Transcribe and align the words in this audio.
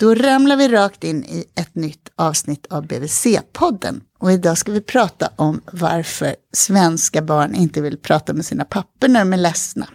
Då 0.00 0.14
ramlar 0.14 0.56
vi 0.56 0.68
rakt 0.68 1.04
in 1.04 1.24
i 1.24 1.44
ett 1.54 1.74
nytt 1.74 2.08
avsnitt 2.16 2.66
av 2.70 2.86
BVC-podden. 2.86 4.00
Och 4.18 4.32
idag 4.32 4.58
ska 4.58 4.72
vi 4.72 4.80
prata 4.80 5.30
om 5.36 5.60
varför 5.72 6.36
svenska 6.52 7.22
barn 7.22 7.54
inte 7.54 7.80
vill 7.80 7.98
prata 7.98 8.32
med 8.32 8.44
sina 8.44 8.64
papper 8.64 9.08
när 9.08 9.20
de 9.20 9.32
är 9.32 9.36
ledsna. 9.36 9.86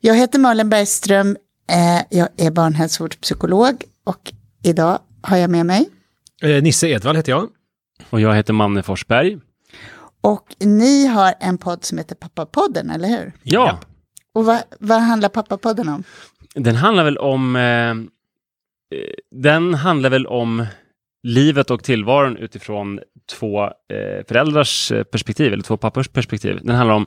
Jag 0.00 0.14
heter 0.14 0.38
Malin 0.38 0.68
Bergström, 0.68 1.36
eh, 1.70 2.18
jag 2.18 2.28
är 2.36 2.50
barnhälsovårdspsykolog 2.50 3.84
och 4.04 4.32
idag 4.62 4.98
har 5.22 5.36
jag 5.36 5.50
med 5.50 5.66
mig. 5.66 5.88
Eh, 6.42 6.62
Nisse 6.62 6.88
Edvall 6.88 7.16
heter 7.16 7.32
jag. 7.32 7.48
Och 8.10 8.20
jag 8.20 8.34
heter 8.34 8.52
Manne 8.52 8.82
Forsberg. 8.82 9.38
Och 10.20 10.56
ni 10.58 11.06
har 11.06 11.34
en 11.40 11.58
podd 11.58 11.84
som 11.84 11.98
heter 11.98 12.14
Pappapodden, 12.14 12.90
eller 12.90 13.08
hur? 13.08 13.32
Ja. 13.42 13.80
Och 14.34 14.44
vad, 14.44 14.58
vad 14.80 14.98
handlar 14.98 15.28
Pappapodden 15.28 15.88
om? 15.88 16.04
Den 16.54 16.74
handlar 16.74 17.04
väl 17.04 17.18
om... 17.18 17.56
Eh, 17.56 17.94
den 19.30 19.74
handlar 19.74 20.10
väl 20.10 20.26
om 20.26 20.66
livet 21.22 21.70
och 21.70 21.84
tillvaron 21.84 22.36
utifrån 22.36 23.00
två 23.30 23.64
eh, 23.64 24.24
föräldrars 24.28 24.92
perspektiv, 25.10 25.52
eller 25.52 25.62
två 25.62 25.76
pappors 25.76 26.08
perspektiv. 26.08 26.60
Den 26.62 26.76
handlar 26.76 26.94
om 26.94 27.06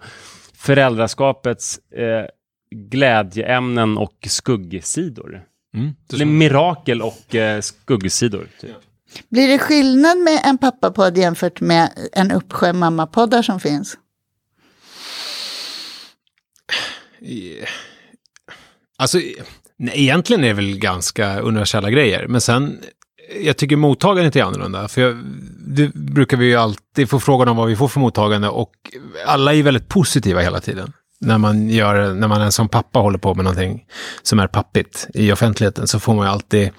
föräldraskapets 0.53 1.79
eh, 1.79 2.25
glädjeämnen 2.75 3.97
och 3.97 4.27
skuggsidor. 4.27 5.43
Mm, 5.75 5.95
eller 6.13 6.25
mirakel 6.25 7.01
och 7.01 7.35
eh, 7.35 7.61
skuggsidor. 7.61 8.47
Typ. 8.61 8.75
Blir 9.29 9.47
det 9.47 9.59
skillnad 9.59 10.17
med 10.17 10.41
en 10.45 10.57
pappapodd 10.57 11.17
jämfört 11.17 11.61
med 11.61 11.91
en 12.13 12.31
uppsjö 12.31 12.73
mammapoddar 12.73 13.41
som 13.41 13.59
finns? 13.59 13.97
Alltså, 18.97 19.19
nej, 19.79 20.01
egentligen 20.01 20.43
är 20.43 20.47
det 20.47 20.53
väl 20.53 20.77
ganska 20.77 21.39
universella 21.39 21.89
grejer. 21.89 22.27
Men 22.27 22.41
sen, 22.41 22.79
jag 23.43 23.57
tycker 23.57 23.75
mottagandet 23.75 24.35
är 24.35 24.43
annorlunda. 24.43 24.87
För 24.87 25.01
jag, 25.01 25.17
det 25.67 25.93
brukar 25.93 26.37
vi 26.37 26.45
ju 26.45 26.55
alltid 26.55 27.09
få 27.09 27.19
frågan 27.19 27.47
om 27.47 27.57
vad 27.57 27.67
vi 27.67 27.75
får 27.75 27.87
för 27.87 27.99
mottagande 27.99 28.49
och 28.49 28.71
alla 29.25 29.53
är 29.53 29.63
väldigt 29.63 29.87
positiva 29.87 30.41
hela 30.41 30.59
tiden 30.59 30.93
när 31.21 31.37
man, 31.37 31.69
gör, 31.69 32.13
när 32.13 32.27
man 32.27 32.51
som 32.51 32.69
pappa 32.69 32.99
håller 32.99 33.17
på 33.17 33.35
med 33.35 33.43
någonting 33.45 33.85
som 34.23 34.39
är 34.39 34.47
pappigt 34.47 35.07
i 35.13 35.31
offentligheten 35.31 35.87
så 35.87 35.99
får 35.99 36.13
man 36.13 36.25
ju 36.25 36.31
alltid 36.31 36.69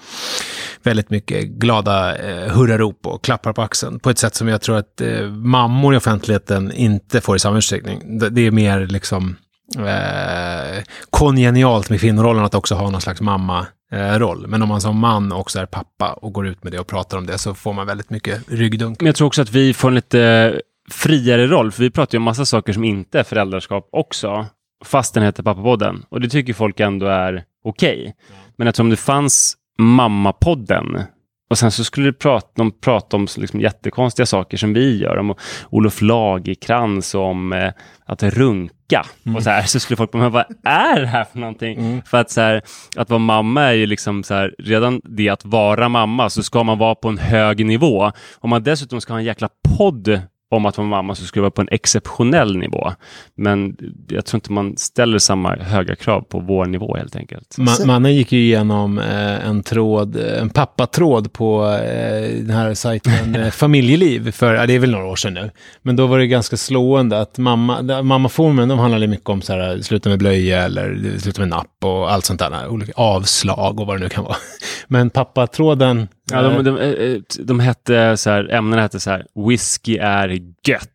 väldigt 0.83 1.09
mycket 1.09 1.45
glada 1.45 2.17
eh, 2.17 2.51
hurrarop 2.51 3.05
och 3.05 3.23
klappar 3.23 3.53
på 3.53 3.61
axeln 3.61 3.99
på 3.99 4.09
ett 4.09 4.17
sätt 4.17 4.35
som 4.35 4.47
jag 4.47 4.61
tror 4.61 4.77
att 4.77 5.01
eh, 5.01 5.27
mammor 5.29 5.93
i 5.93 5.97
offentligheten 5.97 6.71
inte 6.71 7.21
får 7.21 7.35
i 7.35 7.39
samma 7.39 7.57
utsträckning. 7.57 8.19
Det, 8.19 8.29
det 8.29 8.47
är 8.47 8.51
mer 8.51 8.87
liksom 8.87 9.35
eh, 9.77 10.83
kongenialt 11.09 11.89
med 11.89 11.99
kvinnorollen 11.99 12.43
att 12.43 12.55
också 12.55 12.75
ha 12.75 12.89
någon 12.89 13.01
slags 13.01 13.21
mamma 13.21 13.65
roll. 13.93 14.47
Men 14.47 14.61
om 14.61 14.69
man 14.69 14.81
som 14.81 14.99
man 14.99 15.31
också 15.31 15.59
är 15.59 15.65
pappa 15.65 16.13
och 16.13 16.33
går 16.33 16.47
ut 16.47 16.63
med 16.63 16.73
det 16.73 16.79
och 16.79 16.87
pratar 16.87 17.17
om 17.17 17.25
det 17.25 17.37
så 17.37 17.53
får 17.53 17.73
man 17.73 17.87
väldigt 17.87 18.09
mycket 18.09 18.43
ryggdunk. 18.47 18.99
Men 18.99 19.05
jag 19.05 19.15
tror 19.15 19.27
också 19.27 19.41
att 19.41 19.51
vi 19.51 19.73
får 19.73 19.91
lite 19.91 20.61
friare 20.91 21.47
roll, 21.47 21.71
för 21.71 21.83
vi 21.83 21.89
pratar 21.89 22.15
ju 22.15 22.17
om 22.17 22.23
massa 22.23 22.45
saker 22.45 22.73
som 22.73 22.83
inte 22.83 23.19
är 23.19 23.23
föräldraskap 23.23 23.89
också, 23.91 24.45
fast 24.85 25.13
den 25.13 25.23
heter 25.23 25.43
Pappapodden. 25.43 26.05
Och 26.09 26.21
det 26.21 26.29
tycker 26.29 26.53
folk 26.53 26.79
ändå 26.79 27.05
är 27.05 27.43
okej. 27.63 28.15
Men 28.57 28.67
eftersom 28.67 28.89
det 28.89 28.97
fanns 28.97 29.57
Mammapodden, 29.77 31.03
och 31.51 31.57
sen 31.57 31.71
så 31.71 31.83
skulle 31.83 32.13
prata, 32.13 32.47
de 32.55 32.71
prata 32.71 33.17
om 33.17 33.27
liksom 33.37 33.61
jättekonstiga 33.61 34.25
saker 34.25 34.57
som 34.57 34.73
vi 34.73 34.97
gör, 34.97 35.17
om 35.17 35.35
Olof 35.69 36.01
Lagerkrans 36.01 37.15
och 37.15 37.23
om 37.23 37.53
eh, 37.53 37.71
att 38.05 38.23
runka. 38.23 39.05
Mm. 39.25 39.35
Och 39.35 39.43
så, 39.43 39.49
här, 39.49 39.61
så 39.61 39.79
skulle 39.79 39.97
folk 39.97 40.11
bara, 40.11 40.29
vad 40.29 40.45
är 40.63 41.01
det 41.01 41.07
här 41.07 41.23
för 41.23 41.39
någonting? 41.39 41.79
Mm. 41.79 42.01
För 42.05 42.17
att, 42.17 42.31
så 42.31 42.41
här, 42.41 42.61
att 42.95 43.09
vara 43.09 43.19
mamma 43.19 43.63
är 43.63 43.73
ju 43.73 43.85
liksom 43.85 44.23
så 44.23 44.33
här, 44.33 44.55
redan 44.59 45.01
det 45.03 45.29
att 45.29 45.45
vara 45.45 45.89
mamma, 45.89 46.29
så 46.29 46.43
ska 46.43 46.63
man 46.63 46.77
vara 46.77 46.95
på 46.95 47.09
en 47.09 47.17
hög 47.17 47.65
nivå. 47.65 48.11
Om 48.39 48.49
man 48.49 48.63
dessutom 48.63 49.01
ska 49.01 49.13
ha 49.13 49.19
en 49.19 49.25
jäkla 49.25 49.49
podd 49.77 50.21
om 50.55 50.65
att 50.65 50.77
vara 50.77 50.87
mamma 50.87 51.15
så 51.15 51.25
skulle 51.25 51.41
vara 51.41 51.51
på 51.51 51.61
en 51.61 51.67
exceptionell 51.71 52.57
nivå. 52.57 52.91
Men 53.35 53.77
jag 54.07 54.25
tror 54.25 54.37
inte 54.37 54.51
man 54.51 54.77
ställer 54.77 55.19
samma 55.19 55.55
höga 55.55 55.95
krav 55.95 56.21
på 56.21 56.39
vår 56.39 56.65
nivå 56.65 56.95
helt 56.97 57.15
enkelt. 57.15 57.57
Ma 57.57 57.71
mannen 57.85 58.15
gick 58.15 58.31
ju 58.31 58.39
igenom 58.39 58.99
eh, 58.99 59.47
en 59.47 59.63
tråd, 59.63 60.15
en 60.15 60.49
pappatråd 60.49 61.33
på 61.33 61.63
eh, 61.65 62.29
den 62.37 62.49
här 62.49 62.73
sajten 62.73 63.35
eh, 63.41 63.49
Familjeliv 63.49 64.31
för, 64.31 64.53
ja, 64.53 64.65
det 64.65 64.73
är 64.73 64.79
väl 64.79 64.91
några 64.91 65.05
år 65.05 65.15
sedan 65.15 65.33
nu. 65.33 65.51
Men 65.81 65.95
då 65.95 66.07
var 66.07 66.19
det 66.19 66.27
ganska 66.27 66.57
slående 66.57 67.21
att 67.21 67.37
mamma, 67.37 68.01
mammaforumen, 68.01 68.69
de 68.69 68.79
handlade 68.79 69.07
mycket 69.07 69.29
om 69.29 69.41
så 69.41 69.53
här, 69.53 69.81
sluta 69.81 70.09
med 70.09 70.19
blöja 70.19 70.63
eller 70.63 71.17
sluta 71.19 71.41
med 71.41 71.49
napp 71.49 71.83
och 71.83 72.11
allt 72.11 72.25
sånt 72.25 72.39
där, 72.39 72.67
olika 72.67 72.93
avslag 72.95 73.79
och 73.79 73.87
vad 73.87 73.95
det 73.95 73.99
nu 73.99 74.09
kan 74.09 74.23
vara. 74.23 74.37
Men 74.87 75.09
pappatråden 75.09 76.07
Ja, 76.31 76.41
de, 76.41 76.63
de, 76.63 76.75
de, 76.77 77.43
de 77.43 77.59
hette 77.59 78.17
så 78.17 78.29
här, 78.29 78.51
ämnena 78.53 78.81
hette 78.81 78.99
så 78.99 79.09
här, 79.09 79.25
whisky 79.47 79.97
är 79.97 80.27
gött. 80.67 80.89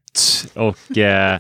Och 0.54 0.98
eh, 0.98 1.38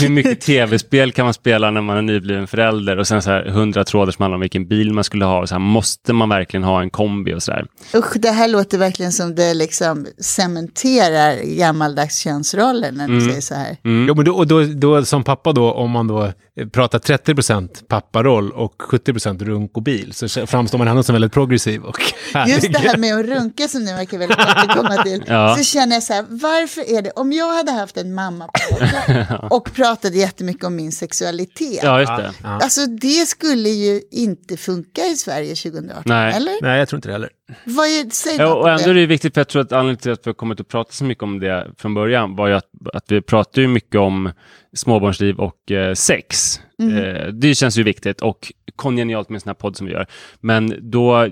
hur 0.00 0.08
mycket 0.08 0.40
tv-spel 0.40 1.12
kan 1.12 1.24
man 1.24 1.34
spela 1.34 1.70
när 1.70 1.80
man 1.80 1.96
är 1.96 2.02
nybliven 2.02 2.46
förälder? 2.46 2.98
Och 2.98 3.06
sen 3.06 3.22
så 3.22 3.30
här 3.30 3.44
hundra 3.44 3.84
trådar 3.84 4.12
som 4.12 4.22
handlar 4.22 4.34
om 4.34 4.40
vilken 4.40 4.68
bil 4.68 4.92
man 4.92 5.04
skulle 5.04 5.24
ha. 5.24 5.40
Och 5.40 5.48
så 5.48 5.54
här, 5.54 5.60
måste 5.60 6.12
man 6.12 6.28
verkligen 6.28 6.64
ha 6.64 6.82
en 6.82 6.90
kombi 6.90 7.34
och 7.34 7.42
så 7.42 7.50
där? 7.50 7.66
Usch, 7.94 8.16
det 8.16 8.30
här 8.30 8.48
låter 8.48 8.78
verkligen 8.78 9.12
som 9.12 9.34
det 9.34 9.54
liksom 9.54 10.06
cementerar 10.18 11.56
gammaldags 11.56 12.18
könsroller 12.18 12.92
när 12.92 13.08
du 13.08 13.14
mm. 13.14 13.28
säger 13.28 13.40
så 13.40 13.54
här. 13.54 13.76
Mm. 13.84 14.08
Jo, 14.08 14.14
men 14.14 14.24
då, 14.24 14.32
och 14.32 14.46
då, 14.46 14.64
då, 14.64 15.04
som 15.04 15.24
pappa 15.24 15.52
då, 15.52 15.72
om 15.72 15.90
man 15.90 16.06
då 16.06 16.32
pratar 16.66 16.98
30% 16.98 17.84
papparoll 17.88 18.52
och 18.52 18.74
70% 18.78 19.44
runk 19.44 19.76
och 19.76 19.82
bil, 19.82 20.12
så 20.12 20.46
framstår 20.46 20.78
man 20.78 20.88
ändå 20.88 21.02
som 21.02 21.12
väldigt 21.12 21.32
progressiv 21.32 21.82
och 21.82 22.02
härlig. 22.34 22.54
Just 22.54 22.72
det 22.72 22.78
här 22.78 22.96
med 22.96 23.14
att 23.14 23.26
runka 23.26 23.68
som 23.68 23.84
ni 23.84 23.92
verkar 23.92 24.18
väldigt 24.18 24.76
komma 24.76 25.02
till, 25.02 25.24
ja. 25.26 25.56
så 25.56 25.64
känner 25.64 25.96
jag 25.96 26.02
så 26.02 26.12
här, 26.12 26.24
varför 26.28 26.96
är 26.96 27.02
det, 27.02 27.10
om 27.10 27.32
jag 27.32 27.54
hade 27.54 27.72
haft 27.72 27.96
en 27.96 28.14
mamma 28.14 28.48
och 29.50 29.72
pratade 29.74 30.16
jättemycket 30.16 30.64
om 30.64 30.76
min 30.76 30.92
sexualitet. 30.92 31.80
Ja, 31.82 32.00
just 32.00 32.16
det. 32.16 32.32
Ja. 32.42 32.48
Alltså 32.48 32.86
det 32.86 33.28
skulle 33.28 33.68
ju 33.68 34.02
inte 34.10 34.56
funka 34.56 35.06
i 35.06 35.16
Sverige 35.16 35.54
2018, 35.54 36.02
Nej. 36.06 36.34
eller? 36.34 36.62
Nej, 36.62 36.78
jag 36.78 36.88
tror 36.88 36.98
inte 36.98 37.08
det 37.08 37.12
heller. 37.12 37.30
Vad 37.64 37.86
är, 37.86 38.10
säg 38.10 38.36
ja, 38.36 38.54
och 38.54 38.70
ändå 38.70 38.90
är 38.90 38.94
det 38.94 39.06
viktigt, 39.06 39.34
för 39.34 39.40
jag 39.40 39.48
tror 39.48 39.62
att 39.62 39.72
anledningen 39.72 39.96
till 39.96 40.12
att 40.12 40.26
vi 40.26 40.28
har 40.28 40.34
kommit 40.34 40.60
att 40.60 40.68
prata 40.68 40.92
så 40.92 41.04
mycket 41.04 41.22
om 41.22 41.40
det 41.40 41.70
från 41.78 41.94
början 41.94 42.36
var 42.36 42.48
ju 42.48 42.54
att, 42.54 42.68
att 42.94 43.04
vi 43.08 43.22
pratar 43.22 43.62
ju 43.62 43.68
mycket 43.68 44.00
om 44.00 44.32
småbarnsliv 44.72 45.36
och 45.36 45.70
eh, 45.70 45.94
sex. 45.94 46.60
Mm. 46.82 46.96
Eh, 46.96 47.26
det 47.26 47.54
känns 47.54 47.78
ju 47.78 47.82
viktigt 47.82 48.20
och 48.20 48.52
kongenialt 48.76 49.28
med 49.28 49.36
en 49.36 49.40
sån 49.40 49.48
här 49.48 49.54
podd 49.54 49.76
som 49.76 49.86
vi 49.86 49.92
gör. 49.92 50.06
Men 50.40 50.90
då 50.90 51.28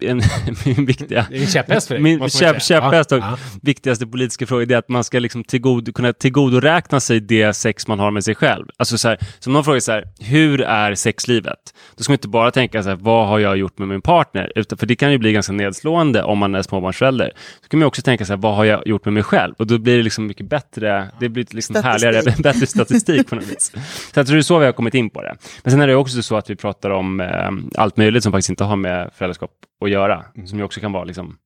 en, 0.00 0.22
min 0.64 0.86
viktiga... 0.86 1.26
Det 1.30 1.36
är 1.36 1.40
en 1.40 1.46
käpphäst 1.46 1.88
för 1.88 1.94
dig, 1.94 2.02
Min 2.02 2.30
käpp, 2.30 2.62
käpphäst 2.62 3.12
och 3.12 3.18
ja. 3.18 3.38
viktigaste 3.62 4.06
politiska 4.06 4.46
fråga 4.46 4.74
är 4.74 4.78
att 4.78 4.88
man 4.88 5.04
ska 5.04 5.18
liksom 5.18 5.44
tillgod, 5.44 5.94
kunna 5.94 6.12
tillgodoräkna 6.12 7.00
sig 7.00 7.20
det 7.20 7.52
sex 7.52 7.86
man 7.88 7.98
har 7.98 8.10
med 8.10 8.24
sig 8.24 8.34
själv. 8.34 8.66
Alltså 8.76 8.98
så 8.98 9.08
här, 9.08 9.18
som 9.38 9.52
någon 9.52 9.64
frågar 9.64 9.80
så 9.80 9.92
här, 9.92 10.04
hur 10.20 10.60
är 10.60 10.94
sexlivet? 10.94 11.74
Då 11.96 12.02
ska 12.02 12.10
man 12.10 12.14
inte 12.14 12.28
bara 12.28 12.50
tänka 12.50 12.82
så 12.82 12.88
här, 12.88 12.96
vad 12.96 13.28
har 13.28 13.38
jag 13.38 13.56
gjort 13.56 13.78
med 13.78 13.88
min 13.88 14.02
partner? 14.02 14.52
Utan, 14.54 14.78
för 14.78 14.86
det 14.86 14.96
kan 14.96 15.12
ju 15.12 15.18
bli 15.18 15.32
ganska 15.32 15.52
nedslående 15.52 16.22
om 16.22 16.38
man 16.38 16.54
är 16.54 16.62
småbarnsförälder. 16.62 17.32
Så 17.62 17.68
kan 17.68 17.80
man 17.80 17.86
också 17.86 18.02
tänka 18.02 18.24
så 18.24 18.32
här, 18.32 18.40
vad 18.40 18.56
har 18.56 18.64
jag 18.64 18.86
gjort 18.86 19.04
med 19.04 19.14
mig 19.14 19.22
själv? 19.22 19.54
Och 19.58 19.66
då 19.66 19.78
blir 19.78 19.96
det 19.96 20.02
liksom 20.02 20.26
mycket 20.26 20.48
bättre, 20.48 21.08
det 21.20 21.28
blir 21.28 21.46
liksom 21.50 21.76
härligare, 21.76 22.34
bättre 22.42 22.66
statistik 22.66 23.28
på 23.28 23.34
något 23.34 23.44
vis. 23.44 23.72
Så 24.12 24.20
jag 24.20 24.26
tror 24.26 24.36
det 24.36 24.40
är 24.40 24.42
så 24.42 24.58
vi 24.58 24.64
har 24.66 24.72
kommit 24.72 24.94
in 24.94 25.10
på 25.10 25.22
det. 25.22 25.36
Men 25.62 25.70
sen 25.70 25.80
är 25.80 25.86
det 25.86 25.94
också 25.94 26.22
så 26.22 26.36
att 26.36 26.50
vi 26.50 26.56
pratar 26.56 26.90
om 26.90 27.20
eh, 27.20 27.50
allt 27.74 27.96
möjligt 27.96 28.22
som 28.22 28.32
faktiskt 28.32 28.50
inte 28.50 28.64
har 28.64 28.76
med 28.76 29.10
föräldraskap 29.20 29.50
att 29.84 29.90
göra, 29.90 30.24
mm. 30.36 30.46
som 30.46 30.58
ju 30.58 30.64
också 30.64 30.80
kan 30.80 30.92
vara 30.92 31.04
liksom 31.04 31.36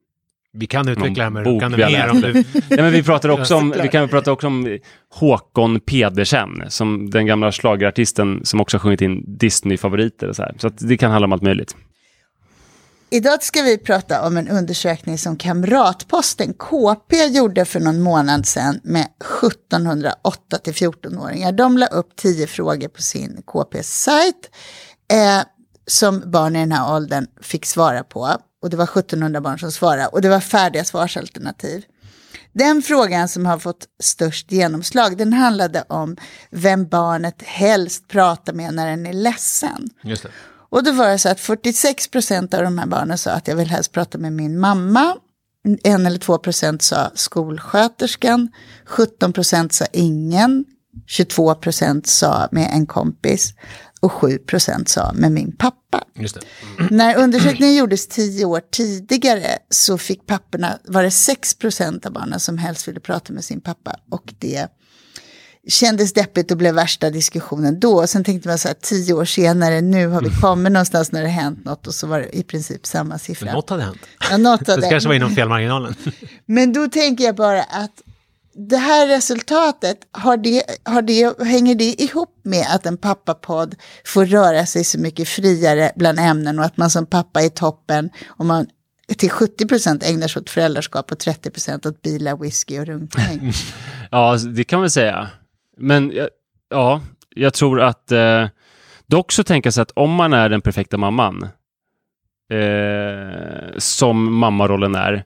vi 0.56 0.66
kan 0.66 0.88
utveckla 0.88 1.14
det 1.14 1.22
här 1.22 1.30
med 1.30 1.60
kan 1.60 1.72
mer 1.72 2.10
om 2.10 2.20
det. 2.20 2.32
Nej, 2.32 2.44
men 2.68 2.92
vi 2.92 3.02
pratar 3.02 3.28
också 3.28 3.56
om, 3.56 3.74
vi 3.82 3.88
kan 3.88 4.08
prata 4.08 4.32
också 4.32 4.46
om 4.46 4.78
Håkon 5.14 5.80
Pedersen, 5.80 6.62
som 6.68 7.10
den 7.10 7.26
gamla 7.26 7.52
slagerartisten 7.52 8.40
som 8.44 8.60
också 8.60 8.76
har 8.76 8.80
sjungit 8.80 9.00
in 9.00 9.24
Disney-favoriter 9.38 10.28
och 10.28 10.36
så 10.36 10.42
här. 10.42 10.54
Så 10.58 10.66
att 10.66 10.78
det 10.78 10.96
kan 10.96 11.10
handla 11.10 11.24
om 11.24 11.32
allt 11.32 11.42
möjligt. 11.42 11.76
Idag 13.10 13.42
ska 13.42 13.62
vi 13.62 13.78
prata 13.78 14.26
om 14.26 14.36
en 14.36 14.48
undersökning 14.48 15.18
som 15.18 15.36
Kamratposten 15.36 16.54
KP 16.54 17.26
gjorde 17.26 17.64
för 17.64 17.80
någon 17.80 18.02
månad 18.02 18.46
sedan 18.46 18.80
med 18.84 19.06
1708 19.44 20.58
till 20.64 20.72
14-åringar. 20.72 21.52
De 21.52 21.78
la 21.78 21.86
upp 21.86 22.16
tio 22.16 22.46
frågor 22.46 22.88
på 22.88 23.02
sin 23.02 23.42
KP-sajt. 23.46 24.50
Eh, 25.12 25.44
som 25.86 26.30
barn 26.30 26.56
i 26.56 26.58
den 26.58 26.72
här 26.72 26.94
åldern 26.94 27.26
fick 27.40 27.66
svara 27.66 28.04
på. 28.04 28.36
Och 28.62 28.70
det 28.70 28.76
var 28.76 28.84
1700 28.84 29.40
barn 29.40 29.58
som 29.58 29.72
svarade 29.72 30.06
och 30.06 30.22
det 30.22 30.28
var 30.28 30.40
färdiga 30.40 30.84
svarsalternativ. 30.84 31.84
Den 32.52 32.82
frågan 32.82 33.28
som 33.28 33.46
har 33.46 33.58
fått 33.58 33.86
störst 34.02 34.52
genomslag, 34.52 35.16
den 35.16 35.32
handlade 35.32 35.84
om 35.88 36.16
vem 36.50 36.88
barnet 36.88 37.42
helst 37.42 38.08
pratar 38.08 38.52
med 38.52 38.74
när 38.74 38.90
den 38.90 39.06
är 39.06 39.12
ledsen. 39.12 39.88
Just 40.02 40.22
det. 40.22 40.28
Och 40.74 40.84
då 40.84 40.92
var 40.92 41.08
det 41.08 41.18
så 41.18 41.28
att 41.28 41.40
46 41.40 42.08
procent 42.08 42.54
av 42.54 42.62
de 42.62 42.78
här 42.78 42.86
barnen 42.86 43.18
sa 43.18 43.30
att 43.30 43.48
jag 43.48 43.56
vill 43.56 43.68
helst 43.68 43.92
prata 43.92 44.18
med 44.18 44.32
min 44.32 44.60
mamma. 44.60 45.16
En 45.82 46.06
eller 46.06 46.18
två 46.18 46.38
procent 46.38 46.82
sa 46.82 47.10
skolsköterskan. 47.14 48.48
17 48.86 49.32
procent 49.32 49.72
sa 49.72 49.84
ingen. 49.92 50.64
22 51.06 51.54
procent 51.54 52.06
sa 52.06 52.48
med 52.50 52.70
en 52.72 52.86
kompis. 52.86 53.54
Och 54.04 54.12
7 54.12 54.38
procent 54.38 54.88
sa 54.88 55.12
med 55.14 55.32
min 55.32 55.56
pappa. 55.56 56.04
Det. 56.14 56.40
När 56.90 57.16
undersökningen 57.16 57.74
gjordes 57.74 58.06
tio 58.06 58.44
år 58.44 58.60
tidigare 58.72 59.58
så 59.70 59.98
fick 59.98 60.26
papporna, 60.26 60.78
var 60.84 61.02
det 61.02 61.10
6 61.10 61.54
procent 61.54 62.06
av 62.06 62.12
barnen 62.12 62.40
som 62.40 62.58
helst 62.58 62.88
ville 62.88 63.00
prata 63.00 63.32
med 63.32 63.44
sin 63.44 63.60
pappa. 63.60 63.96
Och 64.10 64.34
det 64.38 64.68
kändes 65.68 66.12
deppigt 66.12 66.50
och 66.50 66.56
blev 66.56 66.74
värsta 66.74 67.10
diskussionen 67.10 67.80
då. 67.80 68.06
Sen 68.06 68.24
tänkte 68.24 68.48
man 68.48 68.58
så 68.58 68.68
här, 68.68 68.76
tio 68.80 69.14
år 69.14 69.24
senare, 69.24 69.80
nu 69.80 70.06
har 70.06 70.22
vi 70.22 70.30
kommit 70.40 70.72
någonstans 70.72 71.12
när 71.12 71.22
det 71.22 71.28
hänt 71.28 71.64
något 71.64 71.86
och 71.86 71.94
så 71.94 72.06
var 72.06 72.20
det 72.20 72.36
i 72.36 72.42
princip 72.42 72.86
samma 72.86 73.18
siffra. 73.18 73.44
Men 73.44 73.54
något 73.54 73.70
hade 73.70 73.82
hänt. 73.82 73.98
Ja, 74.30 74.36
något 74.36 74.68
av 74.68 74.80
Det 74.80 74.88
kanske 74.88 75.08
var 75.08 75.14
inom 75.14 75.34
felmarginalen. 75.34 75.94
Men 76.46 76.72
då 76.72 76.88
tänker 76.88 77.24
jag 77.24 77.36
bara 77.36 77.62
att 77.62 78.02
det 78.54 78.76
här 78.76 79.06
resultatet, 79.06 79.98
har 80.12 80.36
det, 80.36 80.62
har 80.84 81.02
det, 81.02 81.42
hänger 81.44 81.74
det 81.74 82.02
ihop 82.02 82.40
med 82.42 82.66
att 82.74 82.86
en 82.86 82.96
pappapodd 82.96 83.74
får 84.04 84.26
röra 84.26 84.66
sig 84.66 84.84
så 84.84 84.98
mycket 84.98 85.28
friare 85.28 85.92
bland 85.96 86.18
ämnen 86.18 86.58
och 86.58 86.64
att 86.64 86.76
man 86.76 86.90
som 86.90 87.06
pappa 87.06 87.42
är 87.42 87.48
toppen 87.48 88.10
och 88.26 88.46
man 88.46 88.66
till 89.18 89.30
70 89.30 89.68
procent 89.68 90.02
ägnar 90.02 90.28
sig 90.28 90.40
åt 90.40 90.50
föräldraskap 90.50 91.12
och 91.12 91.18
30 91.18 91.50
procent 91.50 91.86
åt 91.86 92.02
bilar, 92.02 92.36
whisky 92.36 92.78
och 92.78 92.86
runkning. 92.86 93.52
Ja, 94.10 94.30
alltså, 94.30 94.48
det 94.48 94.64
kan 94.64 94.80
man 94.80 94.90
säga. 94.90 95.28
Men 95.76 96.12
ja, 96.70 97.00
jag 97.34 97.54
tror 97.54 97.80
att 97.80 98.12
eh, 98.12 98.48
dock 99.06 99.32
så 99.32 99.44
tänker 99.44 99.66
jag 99.66 99.74
så 99.74 99.82
att 99.82 99.90
om 99.90 100.10
man 100.10 100.32
är 100.32 100.48
den 100.48 100.60
perfekta 100.60 100.96
mamman, 100.96 101.48
eh, 102.50 103.78
som 103.78 104.34
mammarollen 104.34 104.94
är, 104.94 105.24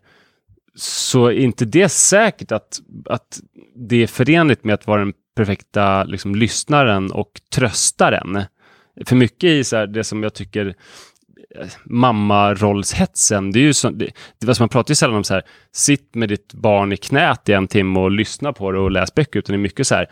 så 0.80 1.26
är 1.26 1.32
inte 1.32 1.64
det 1.64 1.88
säkert 1.88 2.52
att, 2.52 2.80
att 3.04 3.40
det 3.74 4.02
är 4.02 4.06
förenligt 4.06 4.64
med 4.64 4.74
att 4.74 4.86
vara 4.86 5.00
den 5.00 5.12
perfekta 5.36 6.04
liksom, 6.04 6.34
lyssnaren 6.34 7.12
och 7.12 7.40
tröstaren. 7.54 8.42
För 9.04 9.16
mycket 9.16 9.50
i 9.50 9.64
så 9.64 9.76
här, 9.76 9.86
det 9.86 10.04
som 10.04 10.22
jag 10.22 10.34
tycker 10.34 10.66
eh, 11.56 11.66
mammarollshetsen, 11.84 13.52
det 13.52 13.58
är 13.58 13.62
ju 13.62 13.74
så, 13.74 13.90
det, 13.90 14.10
det, 14.38 14.48
alltså 14.48 14.62
man 14.62 14.68
pratar 14.68 14.90
ju 14.90 14.94
sällan 14.94 15.16
om 15.16 15.24
så 15.24 15.34
här, 15.34 15.42
sitt 15.72 16.14
med 16.14 16.28
ditt 16.28 16.54
barn 16.54 16.92
i 16.92 16.96
knät 16.96 17.48
i 17.48 17.52
en 17.52 17.68
timme 17.68 18.00
och 18.00 18.10
lyssna 18.10 18.52
på 18.52 18.72
det 18.72 18.78
och 18.78 18.90
läs 18.90 19.14
böcker, 19.14 19.38
utan 19.38 19.52
det 19.52 19.56
är 19.56 19.62
mycket 19.62 19.86
så 19.86 19.94
här, 19.94 20.06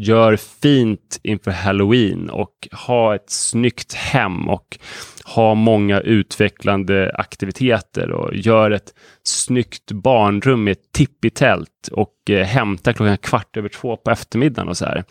gör 0.00 0.36
fint 0.36 1.20
inför 1.22 1.50
halloween 1.50 2.30
och 2.30 2.68
ha 2.86 3.14
ett 3.14 3.30
snyggt 3.30 3.94
hem 3.94 4.48
och 4.48 4.78
ha 5.24 5.54
många 5.54 6.00
utvecklande 6.00 7.12
aktiviteter 7.14 8.12
och 8.12 8.34
gör 8.34 8.70
ett 8.70 8.94
snyggt 9.22 9.92
barnrum 9.92 10.64
med 10.64 10.76
tippitält 10.92 11.88
och 11.92 12.30
eh, 12.30 12.46
hämta 12.46 12.92
klockan 12.92 13.18
kvart 13.18 13.56
över 13.56 13.68
två 13.68 13.96
på 13.96 14.10
eftermiddagen 14.10 14.68
och 14.68 14.76
så 14.76 14.84
här. 14.84 15.04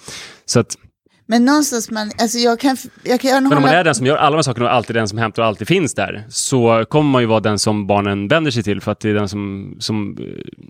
Så 0.46 0.60
att 0.60 0.78
Men 1.26 1.46
någonstans 1.46 1.92
man, 1.92 2.12
alltså 2.22 2.38
jag 2.38 2.60
kan, 2.60 2.78
jag 3.04 3.20
kan 3.20 3.44
men 3.44 3.58
om 3.58 3.62
man 3.62 3.72
är 3.72 3.84
den 3.84 3.96
som 3.96 4.06
gör 4.06 4.18
alla 4.18 4.32
de 4.32 4.36
här 4.36 4.42
sakerna 4.42 4.66
och 4.66 4.74
alltid 4.74 4.96
den 4.96 5.08
som 5.08 5.18
hämtar 5.18 5.42
och 5.42 5.48
alltid 5.48 5.68
finns 5.68 5.94
där, 5.94 6.26
så 6.30 6.86
kommer 6.90 7.10
man 7.10 7.22
ju 7.22 7.28
vara 7.28 7.40
den 7.40 7.60
som 7.60 7.88
barnen 7.88 8.28
vänder 8.28 8.52
sig 8.52 8.64
till 8.64 8.82
för 8.82 8.92
att 8.92 9.00
det 9.00 9.10
är 9.10 9.14
den 9.14 9.30
som, 9.30 9.76
som 9.80 10.18
eh, 10.20 10.26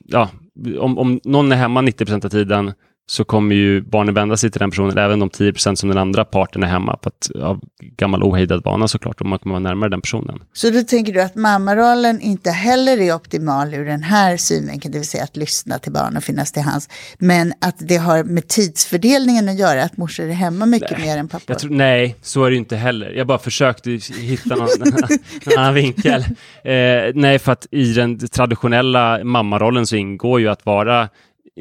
ja, 0.05 0.29
om, 0.79 0.97
om 0.97 1.19
någon 1.23 1.51
är 1.51 1.55
hemma 1.55 1.81
90% 1.81 2.25
av 2.25 2.29
tiden 2.29 2.73
så 3.09 3.23
kommer 3.23 3.55
ju 3.55 3.81
barnen 3.81 4.13
vända 4.13 4.37
sig 4.37 4.51
till 4.51 4.59
den 4.59 4.69
personen, 4.69 4.97
även 4.97 5.19
de 5.19 5.29
10% 5.29 5.75
som 5.75 5.89
den 5.89 5.97
andra 5.97 6.25
parten 6.25 6.63
är 6.63 6.67
hemma, 6.67 6.97
på 6.97 7.09
att, 7.09 7.31
av 7.43 7.61
gammal 7.79 8.23
ohejdad 8.23 8.63
vana 8.63 8.87
såklart, 8.87 9.21
och 9.21 9.27
man 9.27 9.39
kommer 9.39 9.53
vara 9.53 9.63
närmare 9.63 9.89
den 9.89 10.01
personen. 10.01 10.39
Så 10.53 10.69
då 10.69 10.81
tänker 10.81 11.13
du 11.13 11.21
att 11.21 11.35
mammarollen 11.35 12.21
inte 12.21 12.51
heller 12.51 12.97
är 12.97 13.15
optimal 13.15 13.73
ur 13.73 13.85
den 13.85 14.03
här 14.03 14.37
synvinkeln, 14.37 14.91
det 14.91 14.97
vill 14.97 15.07
säga 15.07 15.23
att 15.23 15.37
lyssna 15.37 15.79
till 15.79 15.91
barn 15.91 16.17
och 16.17 16.23
finnas 16.23 16.51
till 16.51 16.61
hands. 16.61 16.89
Men 17.17 17.53
att 17.61 17.75
det 17.77 17.97
har 17.97 18.23
med 18.23 18.47
tidsfördelningen 18.47 19.49
att 19.49 19.59
göra, 19.59 19.83
att 19.83 19.97
morsor 19.97 20.25
är 20.29 20.33
hemma 20.33 20.65
mycket 20.65 20.97
Nej, 20.97 21.07
mer 21.07 21.17
än 21.17 21.27
pappor. 21.27 21.53
Tror, 21.53 21.71
nej, 21.71 22.15
så 22.21 22.43
är 22.43 22.49
det 22.49 22.53
ju 22.53 22.59
inte 22.59 22.75
heller. 22.75 23.11
Jag 23.11 23.27
bara 23.27 23.39
försökte 23.39 23.91
hitta 24.19 24.55
någon, 24.55 24.67
någon 24.79 25.57
annan 25.57 25.73
vinkel. 25.73 26.21
Eh, 26.63 26.73
nej, 27.13 27.39
för 27.39 27.51
att 27.51 27.67
i 27.71 27.93
den 27.93 28.27
traditionella 28.27 29.23
mammarollen 29.23 29.87
så 29.87 29.95
ingår 29.95 30.39
ju 30.39 30.47
att 30.47 30.65
vara 30.65 31.09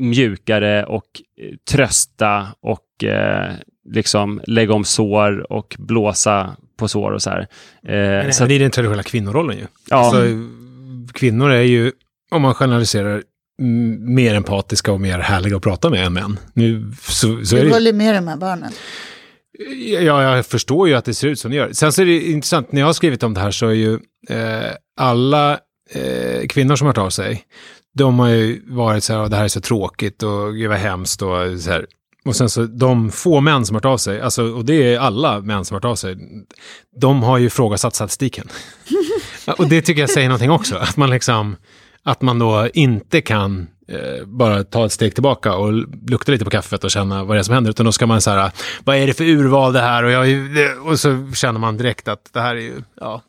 mjukare 0.01 0.85
och 0.85 1.05
eh, 1.41 1.57
trösta 1.71 2.47
och 2.61 3.05
eh, 3.05 3.53
liksom 3.91 4.41
lägga 4.47 4.75
om 4.75 4.85
sår 4.85 5.53
och 5.53 5.77
blåsa 5.79 6.57
på 6.79 6.89
sår 6.89 7.13
och 7.13 7.23
så 7.23 7.31
här. 7.31 7.41
Eh, 7.41 7.45
Men 8.25 8.33
så 8.35 8.43
att, 8.43 8.49
det 8.49 8.55
är 8.55 8.59
den 8.59 8.71
traditionella 8.71 9.03
kvinnorollen 9.03 9.57
ju. 9.57 9.67
ja, 9.91 9.97
Alltså, 9.97 10.23
kvinnor 11.13 11.51
är 11.51 11.63
ju, 11.63 11.93
om 12.31 12.43
man 12.43 12.55
generaliserar, 12.55 13.23
mer 13.99 14.35
empatiska 14.35 14.93
och 14.93 15.01
mer 15.01 15.19
härliga 15.19 15.57
att 15.57 15.63
prata 15.63 15.91
med 15.91 16.07
än 16.07 16.13
män. 16.13 16.39
Nu, 16.55 16.93
så, 17.03 17.45
så 17.45 17.57
är 17.57 17.61
Du 17.61 17.69
det, 17.69 17.75
håller 17.75 17.93
med 17.93 18.15
de 18.15 18.29
här 18.29 18.37
barnen. 18.37 18.73
Ja, 20.05 20.23
jag 20.37 20.47
förstår 20.47 20.89
ju 20.89 20.95
att 20.95 21.05
det 21.05 21.15
ser 21.15 21.29
ut 21.29 21.39
som 21.41 21.51
det 21.51 21.57
gör. 21.57 21.73
Sen 21.73 21.93
så 21.93 22.03
är 22.03 22.07
det 22.07 22.21
intressant, 22.31 22.73
när 22.73 22.81
jag 22.81 22.87
har 22.87 22.93
skrivit 22.93 23.23
om 23.23 23.35
det 23.35 23.41
här 23.41 23.51
så 23.51 23.67
är 23.69 23.73
ju 23.73 23.93
eh, 24.31 24.73
alla 25.01 25.59
eh, 25.91 26.47
kvinnor 26.49 26.77
som 26.77 26.87
har 26.87 26.95
hört 26.95 26.99
av 27.07 27.11
sig, 27.11 27.43
de 27.99 28.19
har 28.19 28.29
ju 28.29 28.63
varit 28.67 29.05
så 29.05 29.13
här, 29.13 29.23
"Åh, 29.23 29.29
det 29.29 29.37
här 29.37 29.45
är 29.45 29.49
så 29.49 29.61
tråkigt 29.61 30.23
och 30.23 30.55
gud 30.55 30.69
vad 30.69 30.79
hemskt 30.79 31.23
och 31.23 31.61
så 31.61 31.71
här. 31.71 31.87
Och 32.25 32.37
sen 32.37 32.49
så 32.51 32.65
de 32.65 33.11
få 33.11 33.41
män 33.41 33.67
som 33.67 33.75
har 33.75 33.81
hört 33.81 33.93
av 33.93 33.97
sig, 33.99 34.21
alltså, 34.21 34.43
och 34.43 34.65
det 34.65 34.95
är 34.95 34.99
alla 34.99 35.41
män 35.41 35.65
som 35.65 35.75
har 35.75 35.81
hört 35.81 35.91
av 35.91 35.95
sig, 35.95 36.17
de 37.01 37.23
har 37.23 37.39
ju 37.39 37.47
ifrågasatt 37.47 37.95
statistiken. 37.95 38.49
och 39.59 39.69
det 39.69 39.83
tycker 39.83 40.01
jag 40.01 40.11
säger 40.11 40.29
någonting 40.29 40.51
också, 40.51 40.77
att 40.77 40.97
man 40.97 41.11
liksom, 41.11 41.57
att 42.03 42.23
man 42.23 42.39
då 42.39 42.69
inte 42.75 43.21
kan 43.21 43.67
eh, 43.89 44.27
bara 44.27 44.65
ta 44.65 44.87
ett 44.87 44.93
steg 44.93 45.15
tillbaka 45.15 45.55
och 45.55 45.73
lukta 46.09 46.33
lite 46.33 46.45
på 46.45 46.51
kaffet 46.51 46.85
och 46.85 46.91
känna 46.91 47.25
vad 47.25 47.37
det 47.37 47.41
är 47.41 47.43
som 47.43 47.55
händer, 47.55 47.71
utan 47.71 47.87
då 47.87 47.93
ska 47.93 48.07
man 48.07 48.21
så 48.21 48.31
här, 48.31 48.51
vad 48.85 48.97
är 48.97 49.07
det 49.07 49.15
för 49.15 49.25
urval 49.25 49.73
det 49.73 49.81
här? 49.81 50.03
Och, 50.03 50.11
jag, 50.11 50.29
och 50.87 51.01
så 51.01 51.31
känner 51.35 51.61
man 51.61 51.77
direkt 51.77 52.09
att 52.09 52.33
det 52.33 52.41
här 52.41 52.57
är 52.57 52.61
ju, 52.61 52.83
ja, 53.01 53.23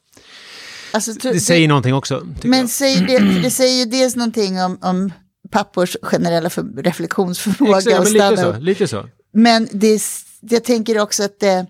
Alltså, 0.92 1.14
tror- 1.14 1.34
det 1.34 1.40
säger 1.40 1.68
någonting 1.68 1.94
också. 1.94 2.28
Men 2.44 2.68
säger 2.68 3.08
det, 3.08 3.42
det 3.42 3.52
säger 3.52 3.80
ju 3.80 3.86
dels 3.86 4.16
någonting 4.16 4.62
om, 4.62 4.78
om 4.82 5.12
pappors 5.52 5.98
generella 6.02 6.50
för, 6.50 6.64
reflektionsförmåga 6.84 7.78
Exakt, 7.78 7.98
och 7.98 8.04
men 8.04 8.14
lite 8.14 8.36
stanna 8.36 8.54
så, 8.54 8.60
lite 8.60 8.88
så. 8.88 9.10
Men 9.34 9.68
det, 9.72 10.02
jag 10.42 10.64
tänker 10.64 11.00
också 11.00 11.24
att 11.24 11.40
det, 11.40 11.66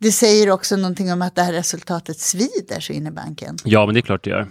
det 0.00 0.12
säger 0.12 0.50
också 0.50 0.76
någonting 0.76 1.12
om 1.12 1.22
att 1.22 1.34
det 1.34 1.42
här 1.42 1.52
resultatet 1.52 2.18
svider 2.18 2.80
så 2.80 2.92
in 2.92 3.06
i 3.06 3.10
banken. 3.10 3.56
ja, 3.64 3.86
men 3.86 3.94
det 3.94 4.00
är 4.00 4.02
klart 4.02 4.24
det 4.24 4.30
gör. 4.30 4.48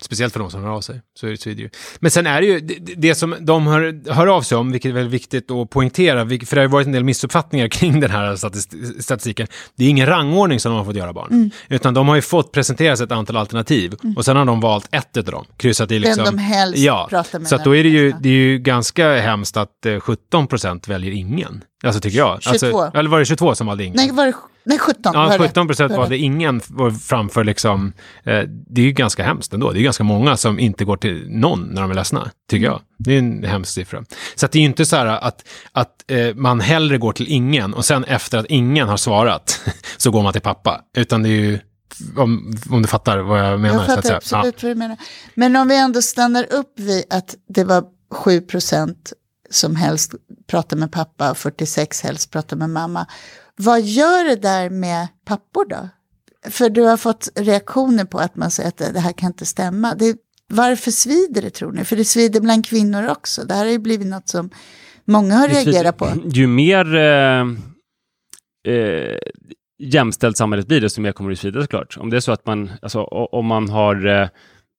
Speciellt 0.00 0.32
för 0.32 0.40
de 0.40 0.50
som 0.50 0.62
hör 0.62 0.70
av 0.70 0.80
sig. 0.80 1.00
Så 1.14 1.26
är 1.26 1.30
det 1.30 1.36
svider 1.36 1.62
ju. 1.62 1.70
Men 2.00 2.10
sen 2.10 2.26
är 2.26 2.40
det 2.40 2.46
ju 2.46 2.60
det, 2.60 2.94
det 2.96 3.14
som 3.14 3.34
de 3.40 3.66
hör, 3.66 4.12
hör 4.12 4.26
av 4.26 4.42
sig 4.42 4.58
om, 4.58 4.72
vilket 4.72 4.88
är 4.88 4.92
väldigt 4.92 5.12
viktigt 5.12 5.50
att 5.50 5.70
poängtera, 5.70 6.26
för 6.26 6.54
det 6.54 6.56
har 6.56 6.62
ju 6.62 6.66
varit 6.68 6.86
en 6.86 6.92
del 6.92 7.04
missuppfattningar 7.04 7.68
kring 7.78 8.00
den 8.00 8.10
här 8.10 8.36
statis- 8.36 9.00
statistiken. 9.02 9.46
Det 9.76 9.84
är 9.84 9.88
ingen 9.88 10.06
rangordning 10.06 10.60
som 10.60 10.72
de 10.72 10.78
har 10.78 10.84
fått 10.84 10.96
göra 10.96 11.12
barn, 11.12 11.28
Mm. 11.30 11.50
utan 11.68 11.94
de 11.94 12.08
har 12.08 12.14
ju 12.14 12.22
fått 12.22 12.52
presenteras 12.52 13.00
ett 13.00 13.12
antal 13.12 13.36
alternativ 13.36 13.94
och 14.16 14.24
sen 14.24 14.36
har 14.36 14.44
de 14.44 14.60
valt 14.60 14.88
ett 14.90 15.16
av 15.16 15.24
dem, 15.24 15.44
kryssat 15.56 15.90
i 15.90 15.98
liksom. 15.98 16.24
de 16.24 16.38
helst 16.38 16.78
ja, 16.78 17.06
pratar 17.10 17.38
med 17.38 17.48
Så 17.48 17.54
att 17.54 17.64
då 17.64 17.76
är 17.76 17.84
det 17.84 17.90
de 17.90 17.96
ju, 17.96 18.08
är 18.08 18.16
det 18.20 18.28
är 18.28 18.32
ju 18.32 18.58
ganska 18.58 19.16
hemskt 19.20 19.56
att 19.56 19.86
eh, 19.86 20.00
17 20.00 20.46
procent 20.46 20.88
väljer 20.88 21.12
ingen. 21.12 21.64
Alltså 21.84 22.00
tycker 22.00 22.18
jag. 22.18 22.42
22. 22.42 22.80
Alltså, 22.82 22.98
eller 22.98 23.10
var 23.10 23.18
det 23.18 23.24
22 23.24 23.54
som 23.54 23.66
valde 23.66 23.84
ingen? 23.84 23.96
Nej, 23.96 24.10
var 24.10 24.26
det, 24.26 24.32
nej 24.64 24.78
17. 24.78 25.02
du 25.02 25.18
Ja, 25.18 25.18
har 25.24 25.38
17 25.38 25.42
rätt. 25.62 25.68
procent 25.68 25.92
valde 25.92 26.18
ingen 26.18 26.60
framför 27.02 27.44
liksom, 27.44 27.92
eh, 28.24 28.40
det 28.48 28.80
är 28.80 28.84
ju 28.84 28.92
ganska 28.92 29.24
hemskt 29.24 29.52
ändå. 29.52 29.72
Det 29.72 29.80
är 29.80 29.82
ganska 29.82 30.04
många 30.04 30.36
som 30.36 30.58
inte 30.58 30.84
går 30.84 30.96
till 30.96 31.26
någon 31.30 31.60
när 31.62 31.82
de 31.82 31.90
är 31.90 31.94
ledsna, 31.94 32.30
tycker 32.50 32.66
Mm. 32.66 32.72
jag. 32.72 32.80
Det 32.98 33.14
är 33.14 33.18
en 33.18 33.44
hemsk 33.44 33.72
siffra. 33.72 34.04
Så 34.34 34.46
det 34.46 34.58
är 34.58 34.60
ju 34.60 34.66
inte 34.66 34.86
så 34.86 34.96
här 34.96 35.06
att, 35.06 35.48
att 35.72 36.10
eh, 36.10 36.34
man 36.34 36.60
hellre 36.60 36.98
går 36.98 37.12
till 37.12 37.28
ingen 37.28 37.74
och 37.74 37.84
sen 37.84 38.04
efter 38.04 38.38
att 38.38 38.46
ingen 38.48 38.88
har 38.88 38.96
svarat 38.96 39.60
så 39.96 40.10
går 40.10 40.22
man 40.22 40.32
till 40.32 40.42
pappa. 40.42 40.80
Utan 40.96 41.22
det 41.22 41.28
är 41.28 41.32
ju, 41.32 41.58
om, 42.16 42.54
om 42.70 42.82
du 42.82 42.88
fattar 42.88 43.18
vad 43.18 43.40
jag 43.40 43.60
menar. 43.60 43.74
Jag 43.76 43.86
fattar 43.86 44.14
absolut 44.14 44.62
vad 44.62 44.72
du 44.72 44.74
menar. 44.74 44.96
Men 45.34 45.56
om 45.56 45.68
vi 45.68 45.76
ändå 45.78 46.02
stannar 46.02 46.52
upp 46.52 46.72
vid 46.80 47.04
att 47.10 47.34
det 47.48 47.64
var 47.64 47.84
7 48.14 48.40
procent 48.40 49.12
som 49.50 49.76
helst 49.76 50.14
pratar 50.46 50.76
med 50.76 50.92
pappa 50.92 51.30
och 51.30 51.38
46 51.38 52.02
helst 52.02 52.30
pratar 52.30 52.56
med 52.56 52.70
mamma. 52.70 53.06
Vad 53.56 53.82
gör 53.82 54.24
det 54.24 54.36
där 54.36 54.70
med 54.70 55.08
pappor 55.24 55.64
då? 55.68 55.88
För 56.50 56.70
du 56.70 56.82
har 56.82 56.96
fått 56.96 57.28
reaktioner 57.34 58.04
på 58.04 58.18
att 58.18 58.36
man 58.36 58.50
säger 58.50 58.68
att 58.68 58.78
det 58.94 59.00
här 59.00 59.12
kan 59.12 59.26
inte 59.26 59.46
stämma. 59.46 59.94
Det, 59.94 60.16
varför 60.48 60.90
svider 60.90 61.42
det 61.42 61.50
tror 61.50 61.72
ni? 61.72 61.84
För 61.84 61.96
det 61.96 62.04
svider 62.04 62.40
bland 62.40 62.66
kvinnor 62.66 63.08
också. 63.08 63.44
Det 63.44 63.54
här 63.54 63.64
har 63.64 63.72
ju 63.72 63.78
blivit 63.78 64.06
något 64.06 64.28
som 64.28 64.50
många 65.04 65.34
har 65.34 65.48
reagerat 65.48 65.96
på. 65.96 66.12
Ju 66.24 66.46
mer 66.46 66.94
eh, 66.94 67.40
eh, 68.74 69.18
jämställt 69.78 70.36
samhället 70.36 70.66
blir, 70.66 70.80
desto 70.80 71.00
mer 71.00 71.12
kommer 71.12 71.30
det 71.30 71.36
svida 71.36 71.62
såklart. 71.62 71.96
Om 71.98 72.10
det 72.10 72.16
är 72.16 72.20
så 72.20 72.32
att 72.32 72.46
man, 72.46 72.70
alltså, 72.82 73.02
om 73.02 73.46
man 73.46 73.68
har 73.68 74.06
eh, 74.06 74.28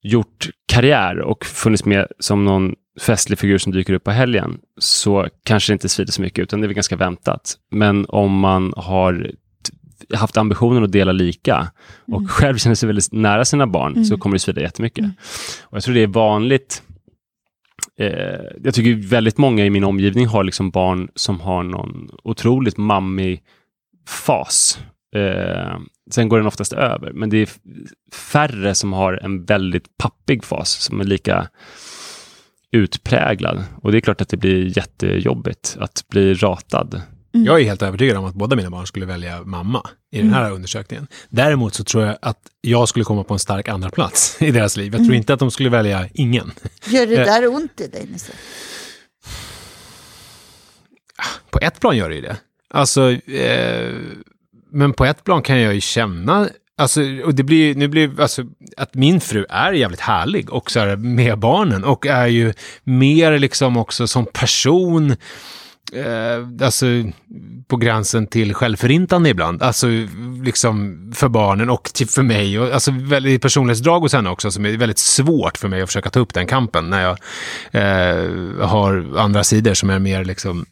gjort 0.02 0.48
karriär 0.72 1.18
och 1.18 1.44
funnits 1.44 1.84
med 1.84 2.06
som 2.18 2.44
någon 2.44 2.74
festlig 3.00 3.38
figur 3.38 3.58
som 3.58 3.72
dyker 3.72 3.92
upp 3.92 4.04
på 4.04 4.10
helgen, 4.10 4.58
så 4.78 5.28
kanske 5.44 5.72
det 5.72 5.74
inte 5.74 5.88
svider 5.88 6.12
så 6.12 6.22
mycket, 6.22 6.42
utan 6.42 6.60
det 6.60 6.64
är 6.64 6.68
väl 6.68 6.74
ganska 6.74 6.96
väntat. 6.96 7.56
Men 7.70 8.06
om 8.08 8.38
man 8.38 8.72
har 8.76 9.30
haft 10.14 10.36
ambitionen 10.36 10.84
att 10.84 10.92
dela 10.92 11.12
lika 11.12 11.70
och 12.12 12.30
själv 12.30 12.56
känner 12.58 12.74
sig 12.74 12.86
väldigt 12.86 13.12
nära 13.12 13.44
sina 13.44 13.66
barn, 13.66 14.04
så 14.04 14.16
kommer 14.18 14.34
det 14.34 14.40
svida 14.40 14.60
jättemycket. 14.60 15.04
Och 15.62 15.76
jag 15.76 15.82
tror 15.82 15.94
det 15.94 16.02
är 16.02 16.06
vanligt 16.06 16.82
eh, 17.98 18.40
jag 18.64 18.74
tycker 18.74 19.08
väldigt 19.08 19.38
många 19.38 19.64
i 19.64 19.70
min 19.70 19.84
omgivning 19.84 20.26
har 20.26 20.44
liksom 20.44 20.70
barn 20.70 21.08
som 21.14 21.40
har 21.40 21.62
någon 21.62 22.10
otroligt 22.24 22.76
mammig 22.76 23.42
fas. 24.08 24.78
Eh, 25.16 25.78
sen 26.10 26.28
går 26.28 26.36
den 26.36 26.46
oftast 26.46 26.72
över, 26.72 27.12
men 27.12 27.30
det 27.30 27.36
är 27.36 27.48
färre 28.14 28.74
som 28.74 28.92
har 28.92 29.12
en 29.12 29.44
väldigt 29.44 29.98
pappig 29.98 30.44
fas 30.44 30.70
som 30.70 31.00
är 31.00 31.04
lika 31.04 31.48
utpräglad. 32.72 33.64
Och 33.82 33.92
det 33.92 33.98
är 33.98 34.00
klart 34.00 34.20
att 34.20 34.28
det 34.28 34.36
blir 34.36 34.76
jättejobbigt 34.78 35.76
att 35.80 36.04
bli 36.08 36.34
ratad. 36.34 37.02
Mm. 37.34 37.46
Jag 37.46 37.60
är 37.60 37.64
helt 37.64 37.82
övertygad 37.82 38.16
om 38.16 38.24
att 38.24 38.34
båda 38.34 38.56
mina 38.56 38.70
barn 38.70 38.86
skulle 38.86 39.06
välja 39.06 39.42
mamma 39.42 39.88
i 40.12 40.18
den 40.18 40.32
här 40.32 40.40
mm. 40.40 40.54
undersökningen. 40.54 41.06
Däremot 41.28 41.74
så 41.74 41.84
tror 41.84 42.04
jag 42.04 42.16
att 42.22 42.38
jag 42.60 42.88
skulle 42.88 43.04
komma 43.04 43.24
på 43.24 43.34
en 43.34 43.38
stark 43.38 43.68
andra 43.68 43.90
plats 43.90 44.36
i 44.42 44.50
deras 44.50 44.76
liv. 44.76 44.86
Jag 44.86 44.98
tror 44.98 45.04
mm. 45.04 45.16
inte 45.16 45.34
att 45.34 45.40
de 45.40 45.50
skulle 45.50 45.70
välja 45.70 46.08
ingen. 46.14 46.52
Gör 46.86 47.06
det 47.06 47.16
eh. 47.16 47.24
där 47.24 47.46
ont 47.46 47.80
i 47.80 47.86
dig, 47.86 48.06
Nisse? 48.12 48.32
På 51.50 51.58
ett 51.62 51.80
plan 51.80 51.96
gör 51.96 52.08
det 52.08 52.14
ju 52.14 52.20
det. 52.20 52.36
Alltså, 52.70 53.10
eh, 53.10 53.94
men 54.72 54.92
på 54.92 55.04
ett 55.04 55.24
plan 55.24 55.42
kan 55.42 55.60
jag 55.60 55.74
ju 55.74 55.80
känna 55.80 56.48
Alltså, 56.80 57.00
och 57.24 57.34
det 57.34 57.42
blir, 57.42 57.74
nu 57.74 57.88
blir, 57.88 58.20
alltså, 58.20 58.42
att 58.76 58.94
min 58.94 59.20
fru 59.20 59.46
är 59.48 59.72
jävligt 59.72 60.00
härlig 60.00 60.50
och 60.50 60.70
så 60.70 60.80
här, 60.80 60.96
med 60.96 61.38
barnen 61.38 61.84
och 61.84 62.06
är 62.06 62.26
ju 62.26 62.52
mer 62.84 63.38
liksom 63.38 63.76
också 63.76 64.06
som 64.06 64.26
person, 64.26 65.10
eh, 65.92 66.64
alltså 66.64 66.86
på 67.68 67.76
gränsen 67.76 68.26
till 68.26 68.54
självförintande 68.54 69.30
ibland, 69.30 69.62
alltså 69.62 69.86
liksom 70.44 70.96
för 71.14 71.28
barnen 71.28 71.70
och 71.70 71.84
till, 71.84 72.08
för 72.08 72.22
mig, 72.22 72.58
och, 72.58 72.72
alltså 72.72 72.90
väldigt 72.90 73.42
personlighetsdrag 73.42 74.00
hos 74.00 74.12
henne 74.12 74.30
också 74.30 74.50
som 74.50 74.66
är 74.66 74.76
väldigt 74.76 74.98
svårt 74.98 75.58
för 75.58 75.68
mig 75.68 75.82
att 75.82 75.88
försöka 75.88 76.10
ta 76.10 76.20
upp 76.20 76.34
den 76.34 76.46
kampen 76.46 76.90
när 76.90 77.02
jag 77.02 77.18
eh, 77.70 78.68
har 78.68 79.18
andra 79.18 79.44
sidor 79.44 79.74
som 79.74 79.90
är 79.90 79.98
mer 79.98 80.24
liksom 80.24 80.66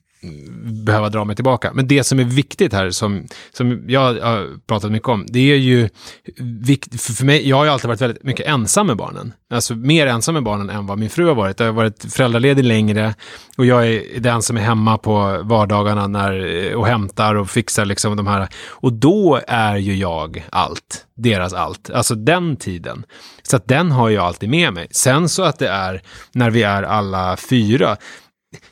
behöva 0.85 1.09
dra 1.09 1.25
mig 1.25 1.37
tillbaka. 1.37 1.71
Men 1.75 1.89
det 1.89 2.05
som 2.05 2.19
är 2.19 2.25
viktigt 2.25 2.73
här, 2.73 2.91
som, 2.91 3.27
som 3.53 3.85
jag 3.89 4.01
har 4.01 4.67
pratat 4.67 4.93
mycket 4.93 5.09
om, 5.09 5.27
det 5.29 5.53
är 5.53 5.57
ju 5.57 5.89
för 6.99 7.25
mig, 7.25 7.49
jag 7.49 7.57
har 7.57 7.65
ju 7.65 7.71
alltid 7.71 7.89
varit 7.89 8.01
väldigt 8.01 8.23
mycket 8.23 8.47
ensam 8.47 8.87
med 8.87 8.97
barnen. 8.97 9.33
Alltså 9.51 9.75
mer 9.75 10.07
ensam 10.07 10.35
med 10.35 10.43
barnen 10.43 10.71
än 10.71 10.87
vad 10.87 10.99
min 10.99 11.11
fru 11.11 11.27
har 11.27 11.35
varit. 11.35 11.61
Jag 11.61 11.67
har 11.67 11.73
varit 11.73 12.13
föräldraledig 12.13 12.65
längre 12.65 13.15
och 13.57 13.67
jag 13.67 13.87
är 13.87 14.21
den 14.21 14.43
som 14.43 14.57
är 14.57 14.61
hemma 14.61 14.99
på 14.99 15.41
vardagarna 15.43 16.07
när, 16.07 16.75
och 16.75 16.87
hämtar 16.87 17.35
och 17.35 17.51
fixar 17.51 17.85
liksom 17.85 18.17
de 18.17 18.27
här. 18.27 18.49
Och 18.69 18.93
då 18.93 19.41
är 19.47 19.77
ju 19.77 19.97
jag 19.97 20.47
allt, 20.53 21.07
deras 21.15 21.53
allt. 21.53 21.91
Alltså 21.91 22.15
den 22.15 22.57
tiden. 22.57 23.05
Så 23.43 23.57
att 23.57 23.69
den 23.69 23.91
har 23.91 24.09
jag 24.09 24.25
alltid 24.25 24.49
med 24.49 24.73
mig. 24.73 24.89
Sen 24.91 25.29
så 25.29 25.43
att 25.43 25.59
det 25.59 25.69
är 25.69 26.03
när 26.33 26.51
vi 26.51 26.63
är 26.63 26.83
alla 26.83 27.37
fyra, 27.37 27.97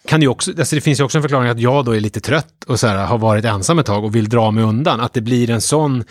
kan 0.06 0.20
det, 0.20 0.28
också, 0.28 0.50
alltså 0.58 0.76
det 0.76 0.80
finns 0.80 1.00
ju 1.00 1.04
också 1.04 1.18
en 1.18 1.22
förklaring 1.22 1.48
att 1.48 1.60
jag 1.60 1.84
då 1.84 1.96
är 1.96 2.00
lite 2.00 2.20
trött 2.20 2.64
och 2.66 2.80
så 2.80 2.86
här, 2.86 3.06
har 3.06 3.18
varit 3.18 3.44
ensam 3.44 3.78
ett 3.78 3.86
tag 3.86 4.04
och 4.04 4.14
vill 4.14 4.28
dra 4.28 4.50
mig 4.50 4.64
undan. 4.64 5.00
Att 5.00 5.12
det 5.12 5.20
blir 5.20 5.50
en 5.50 5.60
sån 5.60 6.04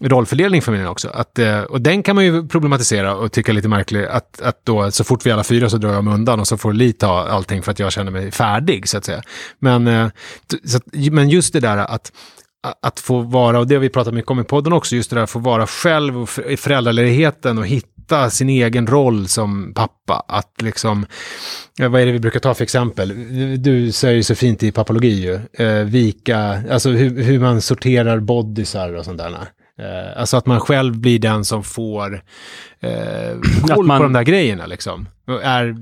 rollfördelning 0.00 0.62
för 0.62 0.72
mig 0.72 0.86
också. 0.86 1.08
Att, 1.08 1.38
eh, 1.38 1.60
och 1.60 1.80
den 1.80 2.02
kan 2.02 2.14
man 2.14 2.24
ju 2.24 2.48
problematisera 2.48 3.16
och 3.16 3.32
tycka 3.32 3.52
lite 3.52 3.68
märklig. 3.68 4.04
Att, 4.04 4.40
att 4.40 4.64
då 4.64 4.90
så 4.90 5.04
fort 5.04 5.26
vi 5.26 5.30
är 5.30 5.34
alla 5.34 5.44
fyra 5.44 5.70
så 5.70 5.76
drar 5.76 5.92
jag 5.92 6.04
mig 6.04 6.14
undan 6.14 6.40
och 6.40 6.48
så 6.48 6.56
får 6.56 6.72
Li 6.72 6.92
ta 6.92 7.28
allting 7.28 7.62
för 7.62 7.72
att 7.72 7.78
jag 7.78 7.92
känner 7.92 8.10
mig 8.10 8.30
färdig 8.30 8.88
så 8.88 8.98
att 8.98 9.04
säga. 9.04 9.22
Men, 9.58 9.86
eh, 9.86 10.08
så 10.64 10.76
att, 10.76 10.84
men 10.92 11.28
just 11.28 11.52
det 11.52 11.60
där 11.60 11.76
att 11.76 12.12
att 12.82 13.00
få 13.00 13.20
vara, 13.20 13.58
och 13.58 13.66
det 13.66 13.74
har 13.74 13.80
vi 13.80 13.88
pratat 13.88 14.14
mycket 14.14 14.30
om 14.30 14.40
i 14.40 14.44
podden 14.44 14.72
också, 14.72 14.96
just 14.96 15.10
det 15.10 15.16
där 15.16 15.22
att 15.22 15.30
få 15.30 15.38
vara 15.38 15.66
själv 15.66 16.22
och 16.22 16.28
föräldraledigheten 16.58 17.58
och 17.58 17.66
hitta 17.66 17.89
hitta 18.10 18.30
sin 18.30 18.48
egen 18.48 18.86
roll 18.86 19.28
som 19.28 19.72
pappa. 19.74 20.24
Att 20.28 20.62
liksom, 20.62 21.06
vad 21.78 22.00
är 22.00 22.06
det 22.06 22.12
vi 22.12 22.18
brukar 22.18 22.40
ta 22.40 22.54
för 22.54 22.62
exempel? 22.62 23.08
Du 23.62 23.92
säger 23.92 24.14
ju 24.14 24.22
så 24.22 24.34
fint 24.34 24.62
i 24.62 24.72
papologi 24.72 25.08
ju. 25.08 25.64
Eh, 25.66 25.84
vika, 25.84 26.62
alltså 26.70 26.90
hur, 26.90 27.22
hur 27.22 27.40
man 27.40 27.60
sorterar 27.60 28.20
bodysar 28.20 28.94
och 28.94 29.04
sånt 29.04 29.18
där. 29.18 29.32
Eh, 29.78 30.20
alltså 30.20 30.36
att 30.36 30.46
man 30.46 30.60
själv 30.60 30.98
blir 30.98 31.18
den 31.18 31.44
som 31.44 31.62
får 31.62 32.22
eh, 32.80 33.38
koll 33.74 33.86
man, 33.86 33.98
på 33.98 34.04
de 34.04 34.12
där 34.12 34.22
grejerna 34.22 34.66
liksom. 34.66 35.08
Är, 35.42 35.74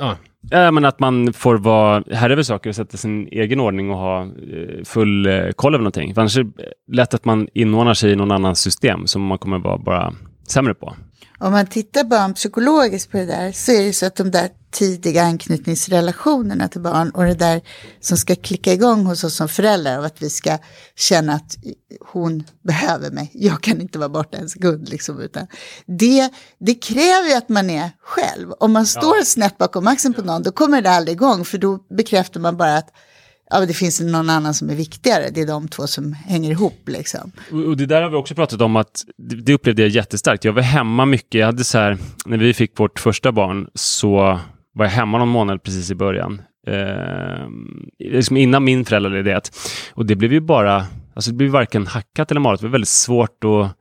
ja. 0.00 0.16
Ja, 0.50 0.70
men 0.70 0.84
att 0.84 1.00
man 1.00 1.32
får 1.32 1.58
vara 1.58 2.04
herre 2.10 2.32
över 2.32 2.42
saker 2.42 2.70
och 2.70 2.76
sätta 2.76 2.96
sin 2.96 3.28
egen 3.28 3.60
ordning 3.60 3.90
och 3.90 3.96
ha 3.96 4.22
eh, 4.22 4.84
full 4.84 5.26
eh, 5.26 5.50
koll 5.56 5.74
över 5.74 5.82
någonting. 5.82 6.14
För 6.14 6.20
annars 6.20 6.36
är 6.36 6.44
det 6.44 6.50
lätt 6.92 7.14
att 7.14 7.24
man 7.24 7.48
inordnar 7.54 7.94
sig 7.94 8.12
i 8.12 8.16
någon 8.16 8.30
annans 8.30 8.60
system 8.60 9.06
som 9.06 9.22
man 9.22 9.38
kommer 9.38 9.58
vara 9.58 9.78
bara 9.78 10.12
sämre 10.48 10.74
på 10.74 10.94
om 11.42 11.52
man 11.52 11.66
tittar 11.66 12.04
barnpsykologiskt 12.04 13.10
på 13.10 13.16
det 13.16 13.26
där 13.26 13.52
så 13.52 13.72
är 13.72 13.82
det 13.82 13.92
så 13.92 14.06
att 14.06 14.16
de 14.16 14.30
där 14.30 14.48
tidiga 14.70 15.22
anknytningsrelationerna 15.22 16.68
till 16.68 16.80
barn 16.80 17.10
och 17.10 17.24
det 17.24 17.34
där 17.34 17.60
som 18.00 18.16
ska 18.16 18.34
klicka 18.34 18.72
igång 18.72 19.06
hos 19.06 19.24
oss 19.24 19.36
som 19.36 19.48
föräldrar 19.48 19.98
och 19.98 20.06
att 20.06 20.22
vi 20.22 20.30
ska 20.30 20.58
känna 20.96 21.34
att 21.34 21.56
hon 22.00 22.44
behöver 22.64 23.10
mig, 23.10 23.30
jag 23.32 23.62
kan 23.62 23.80
inte 23.80 23.98
vara 23.98 24.08
borta 24.08 24.38
en 24.38 24.48
sekund 24.48 24.88
liksom, 24.88 25.20
utan 25.20 25.46
det, 25.86 26.30
det 26.58 26.74
kräver 26.74 27.28
ju 27.28 27.34
att 27.34 27.48
man 27.48 27.70
är 27.70 27.90
själv. 28.00 28.52
Om 28.52 28.72
man 28.72 28.86
står 28.86 29.16
ja. 29.16 29.24
snett 29.24 29.58
bakom 29.58 29.86
axeln 29.86 30.14
på 30.14 30.22
någon 30.22 30.42
då 30.42 30.52
kommer 30.52 30.82
det 30.82 30.90
aldrig 30.90 31.16
igång 31.16 31.44
för 31.44 31.58
då 31.58 31.78
bekräftar 31.96 32.40
man 32.40 32.56
bara 32.56 32.76
att 32.76 32.90
ja, 33.52 33.66
det 33.66 33.74
finns 33.74 34.00
någon 34.00 34.30
annan 34.30 34.54
som 34.54 34.70
är 34.70 34.74
viktigare. 34.74 35.30
Det 35.34 35.40
är 35.40 35.46
de 35.46 35.68
två 35.68 35.86
som 35.86 36.12
hänger 36.12 36.50
ihop. 36.50 36.80
Liksom. 36.86 37.32
Och 37.50 37.76
det 37.76 37.86
där 37.86 38.02
har 38.02 38.10
vi 38.10 38.16
också 38.16 38.34
pratat 38.34 38.60
om 38.60 38.76
att 38.76 39.04
det 39.18 39.54
upplevde 39.54 39.82
jag 39.82 39.88
jättestarkt. 39.88 40.44
Jag 40.44 40.52
var 40.52 40.62
hemma 40.62 41.04
mycket. 41.04 41.34
Jag 41.34 41.46
hade 41.46 41.64
så 41.64 41.78
här, 41.78 41.98
när 42.26 42.38
vi 42.38 42.54
fick 42.54 42.80
vårt 42.80 43.00
första 43.00 43.32
barn 43.32 43.68
så 43.74 44.40
var 44.74 44.84
jag 44.84 44.88
hemma 44.88 45.18
någon 45.18 45.28
månad 45.28 45.62
precis 45.62 45.90
i 45.90 45.94
början. 45.94 46.42
Eh, 46.66 47.46
liksom 47.98 48.36
innan 48.36 48.64
min 48.64 48.84
föräldraledighet. 48.84 49.50
Och 49.94 50.06
det 50.06 50.16
blev 50.16 50.32
ju 50.32 50.40
bara, 50.40 50.86
alltså 51.14 51.30
det 51.30 51.36
blev 51.36 51.50
varken 51.50 51.86
hackat 51.86 52.30
eller 52.30 52.40
malet. 52.40 52.60
Det 52.60 52.66
var 52.66 52.72
väldigt 52.72 52.88
svårt 52.88 53.44
att 53.44 53.76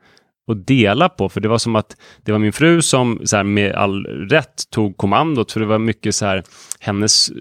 att 0.52 0.68
dela 0.68 1.10
på. 1.10 1.30
För 1.30 1.42
det 1.42 1.48
var 1.48 1.58
som 1.58 1.76
att 1.76 1.96
det 2.24 2.32
var 2.32 2.40
min 2.40 2.54
fru 2.54 2.82
som 2.82 3.22
så 3.24 3.36
här, 3.36 3.44
med 3.44 3.76
all 3.76 4.06
rätt 4.06 4.64
tog 4.70 4.98
kommandot. 4.98 5.52
För 5.52 5.60
det 5.60 5.66
var 5.66 5.80
mycket 5.80 6.16
så 6.16 6.26
här, 6.26 6.44
hennes 6.80 7.32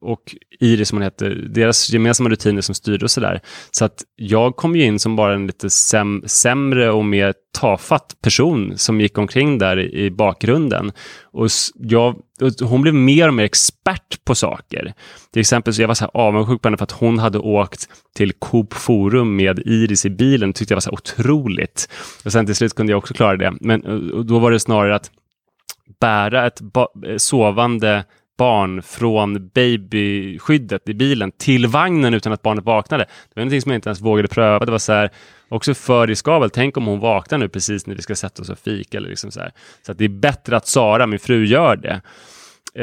och 0.00 0.36
Iris, 0.60 0.88
som 0.88 0.98
hon 0.98 1.02
heter, 1.02 1.30
deras 1.30 1.90
gemensamma 1.90 2.30
rutiner 2.30 2.60
som 2.60 2.74
styrde 2.74 3.04
och 3.04 3.10
sådär. 3.10 3.40
Så 3.70 3.84
att 3.84 4.04
jag 4.16 4.56
kom 4.56 4.76
ju 4.76 4.84
in 4.84 4.98
som 4.98 5.16
bara 5.16 5.34
en 5.34 5.46
lite 5.46 5.70
säm 5.70 6.22
sämre 6.26 6.90
och 6.90 7.04
mer 7.04 7.34
tafatt 7.60 8.16
person 8.22 8.72
som 8.76 9.00
gick 9.00 9.18
omkring 9.18 9.58
där 9.58 9.78
i, 9.78 10.04
i 10.04 10.10
bakgrunden. 10.10 10.92
Och 11.32 11.48
jag, 11.74 12.16
hon 12.60 12.82
blev 12.82 12.94
mer 12.94 13.28
och 13.28 13.34
mer 13.34 13.44
expert 13.44 14.24
på 14.24 14.34
saker. 14.34 14.92
Till 15.32 15.40
exempel 15.40 15.74
så 15.74 15.82
jag 15.82 15.88
var 15.88 15.94
så 15.94 16.04
här 16.04 16.10
avundsjuk 16.14 16.62
på 16.62 16.68
henne 16.68 16.76
för 16.76 16.84
att 16.84 16.92
hon 16.92 17.18
hade 17.18 17.38
åkt 17.38 17.88
till 18.14 18.32
Coop 18.32 18.74
Forum 18.74 19.36
med 19.36 19.58
Iris 19.58 20.06
i 20.06 20.10
bilen. 20.10 20.52
tyckte 20.52 20.72
jag 20.72 20.76
var 20.76 20.80
så 20.80 20.90
här 20.90 20.94
otroligt. 20.94 21.88
Och 22.24 22.32
sen 22.32 22.46
till 22.46 22.54
slut 22.54 22.74
kunde 22.74 22.92
jag 22.92 22.98
också 22.98 23.14
klara 23.14 23.36
det. 23.36 23.54
Men 23.60 23.80
då 24.26 24.38
var 24.38 24.50
det 24.50 24.60
snarare 24.60 24.94
att 24.94 25.10
bära 26.00 26.46
ett 26.46 26.60
eh, 26.60 27.16
sovande 27.16 28.04
barn 28.38 28.82
från 28.82 29.48
babyskyddet 29.48 30.88
i 30.88 30.94
bilen 30.94 31.32
till 31.38 31.66
vagnen 31.66 32.14
utan 32.14 32.32
att 32.32 32.42
barnet 32.42 32.64
vaknade. 32.64 33.04
Det 33.04 33.34
var 33.34 33.40
någonting 33.40 33.62
som 33.62 33.70
jag 33.72 33.76
inte 33.76 33.88
ens 33.88 34.00
vågade 34.00 34.28
pröva. 34.28 34.64
Det 34.64 34.72
var 34.72 34.78
så 34.78 34.92
här, 34.92 35.10
också 35.48 35.74
för 35.74 36.06
riskabelt. 36.06 36.52
Tänk 36.52 36.76
om 36.76 36.86
hon 36.86 37.00
vaknar 37.00 37.38
nu 37.38 37.48
precis 37.48 37.86
när 37.86 37.94
vi 37.94 38.02
ska 38.02 38.14
sätta 38.14 38.42
oss 38.42 38.48
och 38.48 38.58
fika. 38.58 38.98
Eller 38.98 39.08
liksom 39.08 39.30
så 39.30 39.40
här. 39.40 39.52
så 39.86 39.92
att 39.92 39.98
det 39.98 40.04
är 40.04 40.08
bättre 40.08 40.56
att 40.56 40.66
Sara, 40.66 41.06
min 41.06 41.18
fru, 41.18 41.46
gör 41.46 41.76
det. 41.76 42.00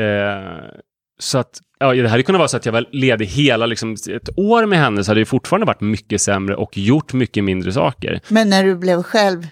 Eh, 0.01 0.79
så 1.19 1.38
att 1.38 1.60
Ja, 1.79 1.93
det 1.93 2.10
hade 2.10 2.24
kunnat 2.24 2.39
vara 2.39 2.48
så 2.48 2.57
att 2.57 2.65
jag 2.65 2.74
var 2.74 2.86
ledig 2.91 3.25
hela 3.25 3.65
liksom, 3.65 3.95
ett 4.10 4.29
år 4.38 4.65
med 4.65 4.79
henne 4.79 5.03
så 5.03 5.12
hade 5.12 5.22
det 5.22 5.25
fortfarande 5.25 5.65
varit 5.65 5.81
mycket 5.81 6.22
sämre 6.22 6.55
och 6.55 6.77
gjort 6.77 7.13
mycket 7.13 7.43
mindre 7.43 7.72
saker. 7.72 8.22
Men 8.27 8.50
när 8.50 8.63
du 8.63 8.75
blev 8.75 9.03
själv 9.03 9.48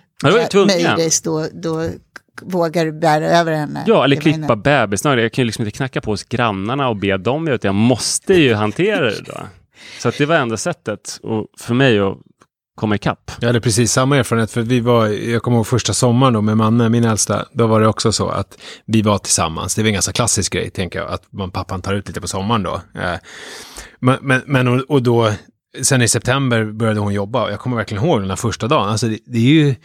med 0.68 0.80
Iris 0.80 1.22
då, 1.22 1.48
då 1.54 1.90
vågar 2.42 2.92
bära 2.92 3.26
över 3.26 3.54
henne. 3.54 3.84
Ja, 3.88 4.04
eller 4.04 4.16
klippa 4.16 4.56
bebisnaglar. 4.56 5.24
Jag 5.24 5.32
kan 5.32 5.42
ju 5.42 5.46
liksom 5.46 5.66
inte 5.66 5.78
knacka 5.78 6.02
på 6.02 6.12
hos 6.12 6.24
grannarna 6.24 6.90
och 6.90 6.96
be 6.96 7.18
dem 7.18 7.48
göra 7.48 7.58
det. 7.58 7.68
Jag 7.68 7.76
måste 7.76 8.34
ju 8.34 8.54
hantera 8.54 9.06
det 9.06 9.22
då. 9.26 9.34
Så 10.00 10.10
att 10.10 10.18
det 10.18 10.26
var 10.26 10.36
enda 10.36 10.58
sättet 10.58 11.20
och 11.24 11.48
för 11.58 11.74
mig 11.74 12.00
att 12.00 12.18
komma 12.76 12.96
ikapp. 12.96 13.32
Jag 13.40 13.48
hade 13.48 13.62
precis 13.62 13.92
samma 13.92 14.18
erfarenhet, 14.18 14.52
för 14.52 14.62
vi 14.62 14.80
var, 14.80 15.08
jag 15.08 15.44
kommer 15.44 15.58
ihåg 15.58 15.68
första 15.68 15.94
sommaren 15.94 16.34
då 16.34 16.42
med 16.42 16.58
Manne, 16.58 16.90
min 16.90 17.04
äldsta, 17.04 17.46
då 17.54 17.68
var 17.68 17.82
det 17.82 17.88
också 17.88 18.12
så 18.12 18.30
att 18.30 18.58
vi 18.86 19.02
var 19.02 19.18
tillsammans. 19.18 19.76
Det 19.76 19.82
var 19.82 19.88
en 19.88 19.94
ganska 19.94 20.14
klassisk 20.14 20.54
grej, 20.54 20.70
tänker 20.70 21.00
jag, 21.00 21.12
att 21.12 21.34
man, 21.34 21.52
pappan 21.52 21.82
tar 21.82 21.94
ut 21.94 22.08
lite 22.08 22.22
på 22.22 22.28
sommaren 22.28 22.64
då. 22.64 22.74
Eh, 22.74 23.16
men, 24.00 24.18
men, 24.22 24.42
men 24.46 24.84
och 24.84 25.04
då, 25.04 25.32
sen 25.82 26.02
i 26.02 26.08
september 26.08 26.66
började 26.66 27.00
hon 27.00 27.14
jobba 27.14 27.44
och 27.44 27.52
jag 27.52 27.60
kommer 27.60 27.78
verkligen 27.78 28.04
ihåg 28.04 28.22
den 28.22 28.30
här 28.30 28.36
första 28.36 28.68
dagen. 28.68 28.90
Alltså 28.90 29.08
det, 29.08 29.20
det 29.26 29.38
är 29.38 29.42
ju 29.42 29.76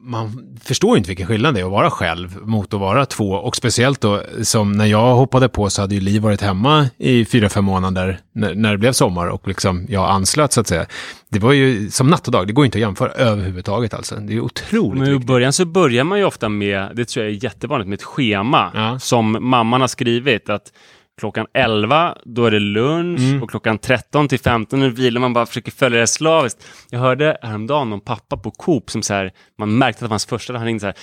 man 0.00 0.56
förstår 0.64 0.96
inte 0.96 1.08
vilken 1.08 1.26
skillnad 1.26 1.54
det 1.54 1.60
är 1.60 1.64
att 1.64 1.70
vara 1.70 1.90
själv 1.90 2.38
mot 2.42 2.74
att 2.74 2.80
vara 2.80 3.06
två. 3.06 3.30
Och 3.30 3.56
speciellt 3.56 4.00
då, 4.00 4.22
som 4.42 4.72
när 4.72 4.86
jag 4.86 5.14
hoppade 5.14 5.48
på 5.48 5.70
så 5.70 5.82
hade 5.82 5.94
ju 5.94 6.00
Liv 6.00 6.22
varit 6.22 6.40
hemma 6.40 6.88
i 6.98 7.24
fyra, 7.24 7.48
fem 7.48 7.64
månader 7.64 8.20
när, 8.32 8.54
när 8.54 8.72
det 8.72 8.78
blev 8.78 8.92
sommar 8.92 9.26
och 9.26 9.48
liksom 9.48 9.86
jag 9.88 10.10
anslöt 10.10 10.52
så 10.52 10.60
att 10.60 10.66
säga. 10.66 10.86
Det 11.28 11.38
var 11.38 11.52
ju 11.52 11.90
som 11.90 12.10
natt 12.10 12.26
och 12.26 12.32
dag, 12.32 12.46
det 12.46 12.52
går 12.52 12.64
inte 12.64 12.78
att 12.78 12.82
jämföra 12.82 13.10
överhuvudtaget 13.10 13.94
alltså. 13.94 14.14
Det 14.14 14.34
är 14.34 14.40
otroligt 14.40 15.02
Men 15.02 15.14
i 15.14 15.18
början 15.18 15.52
så 15.52 15.64
börjar 15.64 16.04
man 16.04 16.18
ju 16.18 16.24
ofta 16.24 16.48
med, 16.48 16.90
det 16.94 17.04
tror 17.04 17.26
jag 17.26 17.34
är 17.34 17.44
jättevanligt, 17.44 17.88
med 17.88 17.96
ett 17.96 18.02
schema 18.02 18.70
ja. 18.74 18.98
som 18.98 19.36
mamman 19.40 19.80
har 19.80 19.88
skrivit. 19.88 20.48
att 20.48 20.72
Klockan 21.20 21.46
11, 21.54 22.16
då 22.24 22.44
är 22.44 22.50
det 22.50 22.58
lunch 22.58 23.20
Mm. 23.20 23.42
och 23.42 23.50
klockan 23.50 23.78
13 23.78 24.28
till 24.28 24.38
15 24.40 24.80
nu 24.80 24.90
vilar 24.90 25.20
man 25.20 25.32
bara 25.32 25.46
försöker 25.46 25.72
följa 25.72 26.00
det 26.00 26.06
slaviskt. 26.06 26.66
Jag 26.90 26.98
hörde 27.00 27.38
häromdagen 27.42 27.92
om 27.92 28.00
pappa 28.00 28.36
på 28.36 28.50
Coop 28.50 28.90
som 28.90 29.02
så 29.02 29.14
här, 29.14 29.32
man 29.58 29.78
märkte 29.78 29.96
att 29.96 30.00
det 30.00 30.04
var 30.04 30.10
hans 30.10 30.26
första 30.26 30.52
han 30.56 30.64
ringde 30.66 30.80
så 30.80 30.86
här, 30.86 30.94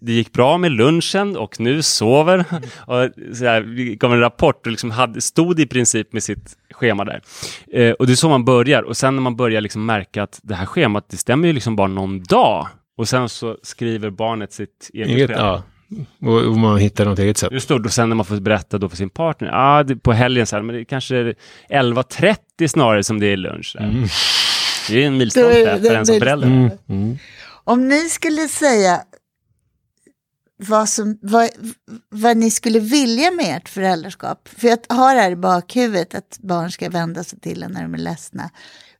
det, 0.00 0.12
gick 0.12 0.32
bra 0.32 0.58
med 0.58 0.72
lunchen 0.72 1.36
och 1.36 1.60
nu 1.60 1.82
sover. 1.82 2.38
och 2.86 3.36
så 3.36 3.44
här, 3.44 3.60
vi 3.60 3.96
gav 3.96 4.12
en 4.12 4.20
rapport 4.20 4.66
och 4.66 4.70
liksom 4.70 4.90
hade, 4.90 5.20
stod 5.20 5.60
i 5.60 5.66
princip 5.66 6.12
med 6.12 6.22
sitt 6.22 6.56
schema 6.70 7.04
där. 7.04 7.20
Eh, 7.72 7.92
och 7.92 8.06
det 8.06 8.12
är 8.12 8.16
så 8.16 8.28
man 8.28 8.44
börjar 8.44 8.82
och 8.82 8.96
sen 8.96 9.16
när 9.16 9.22
man 9.22 9.36
börjar 9.36 9.60
liksom 9.60 9.86
märka 9.86 10.22
att 10.22 10.40
det 10.42 10.54
här 10.54 10.66
schemat, 10.66 11.08
det 11.08 11.16
stämmer 11.16 11.48
ju 11.48 11.52
liksom 11.54 11.76
bara 11.76 11.88
någon 11.88 12.22
dag. 12.22 12.68
Och 12.96 13.08
sen 13.08 13.28
så 13.28 13.56
skriver 13.62 14.10
barnet 14.10 14.52
sitt 14.52 14.90
eget 14.94 15.30
schema. 15.30 15.42
ja. 15.42 15.62
Och, 16.20 16.40
och 16.46 16.56
man 16.58 16.78
hittar 16.78 17.04
något 17.04 17.18
eget 17.18 17.38
sätt. 17.38 17.52
Just 17.52 17.68
då, 17.68 17.78
då 17.78 17.88
sen 17.88 18.08
när 18.08 18.16
man 18.16 18.26
får 18.26 18.36
berätta 18.40 18.78
då 18.78 18.88
för 18.88 18.96
sin 18.96 19.10
partner, 19.10 19.50
ah, 19.52 19.82
det, 19.82 19.96
på 19.96 20.12
helgen 20.12 20.46
så 20.46 20.56
här, 20.56 20.62
men 20.62 20.74
det 20.74 20.80
är 20.80 20.84
kanske 20.84 21.14
11.30 21.70 22.68
snarare 22.68 23.04
som 23.04 23.20
det 23.20 23.26
är 23.26 23.36
lunch. 23.36 23.76
Där. 23.78 23.84
Mm. 23.84 24.08
Det 24.88 25.02
är 25.02 25.06
en 25.06 25.12
Då 25.12 25.18
milstolpe 25.18 25.78
det- 25.78 25.88
för 25.88 25.94
en 25.94 26.06
som 26.06 26.14
det- 26.14 26.20
förälder. 26.20 26.46
Mm. 26.46 26.70
Mm. 26.88 27.18
Om 27.64 27.88
ni 27.88 28.08
skulle 28.08 28.48
säga 28.48 29.00
vad, 30.56 30.88
som, 30.88 31.18
vad, 31.22 31.48
vad 32.08 32.36
ni 32.36 32.50
skulle 32.50 32.78
vilja 32.78 33.30
med 33.30 33.56
ert 33.56 33.68
föräldraskap, 33.68 34.48
för 34.56 34.68
jag 34.68 34.78
har 34.88 35.14
här 35.16 35.30
i 35.30 35.36
bakhuvudet 35.36 36.14
att 36.14 36.38
barn 36.40 36.70
ska 36.72 36.90
vända 36.90 37.24
sig 37.24 37.40
till 37.40 37.62
en 37.62 37.72
när 37.72 37.82
de 37.82 37.94
är 37.94 37.98
ledsna. 37.98 38.50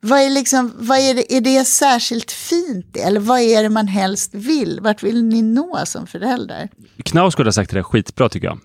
Vad 0.04 0.20
är, 0.20 0.30
liksom, 0.30 0.72
vad 0.76 0.98
är, 0.98 1.14
det, 1.14 1.36
är 1.36 1.40
det 1.40 1.64
särskilt 1.64 2.32
fint 2.32 2.96
eller 2.96 3.20
vad 3.20 3.40
är 3.40 3.62
det 3.62 3.68
man 3.68 3.88
helst 3.88 4.34
vill? 4.34 4.80
Vart 4.82 5.02
vill 5.02 5.24
ni 5.24 5.42
nå 5.42 5.82
som 5.84 6.06
föräldrar? 6.06 6.68
Knausgård 7.04 7.46
har 7.46 7.52
sagt 7.52 7.70
det 7.70 7.76
där 7.76 7.82
skitbra 7.82 8.28
tycker 8.28 8.46
jag. 8.46 8.58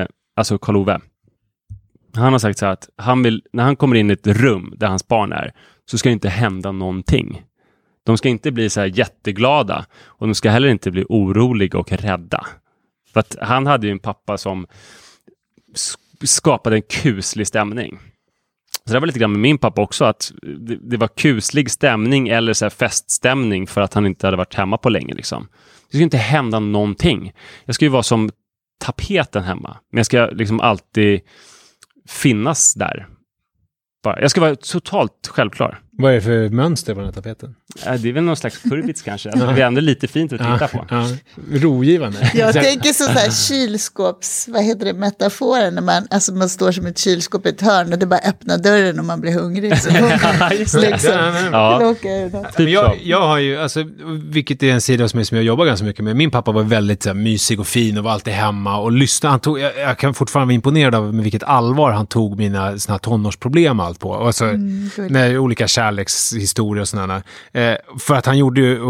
Eh, 0.00 0.06
alltså 0.36 0.58
Karl-Ove. 0.58 1.00
Han 2.14 2.32
har 2.32 2.38
sagt 2.38 2.58
så 2.58 2.66
här 2.66 2.72
att 2.72 2.88
han 2.96 3.22
vill, 3.22 3.42
när 3.52 3.64
han 3.64 3.76
kommer 3.76 3.96
in 3.96 4.10
i 4.10 4.12
ett 4.12 4.26
rum 4.26 4.74
där 4.76 4.86
hans 4.86 5.08
barn 5.08 5.32
är, 5.32 5.52
så 5.90 5.98
ska 5.98 6.08
det 6.08 6.12
inte 6.12 6.28
hända 6.28 6.72
någonting. 6.72 7.42
De 8.04 8.18
ska 8.18 8.28
inte 8.28 8.52
bli 8.52 8.70
så 8.70 8.80
här 8.80 8.98
jätteglada 8.98 9.86
och 10.04 10.26
de 10.26 10.34
ska 10.34 10.50
heller 10.50 10.68
inte 10.68 10.90
bli 10.90 11.04
oroliga 11.08 11.78
och 11.78 11.92
rädda. 11.92 12.46
För 13.12 13.20
att 13.20 13.36
han 13.40 13.66
hade 13.66 13.86
ju 13.86 13.90
en 13.90 13.98
pappa 13.98 14.38
som 14.38 14.66
skapade 16.24 16.76
en 16.76 16.82
kuslig 16.82 17.46
stämning. 17.46 17.98
Så 18.86 18.92
det 18.92 19.00
var 19.00 19.06
lite 19.06 19.18
grann 19.18 19.32
med 19.32 19.40
min 19.40 19.58
pappa 19.58 19.82
också, 19.82 20.04
att 20.04 20.32
det, 20.42 20.76
det 20.76 20.96
var 20.96 21.08
kuslig 21.08 21.70
stämning 21.70 22.28
eller 22.28 22.52
så 22.52 22.64
här 22.64 22.70
feststämning 22.70 23.66
för 23.66 23.80
att 23.80 23.94
han 23.94 24.06
inte 24.06 24.26
hade 24.26 24.36
varit 24.36 24.54
hemma 24.54 24.78
på 24.78 24.88
länge. 24.88 25.14
Liksom. 25.14 25.48
Det 25.90 25.96
ska 25.96 26.04
inte 26.04 26.16
hända 26.16 26.58
någonting. 26.58 27.32
Jag 27.64 27.74
ska 27.74 27.84
ju 27.84 27.88
vara 27.88 28.02
som 28.02 28.30
tapeten 28.84 29.42
hemma, 29.42 29.76
men 29.90 29.96
jag 29.96 30.06
ska 30.06 30.26
liksom 30.26 30.60
alltid 30.60 31.20
finnas 32.08 32.74
där. 32.74 33.08
Bara. 34.02 34.20
Jag 34.20 34.30
ska 34.30 34.40
vara 34.40 34.56
totalt 34.56 35.26
självklar. 35.26 35.80
Vad 35.90 36.10
är 36.10 36.14
det 36.14 36.22
för 36.22 36.48
mönster 36.48 36.94
på 36.94 37.00
den 37.00 37.06
här 37.06 37.12
tapeten? 37.12 37.54
Det 37.74 38.08
är 38.08 38.12
väl 38.12 38.22
någon 38.22 38.36
slags 38.36 38.58
kurbits 38.58 39.02
kanske. 39.02 39.30
Alltså, 39.30 39.46
det 39.46 39.62
är 39.62 39.66
ändå 39.66 39.80
lite 39.80 40.08
fint 40.08 40.32
att 40.32 40.38
titta 40.38 40.68
på. 40.68 40.86
Ja, 40.90 41.08
rogivande. 41.52 42.30
Jag 42.34 42.52
tänker 42.52 42.92
så 42.92 43.10
här 43.10 43.30
kylskåps, 43.30 44.48
vad 44.48 44.64
heter 44.64 44.84
det, 44.84 44.92
metaforen, 44.92 45.74
när 45.74 45.82
man, 45.82 46.06
alltså 46.10 46.34
man 46.34 46.48
står 46.48 46.72
som 46.72 46.86
ett 46.86 46.98
kylskåp 46.98 47.46
i 47.46 47.48
ett 47.48 47.60
hörn 47.60 47.92
och 47.92 47.98
det 47.98 48.06
bara 48.06 48.20
öppnar 48.20 48.58
dörren 48.58 49.00
om 49.00 49.06
man 49.06 49.20
blir 49.20 49.32
hungrig. 49.32 49.78
Så 49.82 49.88
Just 50.58 50.74
det. 50.74 50.90
liksom, 50.90 51.10
Ja, 51.52 52.94
jag, 53.02 53.20
har 53.20 53.38
ju, 53.38 53.58
alltså, 53.58 53.84
vilket 54.22 54.62
är 54.62 54.72
en 54.72 54.80
sida 54.80 55.08
som 55.08 55.24
jag 55.30 55.42
jobbar 55.42 55.66
ganska 55.66 55.86
mycket 55.86 56.04
med. 56.04 56.16
Min 56.16 56.30
pappa 56.30 56.52
var 56.52 56.62
väldigt 56.62 57.02
så 57.02 57.08
här, 57.08 57.14
mysig 57.14 57.60
och 57.60 57.66
fin 57.66 57.98
och 57.98 58.04
var 58.04 58.10
alltid 58.10 58.34
hemma 58.34 58.78
och 58.78 58.92
lyssnade. 58.92 59.30
Han 59.30 59.40
tog, 59.40 59.58
jag, 59.60 59.78
jag 59.78 59.98
kan 59.98 60.14
fortfarande 60.14 60.46
vara 60.46 60.54
imponerad 60.54 60.94
av 60.94 61.14
med 61.14 61.22
vilket 61.22 61.42
allvar 61.42 61.92
han 61.92 62.06
tog 62.06 62.38
mina 62.38 62.78
såna 62.78 62.94
här 62.94 62.98
tonårsproblem 62.98 63.80
allt 63.80 64.00
på. 64.00 64.14
Alltså, 64.14 64.44
gulligt. 64.46 64.96
med 64.96 65.38
olika 65.38 65.68
kärlekshistorier 65.68 66.82
och 66.82 66.88
sådana. 66.88 67.22
Eh, 67.52 67.61
Eh, 67.62 67.76
för 67.98 68.14
att 68.14 68.26
han 68.26 68.38
gjorde 68.38 68.60
ju, 68.60 68.80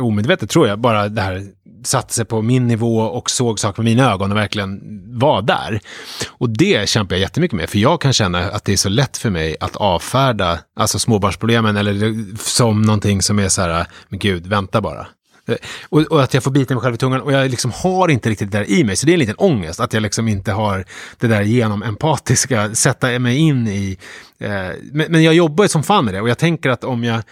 omedvetet 0.00 0.50
tror 0.50 0.68
jag, 0.68 0.78
bara 0.78 1.08
det 1.08 1.22
här 1.22 1.46
satte 1.84 2.14
sig 2.14 2.24
på 2.24 2.42
min 2.42 2.66
nivå 2.66 2.98
och 2.98 3.30
såg 3.30 3.60
saker 3.60 3.82
med 3.82 3.90
mina 3.90 4.12
ögon 4.12 4.30
och 4.30 4.36
verkligen 4.36 4.80
var 5.18 5.42
där. 5.42 5.80
Och 6.28 6.50
det 6.50 6.88
kämpar 6.88 7.14
jag 7.14 7.20
jättemycket 7.20 7.56
med, 7.56 7.70
för 7.70 7.78
jag 7.78 8.00
kan 8.00 8.12
känna 8.12 8.38
att 8.38 8.64
det 8.64 8.72
är 8.72 8.76
så 8.76 8.88
lätt 8.88 9.16
för 9.16 9.30
mig 9.30 9.56
att 9.60 9.76
avfärda 9.76 10.58
alltså 10.76 10.98
småbarnsproblemen 10.98 11.76
eller 11.76 12.24
som 12.38 12.82
någonting 12.82 13.22
som 13.22 13.38
är 13.38 13.48
så 13.48 13.62
här, 13.62 13.86
men 14.08 14.18
gud, 14.18 14.46
vänta 14.46 14.80
bara. 14.80 15.06
Eh, 15.46 15.56
och, 15.88 16.00
och 16.00 16.22
att 16.22 16.34
jag 16.34 16.42
får 16.42 16.50
bita 16.50 16.74
mig 16.74 16.82
själv 16.82 16.94
i 16.94 16.98
tungan 16.98 17.20
och 17.20 17.32
jag 17.32 17.50
liksom 17.50 17.72
har 17.74 18.08
inte 18.08 18.30
riktigt 18.30 18.52
det 18.52 18.58
där 18.58 18.70
i 18.70 18.84
mig. 18.84 18.96
Så 18.96 19.06
det 19.06 19.12
är 19.12 19.14
en 19.14 19.20
liten 19.20 19.36
ångest 19.38 19.80
att 19.80 19.92
jag 19.92 20.02
liksom 20.02 20.28
inte 20.28 20.52
har 20.52 20.84
det 21.18 21.26
där 21.26 21.42
genom 21.42 21.82
empatiska, 21.82 22.74
sätta 22.74 23.18
mig 23.18 23.36
in 23.36 23.68
i. 23.68 23.98
Eh, 24.38 24.50
men, 24.92 25.12
men 25.12 25.22
jag 25.22 25.34
jobbar 25.34 25.64
ju 25.64 25.68
som 25.68 25.82
fan 25.82 26.04
med 26.04 26.14
det 26.14 26.20
och 26.20 26.28
jag 26.28 26.38
tänker 26.38 26.70
att 26.70 26.84
om 26.84 27.04
jag, 27.04 27.22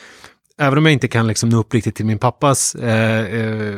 även 0.60 0.78
om 0.78 0.86
jag 0.86 0.92
inte 0.92 1.08
kan 1.08 1.26
liksom 1.26 1.48
nå 1.48 1.58
upp 1.60 1.74
riktigt 1.74 1.94
till 1.96 2.06
min 2.06 2.18
pappas 2.18 2.74
eh, 2.74 3.20
eh, 3.20 3.74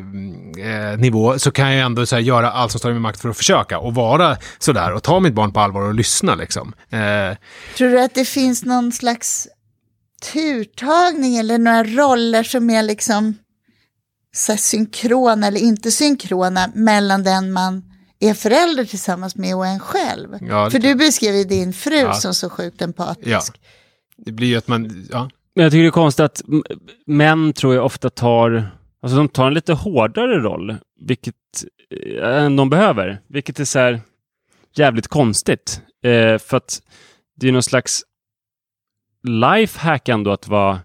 eh, 0.58 0.98
nivå, 0.98 1.38
så 1.38 1.50
kan 1.50 1.72
jag 1.72 1.86
ändå 1.86 2.06
så 2.06 2.16
här, 2.16 2.22
göra 2.22 2.50
allt 2.52 2.70
som 2.72 2.78
står 2.78 2.90
i 2.90 2.94
min 2.94 3.02
makt 3.02 3.20
för 3.20 3.28
att 3.28 3.36
försöka 3.36 3.78
och 3.78 3.94
vara 3.94 4.36
sådär 4.58 4.92
och 4.92 5.02
ta 5.02 5.20
mitt 5.20 5.34
barn 5.34 5.52
på 5.52 5.60
allvar 5.60 5.80
och 5.82 5.94
lyssna 5.94 6.34
liksom. 6.34 6.72
Eh, 6.90 7.36
Tror 7.76 7.88
du 7.88 8.00
att 8.00 8.14
det 8.14 8.24
finns 8.24 8.64
någon 8.64 8.92
slags 8.92 9.48
turtagning 10.32 11.36
eller 11.36 11.58
några 11.58 11.84
roller 11.84 12.42
som 12.42 12.70
är 12.70 12.82
liksom 12.82 13.34
så 14.34 14.56
synkrona 14.56 15.46
eller 15.46 15.60
inte 15.60 15.90
synkrona 15.90 16.70
mellan 16.74 17.22
den 17.24 17.52
man 17.52 17.82
är 18.20 18.34
förälder 18.34 18.84
tillsammans 18.84 19.36
med 19.36 19.56
och 19.56 19.66
en 19.66 19.80
själv? 19.80 20.28
ja, 20.40 20.70
För 20.70 20.78
du 20.78 20.94
beskrev 20.94 21.34
ju 21.34 21.44
din 21.44 21.72
fru 21.72 21.96
Ja. 21.98 22.14
som 22.14 22.34
så 22.34 22.50
sjukt 22.50 22.82
empatisk. 22.82 23.26
Ja. 23.28 23.40
det 24.16 24.32
blir 24.32 24.46
ju 24.48 24.56
att 24.56 24.68
man, 24.68 25.06
ja. 25.10 25.30
Men 25.54 25.62
jag 25.62 25.72
tycker 25.72 25.82
det 25.82 25.88
är 25.88 25.90
konstigt 25.90 26.24
att 26.24 26.42
män 27.06 27.52
tror 27.52 27.74
jag 27.74 27.84
ofta 27.84 28.10
tar, 28.10 28.66
alltså 29.02 29.16
de 29.16 29.28
tar 29.28 29.46
en 29.46 29.54
lite 29.54 29.72
hårdare 29.72 30.38
roll, 30.38 30.76
vilket 31.00 31.34
eh, 32.16 32.44
än 32.44 32.56
de 32.56 32.70
behöver, 32.70 33.20
vilket 33.28 33.60
är 33.60 33.64
så 33.64 33.78
här 33.78 34.00
jävligt 34.74 35.08
konstigt. 35.08 35.82
Eh, 36.04 36.38
för 36.38 36.56
att 36.56 36.82
det 37.36 37.48
är 37.48 37.52
någon 37.52 37.62
slags 37.62 38.02
lifehack 39.22 40.08
ändå 40.08 40.32
att 40.32 40.48
vara, 40.48 40.80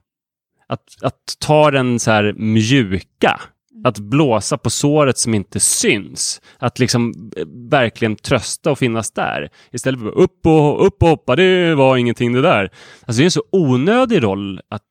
att, 0.68 0.84
att 1.02 1.36
ta 1.40 1.72
den 1.72 2.00
så 2.00 2.12
här 2.12 2.34
mjuka, 2.34 3.42
att 3.84 4.00
blåsa 4.00 4.58
på 4.58 4.70
såret 4.70 5.18
som 5.18 5.34
inte 5.34 5.60
syns. 5.60 6.42
Att 6.60 6.80
liksom 6.80 7.32
eh, 7.38 7.44
verkligen 7.72 8.16
trösta 8.16 8.72
och 8.72 8.80
finnas 8.80 9.12
där. 9.12 9.50
Istället 9.72 10.00
för 10.00 10.18
upp 10.18 10.46
och, 10.46 10.86
upp 10.88 11.04
och 11.04 11.10
hoppa, 11.10 11.36
det 11.36 11.76
var 11.76 11.98
ingenting 11.98 12.34
det 12.34 12.42
där. 12.42 12.72
Alltså 13.06 13.20
det 13.20 13.24
är 13.24 13.26
en 13.26 13.32
så 13.32 13.44
onödig 13.52 14.24
roll 14.24 14.62
att 14.70 14.82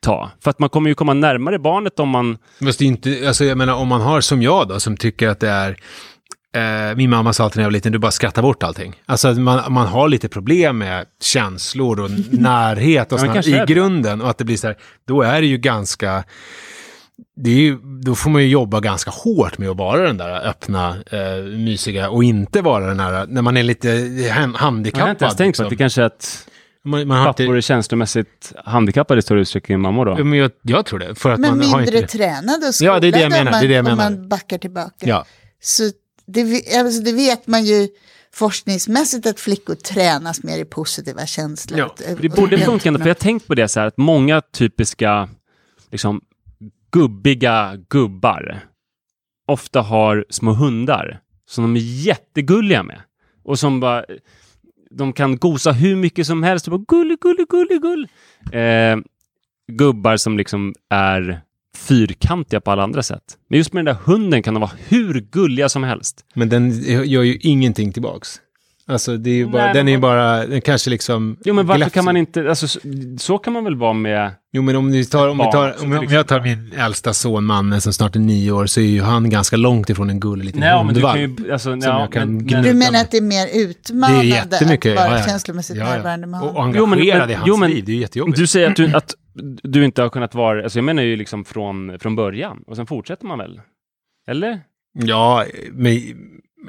ta. 0.00 0.30
För 0.40 0.50
att 0.50 0.58
man 0.58 0.68
kommer 0.68 0.90
ju 0.90 0.94
komma 0.94 1.14
närmare 1.14 1.58
barnet 1.58 2.00
om 2.00 2.08
man... 2.08 2.38
Fast 2.64 2.78
det 2.78 2.84
är 2.84 2.86
inte, 2.86 3.24
alltså 3.26 3.44
jag 3.44 3.58
menar 3.58 3.74
om 3.74 3.88
man 3.88 4.00
har 4.00 4.20
som 4.20 4.42
jag 4.42 4.68
då, 4.68 4.80
som 4.80 4.96
tycker 4.96 5.28
att 5.28 5.40
det 5.40 5.48
är 5.48 5.76
Eh, 6.52 6.96
min 6.96 7.10
mamma 7.10 7.32
sa 7.32 7.44
alltid 7.44 7.56
när 7.56 7.62
jag 7.62 7.68
var 7.68 7.72
liten, 7.72 7.92
du 7.92 7.98
bara 7.98 8.10
skrattar 8.10 8.42
bort 8.42 8.62
allting. 8.62 8.94
Alltså 9.06 9.32
man, 9.32 9.72
man 9.72 9.86
har 9.86 10.08
lite 10.08 10.28
problem 10.28 10.78
med 10.78 11.06
känslor 11.22 12.00
och 12.00 12.10
närhet 12.30 13.12
och 13.12 13.20
sånt 13.20 13.46
i 13.46 13.64
grunden. 13.66 14.20
Och 14.20 14.30
att 14.30 14.38
det 14.38 14.44
blir 14.44 14.56
så 14.56 14.66
här, 14.66 14.76
då 15.06 15.22
är 15.22 15.40
det 15.40 15.46
ju 15.46 15.58
ganska, 15.58 16.24
det 17.36 17.50
är 17.50 17.54
ju, 17.54 17.78
då 18.04 18.14
får 18.14 18.30
man 18.30 18.42
ju 18.42 18.48
jobba 18.48 18.80
ganska 18.80 19.10
hårt 19.10 19.58
med 19.58 19.68
att 19.68 19.76
vara 19.76 20.02
den 20.06 20.16
där 20.16 20.48
öppna, 20.48 20.96
eh, 21.10 21.42
mysiga 21.44 22.10
och 22.10 22.24
inte 22.24 22.62
vara 22.62 22.86
den 22.86 23.00
här, 23.00 23.26
när 23.26 23.42
man 23.42 23.56
är 23.56 23.62
lite 23.62 23.88
han- 24.32 24.54
handikappad. 24.54 25.00
Jag 25.00 25.06
har 25.06 25.10
inte 25.10 25.24
ens 25.24 25.36
tänkt 25.36 25.56
på 25.56 25.62
att 25.62 25.68
det 25.68 25.70
liksom. 25.70 25.82
kanske 25.84 26.02
är 26.02 26.06
att 26.06 26.46
man, 26.84 27.08
man 27.08 27.18
har 27.18 27.26
pappor 27.26 27.46
inte, 27.46 27.56
är 27.56 27.60
känslomässigt 27.60 28.52
handikappade 28.64 29.18
i 29.18 29.22
större 29.22 29.40
utsträckning 29.40 29.74
än 29.74 29.80
mammor 29.80 30.08
Ja, 30.08 30.14
då. 30.16 30.24
men 30.24 30.38
jag, 30.38 30.50
jag 30.62 30.86
tror 30.86 30.98
det. 30.98 31.14
För 31.14 31.30
att 31.30 31.40
Men 31.40 31.58
man 31.58 31.68
har 31.68 31.78
mindre 31.78 31.96
inte... 31.98 32.08
tränade 32.18 32.66
och 32.68 32.74
Ja, 32.80 33.00
det 33.00 33.06
är 33.08 33.12
det 33.12 33.20
jag 33.20 33.32
skolade 33.32 33.38
om 33.40 33.44
menar, 33.44 33.50
man, 33.50 33.60
det 33.60 33.66
är 33.66 33.68
det 33.68 33.74
jag 33.74 33.86
om 33.86 33.96
man 33.96 34.28
backar 34.28 34.58
tillbaka. 34.58 35.06
Ja. 35.06 35.24
Så 35.62 35.82
det, 36.26 36.62
alltså 36.78 37.02
det 37.02 37.12
vet 37.12 37.46
man 37.46 37.64
ju 37.64 37.88
forskningsmässigt 38.34 39.26
att 39.26 39.40
flickor 39.40 39.74
tränas 39.74 40.42
mer 40.42 40.58
i 40.58 40.64
positiva 40.64 41.26
känslor. 41.26 41.78
Ja, 41.78 41.94
Det 42.20 42.28
borde 42.28 42.58
funka 42.58 42.92
för 42.92 42.98
jag 42.98 43.06
har 43.06 43.14
tänkt 43.14 43.46
på 43.46 43.54
det 43.54 43.68
så 43.68 43.80
här 43.80 43.86
att 43.86 43.96
många 43.96 44.40
typiska 44.40 45.28
liksom, 45.90 46.20
gubbiga 46.92 47.76
gubbar 47.88 48.70
ofta 49.46 49.80
har 49.80 50.24
små 50.30 50.52
hundar 50.52 51.20
som 51.46 51.64
de 51.64 51.76
är 51.76 51.84
jättegulliga 52.06 52.82
med. 52.82 53.00
Och 53.44 53.58
som 53.58 53.80
bara, 53.80 54.04
de 54.90 55.12
kan 55.12 55.38
gosa 55.38 55.72
hur 55.72 55.96
mycket 55.96 56.26
som 56.26 56.42
helst 56.42 56.68
och 56.68 56.80
bara 56.80 56.84
gullig, 56.88 57.20
gullig, 57.20 57.48
gullig, 57.48 57.82
gull. 57.82 58.08
Eh, 58.52 58.96
gubbar 59.72 60.16
som 60.16 60.38
liksom 60.38 60.74
är 60.90 61.40
fyrkantiga 61.76 62.60
på 62.60 62.70
alla 62.70 62.82
andra 62.82 63.02
sätt. 63.02 63.38
Men 63.48 63.58
just 63.58 63.72
med 63.72 63.84
den 63.84 63.94
där 63.94 64.02
hunden 64.04 64.42
kan 64.42 64.54
de 64.54 64.60
vara 64.60 64.72
hur 64.88 65.20
gulliga 65.20 65.68
som 65.68 65.82
helst. 65.82 66.24
Men 66.34 66.48
den 66.48 66.70
gör 67.04 67.22
ju 67.22 67.38
ingenting 67.40 67.92
tillbaks. 67.92 68.40
Alltså 68.90 69.16
det 69.16 69.30
är 69.30 69.34
ju 69.34 69.46
bara, 69.46 69.64
Nej, 69.64 69.74
den 69.74 69.88
är 69.88 69.92
ju 69.92 69.98
bara, 69.98 70.46
den 70.46 70.60
kanske 70.60 70.90
liksom... 70.90 71.36
Jo, 71.44 71.54
men 71.54 71.66
varför 71.66 71.78
gläfser. 71.78 71.94
kan 71.94 72.04
man 72.04 72.16
inte... 72.16 72.48
Alltså, 72.48 72.68
så, 72.68 72.80
så 73.18 73.38
kan 73.38 73.52
man 73.52 73.64
väl 73.64 73.76
vara 73.76 73.92
med... 73.92 74.30
Jo, 74.52 74.62
men 74.62 74.76
om, 74.76 74.90
vi 74.92 75.04
tar, 75.04 75.28
om, 75.28 75.38
vi 75.38 75.44
Barn, 75.44 75.52
tar, 75.52 75.72
så 75.78 75.84
om, 75.84 75.92
om 75.92 76.04
jag 76.10 76.26
tar 76.26 76.40
min 76.40 76.72
äldsta 76.76 77.12
son, 77.12 77.44
Manne, 77.44 77.80
som 77.80 77.92
snart 77.92 78.16
är 78.16 78.20
nio 78.20 78.52
år, 78.52 78.66
så 78.66 78.80
är 78.80 78.84
ju 78.84 79.02
han 79.02 79.30
ganska 79.30 79.56
långt 79.56 79.90
ifrån 79.90 80.10
en 80.10 80.20
gullig 80.20 80.44
liten 80.44 80.60
Nej, 80.60 80.84
men 80.84 80.94
du 80.94 81.00
kan 81.00 81.20
ju... 81.20 81.52
Alltså, 81.52 81.70
ja, 81.76 82.00
jag 82.00 82.12
kan 82.12 82.34
men, 82.36 82.46
men, 82.46 82.62
Du 82.62 82.74
menar 82.74 83.00
att 83.00 83.10
det 83.10 83.16
är 83.16 83.22
mer 83.22 83.46
Det 83.46 83.60
är 83.60 83.68
utmanande 83.68 84.24
jättemycket. 84.26 84.92
att 84.92 85.04
vara 85.04 85.10
ja, 85.18 85.18
ja. 85.18 85.26
känslomässigt 85.26 85.76
Ja, 85.76 85.84
ja. 85.84 85.90
närvarande 85.94 86.26
med 86.26 86.40
Och 86.42 86.48
honom? 86.48 86.74
Jo, 86.76 86.86
men- 86.86 86.98
engagerad 86.98 87.20
men- 87.20 87.30
i 87.30 87.34
hans 87.34 87.48
jo, 87.48 87.56
men- 87.56 87.70
liv, 87.70 87.84
det 87.84 87.92
är 87.92 87.94
ju 87.94 88.00
jättejobbigt. 88.00 88.38
du 88.38 88.46
säger 88.46 88.70
att 88.70 88.76
du, 88.76 88.86
att 88.96 89.14
du 89.62 89.84
inte 89.84 90.02
har 90.02 90.08
kunnat 90.08 90.34
vara... 90.34 90.62
Alltså 90.62 90.78
jag 90.78 90.84
menar 90.84 91.02
ju 91.02 91.16
liksom 91.16 91.44
från, 91.44 91.98
från 91.98 92.16
början. 92.16 92.62
Och 92.66 92.76
sen 92.76 92.86
fortsätter 92.86 93.26
man 93.26 93.38
väl? 93.38 93.60
Eller? 94.30 94.60
Ja, 94.98 95.44
men... 95.72 95.92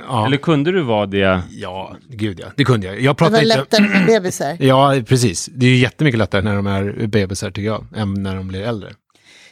Ja, 0.08 0.26
Eller 0.26 0.38
kunde 0.38 0.72
du 0.72 0.82
vara 0.82 1.06
det? 1.06 1.42
ja, 1.52 1.96
gud 2.10 2.40
ja. 2.40 2.48
Det 2.58 2.64
kunde 2.66 2.88
jag. 2.88 3.02
Jag 3.02 3.16
Det 3.18 3.22
var 3.24 3.28
inte... 3.42 3.58
lättare 3.58 3.82
med 3.90 4.06
bebisar. 4.06 4.58
Ja, 4.60 4.96
precis. 5.08 5.50
Det 5.56 5.66
är 5.66 5.70
ju 5.70 5.76
jättemycket 5.78 6.18
lättare 6.20 6.42
när 6.42 6.56
de 6.56 6.68
är 6.68 7.08
bebisar, 7.08 7.52
tycker 7.52 7.68
jag, 7.68 7.86
än 7.96 8.14
när 8.24 8.36
de 8.36 8.48
blir 8.48 8.62
äldre. 8.62 8.90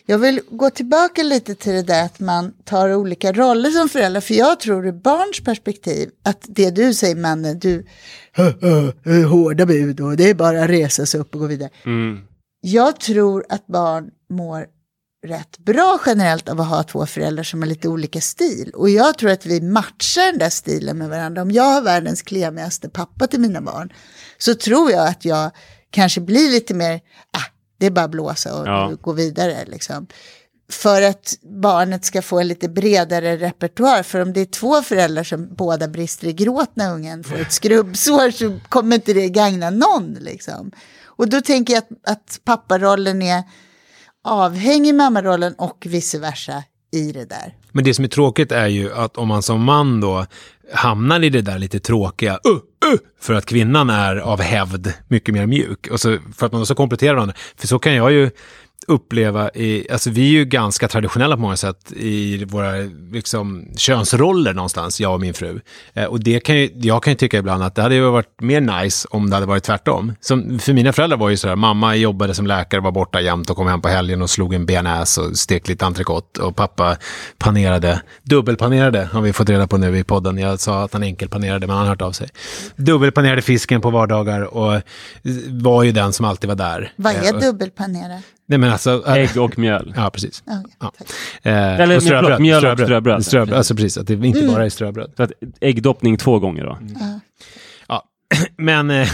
Jag 0.06 0.20
vill 0.20 0.42
gå 0.52 0.70
tillbaka 0.70 1.24
lite 1.24 1.56
till 1.56 1.72
det 1.74 1.84
där 1.84 2.06
att 2.06 2.20
man 2.20 2.54
tar 2.66 2.94
olika 2.96 3.32
roller 3.34 3.70
som 3.70 3.90
förälder. 3.90 4.22
För 4.22 4.34
jag 4.34 4.60
tror 4.60 4.88
ur 4.88 4.92
barns 4.92 5.40
perspektiv 5.44 6.10
att 6.24 6.46
det 6.48 6.70
du 6.72 6.94
säger, 6.94 7.16
mannen, 7.16 7.60
du 7.60 7.86
"Hö, 8.34 9.24
hårda 9.24 9.66
bud 9.66 10.00
och 10.00 10.18
det 10.18 10.30
är 10.30 10.34
bara 10.34 10.64
att 10.64 10.70
resa 10.70 11.06
sig 11.06 11.20
upp 11.20 11.34
och 11.36 11.42
gå 11.42 11.48
vidare. 11.48 11.70
Mm. 11.86 12.20
Jag 12.62 13.00
tror 13.00 13.46
att 13.50 13.68
barn 13.68 14.10
mår 14.30 14.66
rätt 15.28 15.58
bra 15.58 16.00
generellt 16.06 16.50
av 16.50 16.62
att 16.62 16.68
ha 16.68 16.84
två 16.84 17.06
föräldrar 17.06 17.44
som 17.44 17.62
har 17.62 17.68
lite 17.70 17.88
olika 17.88 18.22
stil. 18.22 18.72
Och 18.76 18.90
jag 18.90 19.18
tror 19.18 19.32
att 19.32 19.46
vi 19.46 19.62
matchar 19.62 20.26
den 20.26 20.38
där 20.40 20.50
stilen 20.50 20.98
med 20.98 21.10
varandra. 21.10 21.42
Om 21.42 21.52
jag 21.52 21.64
har 21.64 21.82
världens 21.82 22.22
klämigaste 22.22 22.90
pappa 22.90 23.28
till 23.28 23.40
mina 23.40 23.62
barn 23.62 23.94
så 24.38 24.56
tror 24.56 24.92
jag 24.92 25.08
att 25.08 25.26
jag 25.26 25.52
kanske 25.92 26.22
blir 26.22 26.52
lite 26.52 26.74
mer, 26.74 26.96
ah, 27.34 27.46
det 27.78 27.86
är 27.86 27.92
bara 27.92 28.06
att 28.06 28.12
blåsa 28.12 28.62
och 28.62 28.68
Ja. 28.68 28.94
gå 29.02 29.12
vidare 29.14 29.66
liksom. 29.68 30.08
För 30.72 31.02
att 31.02 31.34
barnet 31.62 32.06
ska 32.06 32.22
få 32.22 32.40
en 32.40 32.48
lite 32.48 32.70
bredare 32.70 33.38
repertoar. 33.38 34.04
För 34.04 34.22
om 34.22 34.34
det 34.34 34.42
är 34.42 34.46
två 34.46 34.82
föräldrar 34.82 35.24
som 35.24 35.56
båda 35.56 35.88
brister 35.88 36.28
i 36.28 36.34
gråt 36.34 36.72
när 36.74 36.94
ungen 36.94 37.24
får 37.24 37.40
ett 37.40 37.52
skrubbsår 37.52 38.32
så 38.32 38.60
kommer 38.70 38.96
inte 38.96 39.14
det 39.14 39.30
gagna 39.30 39.70
någon. 39.70 40.14
Liksom. 40.14 40.72
Och 41.06 41.30
då 41.30 41.42
tänker 41.42 41.74
jag 41.74 41.84
att, 41.84 42.12
att 42.12 42.40
papparollen 42.44 43.22
är 43.22 43.44
avhängig 44.24 44.96
mammarollen 44.96 45.54
och 45.54 45.86
vice 45.90 46.20
versa 46.20 46.64
i 46.92 47.12
det 47.12 47.26
där. 47.26 47.56
Men 47.72 47.84
det 47.84 47.94
som 47.94 48.06
är 48.06 48.10
tråkigt 48.10 48.52
är 48.52 48.68
ju 48.68 48.94
att 48.94 49.18
om 49.18 49.28
man 49.28 49.44
som 49.44 49.64
man 49.64 50.02
då 50.02 50.26
hamnar 50.74 51.24
i 51.24 51.30
det 51.30 51.42
där 51.42 51.60
lite 51.60 51.80
tråkiga 51.80 52.34
uh, 52.34 52.54
uh, 52.92 53.00
för 53.20 53.34
att 53.34 53.46
kvinnan 53.46 53.90
är 53.90 54.16
av 54.16 54.42
hävd 54.42 54.94
mycket 55.08 55.34
mer 55.34 55.46
mjuk. 55.46 55.88
Och 55.92 56.00
så, 56.00 56.18
för 56.36 56.46
att 56.46 56.52
man 56.52 56.62
också 56.62 56.76
kompletterar 56.76 57.14
varandra. 57.14 57.36
För 57.58 57.68
så 57.68 57.80
kan 57.80 57.96
jag 57.96 58.12
ju 58.12 58.32
uppleva, 58.90 59.50
i, 59.50 59.92
alltså 59.92 60.10
vi 60.10 60.22
är 60.28 60.32
ju 60.32 60.46
ganska 60.46 60.88
traditionella 60.88 61.36
på 61.36 61.42
många 61.42 61.58
sätt 61.58 61.92
i 61.96 62.44
våra 62.46 62.72
liksom, 63.12 63.66
könsroller 63.78 64.54
någonstans, 64.54 65.00
jag 65.02 65.14
och 65.14 65.20
min 65.22 65.34
fru. 65.34 65.60
Eh, 65.94 66.04
och 66.06 66.20
det 66.24 66.40
kan 66.40 66.56
ju, 66.58 66.70
jag 66.76 67.04
kan 67.04 67.12
ju 67.14 67.18
tycka 67.18 67.38
ibland 67.38 67.64
att 67.64 67.76
det 67.76 67.82
hade 67.82 67.96
ju 67.96 68.10
varit 68.10 68.42
mer 68.42 68.62
nice 68.62 69.08
om 69.12 69.30
det 69.30 69.36
hade 69.36 69.46
varit 69.46 69.64
tvärtom. 69.64 70.14
Som, 70.22 70.60
för 70.60 70.74
mina 70.74 70.94
föräldrar 70.94 71.18
var 71.18 71.30
ju 71.30 71.38
sådär, 71.38 71.56
mamma 71.56 71.96
jobbade 71.96 72.34
som 72.34 72.48
läkare, 72.48 72.82
var 72.82 72.92
borta 72.92 73.22
jämt 73.22 73.50
och 73.50 73.56
kom 73.58 73.68
hem 73.68 73.82
på 73.82 73.88
helgen 73.88 74.22
och 74.22 74.30
slog 74.30 74.54
en 74.54 74.66
bearnaise 74.66 75.22
och 75.22 75.38
stekte 75.38 75.72
lite 75.72 75.86
entrecote. 75.86 76.42
Och 76.42 76.56
pappa 76.56 76.98
panerade, 77.38 78.02
dubbelpanerade 78.24 79.10
har 79.12 79.22
vi 79.22 79.34
fått 79.34 79.50
reda 79.50 79.68
på 79.68 79.78
nu 79.78 79.98
i 79.98 80.04
podden. 80.04 80.38
Jag 80.38 80.60
sa 80.60 80.84
att 80.84 80.94
han 80.94 81.04
enkelpanerade, 81.04 81.68
men 81.68 81.76
han 81.76 81.86
har 81.86 81.90
hört 81.90 82.02
av 82.02 82.12
sig. 82.12 82.30
Dubbelpanerade 82.76 83.42
fisken 83.42 83.82
på 83.82 83.90
vardagar 83.90 84.42
och 84.42 84.82
var 85.50 85.84
ju 85.84 85.92
den 85.92 86.14
som 86.14 86.26
alltid 86.26 86.48
var 86.48 86.56
där. 86.56 86.94
Vad 86.96 87.16
Eh, 87.16 87.28
är 87.28 87.36
och- 87.36 87.42
dubbelpanera? 87.42 88.22
Nej 88.50 88.58
men 88.60 88.72
alltså... 88.72 89.04
äh, 89.08 89.14
Ägg 89.14 89.38
och 89.42 89.60
mjöl. 89.60 89.94
Ja, 89.98 90.10
precis. 90.10 90.44
Ja, 90.46 90.64
Ja. 90.80 90.92
Eh, 91.44 91.80
Eller, 91.80 91.98
och 91.98 92.04
förlåt, 92.04 92.40
mjöl 92.40 92.66
och 92.66 92.80
ströbröd. 92.80 93.26
ströbröd. 93.26 93.58
Alltså 93.58 93.76
precis, 93.76 93.98
att 93.98 94.08
det 94.08 94.14
inte 94.14 94.42
bara 94.48 94.66
är 94.66 94.70
ströbröd. 94.70 95.14
Så 95.18 95.24
att 95.24 95.32
äggdoppning 95.62 96.18
två 96.18 96.40
gånger 96.40 96.64
då. 96.64 96.78
Ja, 97.88 98.04
men... 98.58 98.90
Eh, 98.92 99.08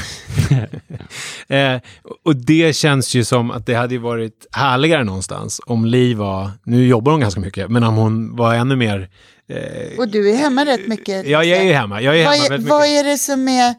eh, 1.75 1.81
och 2.25 2.35
det 2.35 2.75
känns 2.75 3.15
ju 3.15 3.23
som 3.23 3.51
att 3.51 3.65
det 3.65 3.73
hade 3.73 3.93
ju 3.93 3.99
varit 3.99 4.47
härligare 4.51 5.03
någonstans 5.03 5.61
om 5.65 5.85
Li 5.85 6.13
var, 6.13 6.51
nu 6.63 6.87
jobbar 6.87 7.11
hon 7.11 7.21
ganska 7.21 7.39
mycket, 7.39 7.69
men 7.69 7.83
om 7.83 7.95
hon 7.95 8.35
var 8.35 8.53
ännu 8.53 8.75
mer... 8.75 9.09
Eh, 9.49 9.97
Och 9.99 10.07
du 10.07 10.29
är 10.31 10.35
hemma 10.35 10.65
rätt 10.65 10.87
mycket. 10.87 11.27
ja, 11.27 11.43
jag 11.43 11.59
är 11.59 11.63
ju 11.63 11.73
hemma. 11.73 12.01
Jag 12.01 12.19
är 12.19 12.25
vad, 12.25 12.33
hemma 12.33 12.45
är, 12.45 12.49
väldigt 12.49 12.69
vad 12.69 12.85
är 12.85 13.03
det 13.03 13.17
som 13.17 13.47
är, 13.47 13.75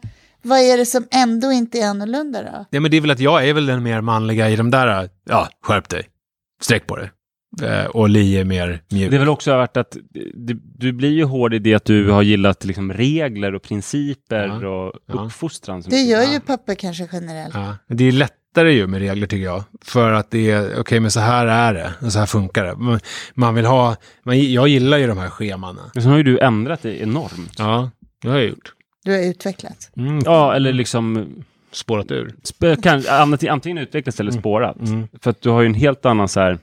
vad 0.47 0.59
är 0.59 0.77
det 0.77 0.85
som 0.85 1.05
ändå 1.11 1.51
inte 1.51 1.79
är 1.79 1.87
annorlunda 1.87 2.41
då? 2.43 2.65
Ja, 2.69 2.79
men 2.79 2.91
det 2.91 2.97
är 2.97 3.01
väl 3.01 3.11
att 3.11 3.19
jag 3.19 3.47
är 3.49 3.53
väl 3.53 3.65
den 3.65 3.83
mer 3.83 4.01
manliga 4.01 4.49
i 4.49 4.55
de 4.55 4.71
där, 4.71 5.09
ja, 5.29 5.49
skärp 5.63 5.89
dig, 5.89 6.03
sträck 6.61 6.87
på 6.87 6.95
det. 6.97 7.09
Eh, 7.63 7.85
och 7.85 8.09
Li 8.09 8.37
är 8.37 8.45
mer 8.45 8.81
mjuk. 8.91 9.09
Det 9.09 9.15
är 9.15 9.19
väl 9.19 9.29
också 9.29 9.51
varit 9.57 9.77
att 9.77 9.97
du, 10.35 10.59
du 10.77 10.91
blir 10.91 11.11
ju 11.11 11.23
hård 11.23 11.53
i 11.53 11.59
det 11.59 11.73
att 11.73 11.85
du 11.85 12.09
har 12.11 12.21
gillat 12.21 12.65
liksom 12.65 12.93
regler 12.93 13.55
och 13.55 13.61
principer 13.63 14.59
Ja. 14.61 14.67
och 14.69 14.93
Ja. 15.05 15.13
uppfostran. 15.25 15.81
Det 15.87 16.01
gör 16.01 16.23
ju 16.33 16.39
pappa 16.39 16.75
kanske 16.75 17.07
generellt. 17.11 17.53
Ja, 17.55 17.75
det 17.87 18.03
är 18.03 18.11
lättare 18.11 18.71
ju 18.73 18.87
med 18.87 18.99
regler 18.99 19.27
tycker 19.27 19.43
jag. 19.45 19.63
För 19.81 20.11
att 20.11 20.31
det 20.31 20.51
är, 20.51 20.79
okej 20.79 20.99
men 20.99 21.11
så 21.11 21.19
här 21.19 21.45
är 21.45 21.73
det, 21.73 21.93
och 22.01 22.13
så 22.13 22.19
här 22.19 22.25
funkar 22.25 22.65
det. 22.65 22.75
Man, 22.75 22.99
man 23.33 23.55
vill 23.55 23.65
ha, 23.65 23.95
man, 24.23 24.51
jag 24.51 24.67
gillar 24.67 24.97
ju 24.97 25.07
de 25.07 25.17
här 25.17 25.29
schemana. 25.29 25.81
Men 25.93 26.03
sen 26.03 26.11
har 26.11 26.17
ju 26.17 26.23
du 26.23 26.39
ändrat 26.39 26.81
det 26.81 27.01
enormt. 27.01 27.53
Ja, 27.57 27.91
det 28.21 28.29
har 28.29 28.37
jag 28.37 28.47
gjort. 28.47 28.73
Du 29.07 29.13
har 29.13 29.19
utvecklats. 29.29 29.91
Mm. 29.97 30.19
Ja, 30.25 30.53
eller 30.55 30.73
liksom 30.73 31.33
Spårat 31.71 32.11
ur. 32.11 32.35
sp- 32.43 32.81
kan, 32.81 33.03
antingen- 33.49 33.77
utvecklats 33.77 34.19
eller 34.19 34.31
spårat. 34.31 34.79
Mm. 34.79 35.07
För 35.21 35.29
att 35.31 35.41
du 35.41 35.49
har 35.49 35.61
ju 35.61 35.65
en 35.67 35.73
helt 35.73 36.05
annan 36.05 36.27
så 36.27 36.39
här 36.39 36.57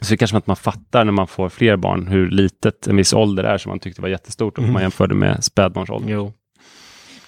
så 0.00 0.08
det 0.08 0.14
är 0.14 0.16
kanske 0.16 0.36
att 0.36 0.46
man 0.46 0.56
fattar 0.56 1.04
när 1.04 1.12
man 1.12 1.26
får 1.26 1.48
fler 1.48 1.76
barn 1.76 2.06
hur 2.06 2.30
litet 2.30 2.86
en 2.86 2.96
viss 2.96 3.12
ålder 3.12 3.44
är 3.44 3.58
som 3.58 3.70
man 3.70 3.78
tyckte 3.78 4.02
var 4.02 4.08
jättestort 4.08 4.58
om 4.58 4.64
Mm. 4.64 4.72
man 4.72 4.82
jämförde 4.82 5.14
med 5.14 5.44
spädbarnsålder. 5.44 6.12
Jo. 6.12 6.32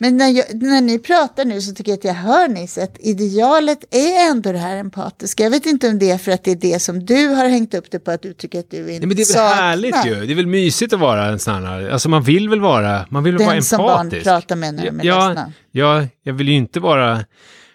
Men 0.02 0.16
när, 0.16 0.28
jag, 0.28 0.44
när 0.62 0.80
ni 0.80 0.98
pratar 0.98 1.44
nu 1.44 1.60
så 1.60 1.74
tycker 1.74 1.92
jag 1.92 1.98
att 1.98 2.04
jag 2.04 2.14
hör 2.14 2.48
Nisse 2.48 2.82
att 2.82 2.96
idealet 3.00 3.94
är 3.94 4.30
ändå 4.30 4.52
det 4.52 4.58
här 4.58 4.76
empatiska. 4.76 5.42
Jag 5.42 5.50
vet 5.50 5.66
inte 5.66 5.88
om 5.88 5.98
det 5.98 6.10
är 6.10 6.18
för 6.18 6.32
att 6.32 6.44
det 6.44 6.50
är 6.50 6.56
det 6.56 6.82
som 6.82 7.04
du 7.04 7.28
har 7.28 7.48
hängt 7.48 7.74
upp 7.74 7.90
det 7.90 7.98
på 7.98 8.10
att 8.10 8.22
du 8.22 8.32
tycker 8.32 8.60
att 8.60 8.70
du 8.70 8.76
inte 8.76 8.90
Nej, 8.90 9.00
men 9.00 9.08
det 9.08 9.14
är 9.14 9.16
väl 9.16 9.26
saknar. 9.26 9.62
härligt 9.62 10.06
ju. 10.06 10.26
Det 10.26 10.32
är 10.32 10.34
väl 10.36 10.46
mysigt 10.46 10.92
att 10.92 11.00
vara 11.00 11.26
en 11.26 11.38
sån 11.38 11.64
här, 11.64 11.90
alltså 11.90 12.08
man 12.08 12.22
vill 12.22 12.48
väl 12.48 12.60
vara, 12.60 13.06
man 13.08 13.24
vill 13.24 13.36
väl 13.36 13.46
vara 13.46 13.54
Den 13.54 13.62
som 13.62 13.78
barn 13.78 14.00
empatisk. 14.00 14.24
pratar 14.24 14.56
med 14.56 14.74
när 14.74 14.84
de 14.84 15.00
är 15.00 15.04
ja, 15.04 15.28
ledsna. 15.28 15.52
ja, 15.70 16.06
jag 16.22 16.32
vill 16.32 16.48
ju 16.48 16.54
inte 16.54 16.80
vara... 16.80 17.24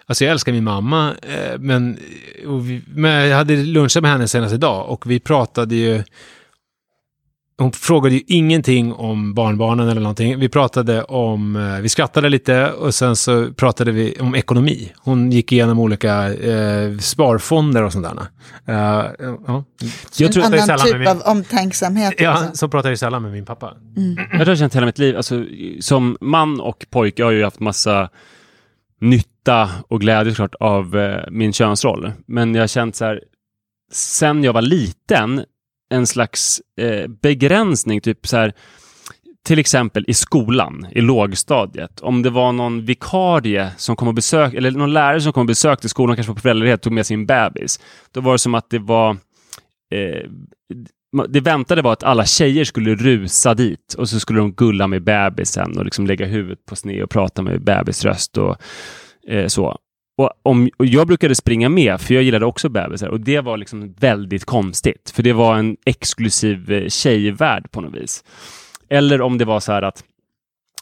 Alltså 0.08 0.24
jag 0.24 0.32
älskar 0.32 0.52
min 0.52 0.64
mamma, 0.64 1.14
eh, 1.22 1.60
men, 1.60 2.00
vi, 2.62 2.82
men 2.88 3.28
jag 3.28 3.38
hade 3.38 3.56
lunchat 3.56 4.02
med 4.04 4.12
henne 4.12 4.28
senast 4.28 4.54
idag 4.54 4.90
och 4.90 5.12
vi 5.12 5.20
pratade 5.20 5.76
ju... 5.76 6.04
Hon 7.58 7.72
frågade 7.72 8.16
ju 8.16 8.22
ingenting 8.28 8.94
om 8.94 9.34
barnbarnen 9.34 9.90
eller 9.90 10.02
någonting. 10.02 10.40
Vi 10.40 10.50
pratade 10.50 11.04
om, 11.04 11.56
eh, 11.56 11.82
vi 11.82 11.90
skrattade 11.90 12.30
lite 12.30 12.72
och 12.72 12.96
sen 12.96 13.16
så 13.16 13.54
pratade 13.54 13.92
vi 13.92 14.18
om 14.20 14.36
ekonomi. 14.36 14.92
Hon 14.98 15.32
gick 15.32 15.52
igenom 15.52 15.80
olika 15.80 16.34
eh, 16.34 16.98
sparfonder 16.98 17.84
och 17.84 17.92
sånt 17.94 18.06
där. 18.06 18.18
Eh, 18.68 19.06
ja. 19.48 19.64
Jag 20.18 20.32
tror, 20.34 20.46
en 20.46 20.54
annan 20.54 20.66
sällan 20.66 20.86
typ 20.86 20.92
med 20.92 21.00
min- 21.00 21.08
av 21.08 21.22
omtänksamhet. 21.26 22.14
Ja, 22.18 22.30
alltså. 22.30 22.56
så 22.58 22.68
pratar 22.68 22.90
jag 22.90 22.94
ju 22.94 22.98
sällan 22.98 23.22
med 23.22 23.32
min 23.32 23.46
pappa. 23.46 23.74
jag 23.96 24.26
tror 24.28 24.40
jag 24.40 24.46
har 24.48 24.56
känt 24.56 24.76
hela 24.76 24.86
mitt 24.86 25.00
liv, 25.00 25.18
alltså, 25.18 25.46
som 25.80 26.18
man 26.22 26.60
och 26.62 26.86
pojke 26.90 27.24
har 27.24 27.32
jag 27.32 27.38
ju 27.38 27.44
haft 27.44 27.60
massa 27.60 28.10
nytta 29.02 29.70
och 29.88 30.02
glädje 30.02 30.32
såklart 30.32 30.56
av 30.60 30.98
eh, 30.98 31.20
min 31.32 31.54
könsroll. 31.54 32.12
Men 32.28 32.56
jag 32.56 32.62
har 32.62 32.68
känt 32.68 32.96
så 32.96 33.06
här, 33.06 33.22
sen 33.92 34.44
jag 34.44 34.54
var 34.54 34.62
liten, 34.62 35.44
en 35.90 36.08
slags 36.08 36.62
eh, 36.82 37.08
begränsning, 37.08 38.02
typ 38.02 38.28
så 38.28 38.38
här, 38.38 38.54
till 39.46 39.60
exempel 39.60 40.06
i 40.08 40.14
skolan, 40.14 40.88
i 40.92 41.02
lågstadiet, 41.02 42.00
om 42.02 42.22
det 42.22 42.30
var 42.30 42.52
någon 42.52 42.86
vikarie 42.86 43.72
som 43.78 43.96
kom 43.96 44.08
och 44.08 44.14
besökte, 44.14 44.58
eller 44.58 44.72
någon 44.72 44.94
lärare 44.94 45.22
som 45.22 45.34
kom 45.34 45.42
och 45.42 45.48
besökte 45.48 45.90
skolan, 45.90 46.16
kanske 46.16 46.34
på 46.34 46.40
föräldraledighet, 46.40 46.82
tog 46.82 46.94
med 46.94 47.06
sin 47.06 47.26
bebis, 47.26 47.80
då 48.12 48.22
var 48.22 48.32
det 48.32 48.40
som 48.40 48.56
att 48.56 48.70
det 48.70 48.80
var 48.80 49.18
eh, 49.94 50.30
det 51.30 51.40
väntade 51.40 51.82
var 51.82 51.94
att 51.94 52.04
alla 52.04 52.26
tjejer 52.26 52.64
skulle 52.64 52.96
rusa 52.96 53.54
dit 53.54 53.94
och 53.98 54.10
så 54.10 54.20
skulle 54.20 54.40
de 54.40 54.54
gulla 54.54 54.88
med 54.88 55.04
bebisen 55.04 55.78
och 55.78 55.86
liksom 55.86 56.08
lägga 56.08 56.26
huvudet 56.26 56.66
på 56.66 56.76
sned 56.76 57.04
och 57.04 57.10
prata 57.10 57.42
med 57.42 57.64
bebisröst 57.64 58.38
och 58.38 58.58
eh, 59.28 59.48
så. 59.48 59.78
Och, 60.18 60.30
om, 60.44 60.70
och 60.78 60.86
jag 60.86 61.08
brukade 61.08 61.36
springa 61.36 61.70
med, 61.70 62.02
för 62.02 62.14
jag 62.14 62.24
gillade 62.24 62.46
också 62.46 62.70
bebisar. 62.70 63.08
Och 63.08 63.20
det 63.20 63.40
var 63.40 63.58
liksom 63.58 63.94
väldigt 64.00 64.46
konstigt, 64.46 65.12
för 65.16 65.24
det 65.24 65.34
var 65.34 65.58
en 65.58 65.78
exklusiv 65.86 66.72
eh, 66.72 66.88
tjejvärld 66.88 67.72
på 67.72 67.82
något 67.82 67.96
vis. 67.96 68.24
Eller 68.90 69.22
om 69.22 69.38
det 69.38 69.46
var 69.46 69.60
så 69.60 69.72
här 69.72 69.82
att 69.82 70.04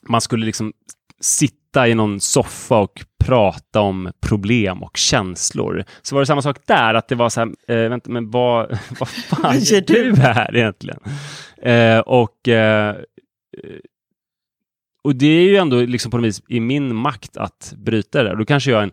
man 0.09 0.21
skulle 0.21 0.45
liksom 0.45 0.73
sitta 1.19 1.87
i 1.87 1.95
någon 1.95 2.19
soffa 2.19 2.77
och 2.77 3.05
prata 3.25 3.81
om 3.81 4.11
problem 4.21 4.83
och 4.83 4.97
känslor. 4.97 5.83
Så 6.01 6.15
var 6.15 6.21
det 6.21 6.25
samma 6.25 6.41
sak 6.41 6.57
där, 6.65 6.93
att 6.93 7.07
det 7.07 7.15
var 7.15 7.29
så 7.29 7.39
här, 7.39 7.49
eh, 7.67 7.89
vänta, 7.89 8.09
men 8.09 8.31
vad, 8.31 8.69
vad 8.99 9.09
fan 9.09 9.59
gör 9.59 9.81
du 9.81 10.15
här 10.15 10.57
egentligen? 10.57 10.99
Eh, 11.61 11.99
och 11.99 12.47
eh, 12.47 12.95
och 15.03 15.15
det 15.15 15.25
är 15.25 15.41
ju 15.41 15.57
ändå 15.57 15.79
liksom 15.79 16.11
på 16.11 16.17
något 16.17 16.25
vis 16.25 16.41
i 16.47 16.59
min 16.59 16.95
makt 16.95 17.37
att 17.37 17.73
bryta 17.77 18.23
det 18.23 18.29
där. 18.29 18.35
Då 18.35 18.45
kanske 18.45 18.71
jag 18.71 18.79
är 18.79 18.83
en... 18.83 18.91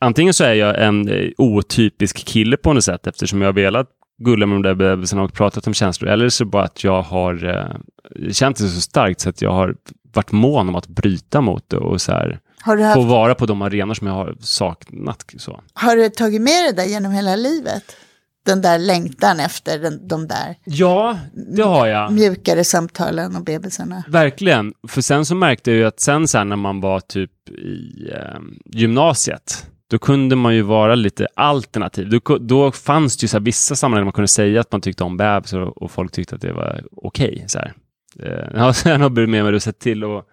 Antingen 0.00 0.34
så 0.34 0.44
är 0.44 0.54
jag 0.54 0.84
en 0.84 1.08
eh, 1.08 1.30
otypisk 1.38 2.24
kille 2.26 2.56
på 2.56 2.72
något 2.72 2.84
sätt 2.84 3.06
eftersom 3.06 3.40
jag 3.40 3.48
har 3.48 3.52
velat 3.52 3.88
gulla 4.18 4.46
med 4.46 4.56
de 4.56 4.62
där 4.62 4.74
bebisarna 4.74 5.22
och 5.22 5.32
pratat 5.32 5.66
om 5.66 5.74
känslor. 5.74 6.10
Eller 6.10 6.28
så 6.28 6.44
bara 6.44 6.64
att 6.64 6.84
jag 6.84 7.02
har 7.02 7.44
eh, 7.44 8.32
känt 8.32 8.56
det 8.56 8.68
så 8.68 8.80
starkt 8.80 9.20
så 9.20 9.28
att 9.28 9.42
jag 9.42 9.52
har 9.52 9.74
varit 10.14 10.32
mån 10.32 10.68
om 10.68 10.74
att 10.74 10.86
bryta 10.86 11.40
mot 11.40 11.68
det 11.68 11.76
och 11.76 12.00
så 12.00 12.12
här, 12.12 12.40
Har 12.60 12.76
du, 12.76 12.82
få 12.82 12.88
haft, 12.88 13.08
vara 13.08 13.34
på 13.34 13.46
de 13.46 13.62
arenor 13.62 13.94
som 13.94 14.06
jag 14.06 14.14
har 14.14 14.36
saknat. 14.40 15.24
Så. 15.36 15.60
har 15.72 15.96
du 15.96 16.08
tagit 16.08 16.42
med 16.42 16.64
det 16.64 16.72
där 16.82 16.84
genom 16.84 17.12
hela 17.12 17.36
livet? 17.36 17.96
Den 18.44 18.62
där 18.62 18.78
längtan 18.78 19.40
efter 19.40 19.78
den, 19.78 20.08
de 20.08 20.26
där 20.28 20.56
Ja, 20.64 21.18
det 21.54 21.62
har 21.62 21.86
jag. 21.86 22.12
mjukare 22.12 22.64
samtalen 22.64 23.36
och 23.36 23.44
bebisarna. 23.44 24.04
Verkligen. 24.08 24.74
För 24.88 25.00
sen 25.02 25.26
så 25.26 25.34
märkte 25.34 25.70
jag 25.70 25.78
ju 25.78 25.84
att 25.84 26.00
sen 26.00 26.28
så 26.28 26.38
här 26.38 26.44
när 26.44 26.56
man 26.56 26.80
var 26.80 27.00
typ 27.00 27.48
i 27.48 28.10
eh, 28.12 28.40
gymnasiet, 28.64 29.66
då 29.90 29.98
kunde 29.98 30.36
man 30.36 30.54
ju 30.54 30.62
vara 30.62 30.94
lite 30.94 31.26
alternativ. 31.34 32.10
Då, 32.10 32.38
då 32.38 32.72
fanns 32.72 33.16
det 33.16 33.24
ju 33.24 33.28
så 33.28 33.38
vissa 33.38 33.76
sammanhang 33.76 34.00
där 34.00 34.04
man 34.04 34.12
kunde 34.12 34.28
säga 34.28 34.60
att 34.60 34.72
man 34.72 34.80
tyckte 34.80 35.04
om 35.04 35.16
bebisar 35.16 35.60
och, 35.60 35.82
och 35.82 35.90
folk 35.90 36.12
tyckte 36.12 36.34
att 36.34 36.40
det 36.40 36.52
var 36.52 36.84
okej. 36.96 37.44
så 37.46 37.58
här. 37.58 37.72
Eh, 38.20 38.72
sen 38.72 39.00
har 39.00 39.10
jag 39.10 39.28
med 39.28 39.44
mig 39.44 39.56
att 39.56 39.62
se 39.62 39.72
till 39.72 40.04
att 40.04 40.26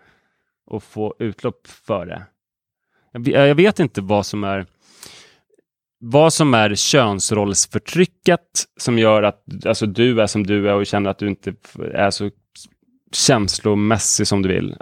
och 0.72 0.84
få 0.84 1.16
utlopp 1.20 1.68
för 1.68 2.06
det. 2.06 2.24
Jag, 3.12 3.48
jag 3.48 3.56
vet 3.56 3.80
inte 3.80 4.02
vad 4.02 4.26
som 4.26 4.44
är 4.44 4.66
vad 6.04 6.34
som 6.34 6.54
är 6.54 6.76
könsrollsförtrycket 6.76 8.40
som 8.80 9.00
gör 9.00 9.24
att 9.24 9.44
alltså, 9.66 9.86
du 9.86 10.22
är 10.22 10.28
som 10.28 10.48
du 10.48 10.70
är 10.70 10.74
och 10.74 10.86
känner 10.86 11.10
att 11.10 11.20
du 11.20 11.28
inte 11.28 11.54
är 11.94 12.12
så 12.12 12.30
känslomässig 13.12 14.28
som 14.28 14.42
du 14.42 14.50
vill. 14.50 14.76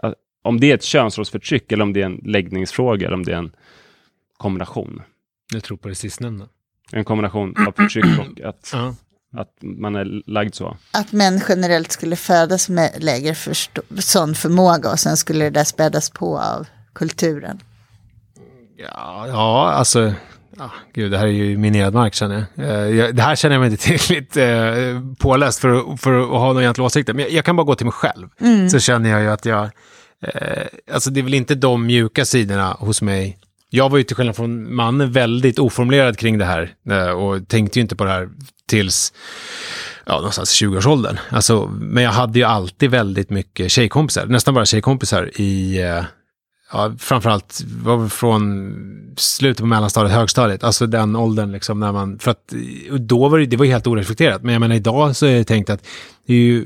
Om 0.44 0.60
det 0.60 0.72
är 0.72 0.76
ett 0.76 0.84
könsrollsförtryck 0.84 1.72
eller 1.72 1.84
om 1.84 1.94
det 1.94 2.02
är 2.02 2.06
en 2.06 2.22
läggningsfråga 2.26 3.08
eller 3.08 3.16
om 3.16 3.24
det 3.24 3.32
är 3.32 3.38
en 3.38 3.52
kombination. 4.38 5.02
Jag 5.54 5.64
tror 5.64 5.78
på 5.78 5.88
det 5.88 5.96
sistnämnda. 5.96 6.48
En 6.92 7.06
kombination 7.06 7.56
av 7.68 7.72
förtryck 7.72 8.06
och 8.20 8.42
att, 8.46 8.70
Ja. 8.74 8.96
att 9.34 9.58
man 9.62 9.96
är 9.96 10.30
lagd 10.30 10.56
så. 10.56 10.78
Att 10.94 11.12
män 11.12 11.42
generellt 11.50 11.92
skulle 11.92 12.16
födas 12.16 12.70
med 12.70 13.04
lägre 13.04 13.36
sån 14.00 14.36
förmåga 14.36 14.92
och 14.92 15.00
sen 15.00 15.18
skulle 15.18 15.46
det 15.46 15.50
där 15.50 15.64
spädas 15.64 16.10
på 16.10 16.40
av 16.40 16.68
kulturen. 16.94 17.60
Ja, 18.78 19.28
ja, 19.28 19.72
alltså... 19.72 20.14
Ja, 20.60 20.72
gud, 20.94 21.12
det 21.12 21.18
här 21.18 21.28
är 21.28 21.32
ju 21.32 21.58
minerad 21.58 21.94
mark 21.94 22.14
känner 22.14 22.46
jag. 22.56 23.00
Eh. 23.00 23.08
Det 23.14 23.22
här 23.22 23.36
känner 23.36 23.56
jag 23.56 23.60
mig 23.60 23.72
inte 23.72 23.84
tillräckligt 23.84 24.38
eh, 24.38 25.16
påläst 25.20 25.60
för, 25.60 25.98
för 25.98 26.22
att 26.22 26.30
ha 26.30 26.48
några 26.48 26.62
egentliga 26.62 26.86
åsikter. 26.86 27.14
Men 27.14 27.24
jag, 27.24 27.32
jag 27.32 27.46
kan 27.46 27.56
bara 27.56 27.64
gå 27.64 27.76
till 27.76 27.86
mig 27.86 27.94
själv. 27.94 28.28
Så 28.72 28.80
känner 28.80 29.10
jag 29.10 29.22
ju 29.22 29.30
att 29.30 29.46
jag... 29.46 29.70
Eh, 30.22 30.64
alltså 30.94 31.10
det 31.10 31.20
är 31.20 31.24
väl 31.24 31.34
inte 31.34 31.56
de 31.56 31.86
mjuka 31.86 32.26
sidorna 32.26 32.78
hos 32.80 33.02
mig. 33.02 33.38
Jag 33.70 33.90
var 33.90 33.98
ju 33.98 34.04
till 34.04 34.16
skillnad 34.16 34.36
från 34.36 34.76
mannen 34.76 35.12
väldigt 35.12 35.60
oformulerad 35.60 36.18
kring 36.18 36.38
det 36.38 36.46
här. 36.46 36.74
Eh, 36.90 37.10
och 37.10 37.48
tänkte 37.48 37.80
ju 37.80 37.82
inte 37.82 37.96
på 37.96 38.04
det 38.04 38.12
här 38.12 38.30
tills 38.68 39.14
ja, 40.06 40.16
någonstans 40.16 40.62
i 40.62 40.66
20-årsåldern. 40.66 41.20
Alltså, 41.30 41.68
men 41.68 42.04
jag 42.04 42.12
hade 42.12 42.40
ju 42.40 42.46
alltid 42.46 42.92
väldigt 42.92 43.30
mycket 43.30 43.72
tjejkompisar, 43.72 44.26
nästan 44.26 44.54
bara 44.54 44.66
tjejkompisar 44.66 45.32
i, 45.36 45.82
eh, 45.82 46.04
ja, 46.72 46.94
framförallt 47.00 47.62
var 47.84 48.08
från 48.08 48.76
slutet 49.18 49.62
på 49.62 49.66
mellanstadiet, 49.66 50.16
högstadiet, 50.16 50.64
alltså 50.64 50.88
den 50.88 51.16
åldern 51.16 51.52
liksom 51.52 51.80
när 51.80 51.92
man, 51.92 52.20
för 52.20 52.32
att 52.32 52.54
då 53.00 53.30
var 53.30 53.40
det, 53.40 53.46
det 53.46 53.58
var 53.58 53.66
ju 53.66 53.72
helt 53.72 53.88
oreflekterat, 53.88 54.44
men 54.44 54.54
jag 54.54 54.60
menar 54.60 54.76
idag 54.76 55.16
så 55.16 55.26
är 55.26 55.36
det 55.36 55.44
tänkt 55.44 55.70
att 55.70 55.84
det 56.28 56.34
är 56.34 56.38
ju, 56.38 56.66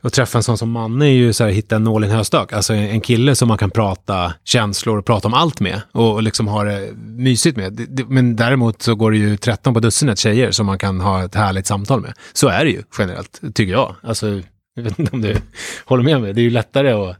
att 0.00 0.12
träffa 0.12 0.38
en 0.38 0.42
sån 0.42 0.58
som 0.58 0.70
Manne 0.70 1.06
är 1.06 1.12
ju 1.12 1.32
så 1.32 1.44
här, 1.44 1.50
hitta 1.50 1.76
en 1.76 1.84
nål 1.84 2.04
i 2.04 2.06
en 2.06 2.12
höstack. 2.12 2.52
Alltså 2.52 2.74
en, 2.74 2.90
en 2.90 3.00
kille 3.00 3.34
som 3.34 3.48
man 3.48 3.58
kan 3.58 3.70
prata 3.70 4.34
känslor 4.44 4.98
och 4.98 5.06
prata 5.06 5.28
om 5.28 5.34
allt 5.34 5.60
med 5.60 5.80
och, 5.92 6.12
och 6.12 6.22
liksom 6.22 6.48
ha 6.48 6.64
det 6.64 6.92
mysigt 6.96 7.56
med. 7.56 7.72
Det, 7.72 7.86
det, 7.86 8.04
men 8.08 8.36
däremot 8.36 8.82
så 8.82 8.94
går 8.94 9.10
det 9.10 9.16
ju 9.16 9.36
13 9.36 9.74
på 9.74 9.80
dussinet 9.80 10.18
tjejer 10.18 10.50
som 10.50 10.66
man 10.66 10.78
kan 10.78 11.00
ha 11.00 11.24
ett 11.24 11.34
härligt 11.34 11.66
samtal 11.66 12.00
med. 12.00 12.14
Så 12.32 12.48
är 12.48 12.64
det 12.64 12.70
ju 12.70 12.82
generellt, 12.98 13.40
tycker 13.54 13.72
jag. 13.72 13.94
Alltså, 14.02 14.40
jag 14.74 14.82
vet 14.82 14.98
inte 14.98 15.12
om 15.12 15.22
du 15.22 15.36
håller 15.84 16.04
med 16.04 16.20
mig. 16.20 16.32
Det 16.32 16.40
är 16.40 16.44
ju 16.44 16.50
lättare 16.50 16.92
att, 16.92 17.16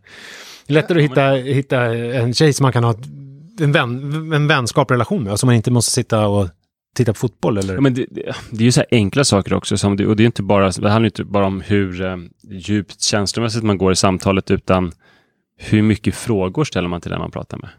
lättare 0.72 1.04
att 1.04 1.10
hitta, 1.10 1.30
hitta 1.30 1.84
en 1.94 2.34
tjej 2.34 2.52
som 2.52 2.64
man 2.64 2.72
kan 2.72 2.84
ha 2.84 2.94
en, 3.60 3.72
vän, 3.72 4.32
en 4.32 4.46
vänskaplig 4.46 4.94
relation 4.94 5.22
med. 5.22 5.30
Alltså 5.30 5.46
man 5.46 5.54
inte 5.54 5.70
måste 5.70 5.92
sitta 5.92 6.28
och 6.28 6.48
titta 6.94 7.12
på 7.12 7.18
fotboll 7.18 7.58
eller... 7.58 7.74
Ja, 7.74 7.80
men 7.80 7.94
det, 7.94 8.06
det 8.50 8.62
är 8.62 8.64
ju 8.64 8.72
så 8.72 8.84
enkla 8.90 9.24
saker 9.24 9.54
också. 9.54 9.76
Som 9.76 9.96
det, 9.96 10.06
och 10.06 10.16
det, 10.16 10.22
är 10.22 10.26
inte 10.26 10.42
bara, 10.42 10.70
det 10.70 10.90
handlar 10.90 11.06
inte 11.06 11.24
bara 11.24 11.46
om 11.46 11.60
hur 11.60 12.02
eh, 12.02 12.16
djupt 12.50 13.00
känslomässigt 13.00 13.62
man 13.62 13.78
går 13.78 13.92
i 13.92 13.96
samtalet, 13.96 14.50
utan 14.50 14.92
hur 15.56 15.82
mycket 15.82 16.14
frågor 16.14 16.64
ställer 16.64 16.88
man 16.88 17.00
till 17.00 17.10
den 17.10 17.20
man 17.20 17.30
pratar 17.30 17.58
med. 17.58 17.70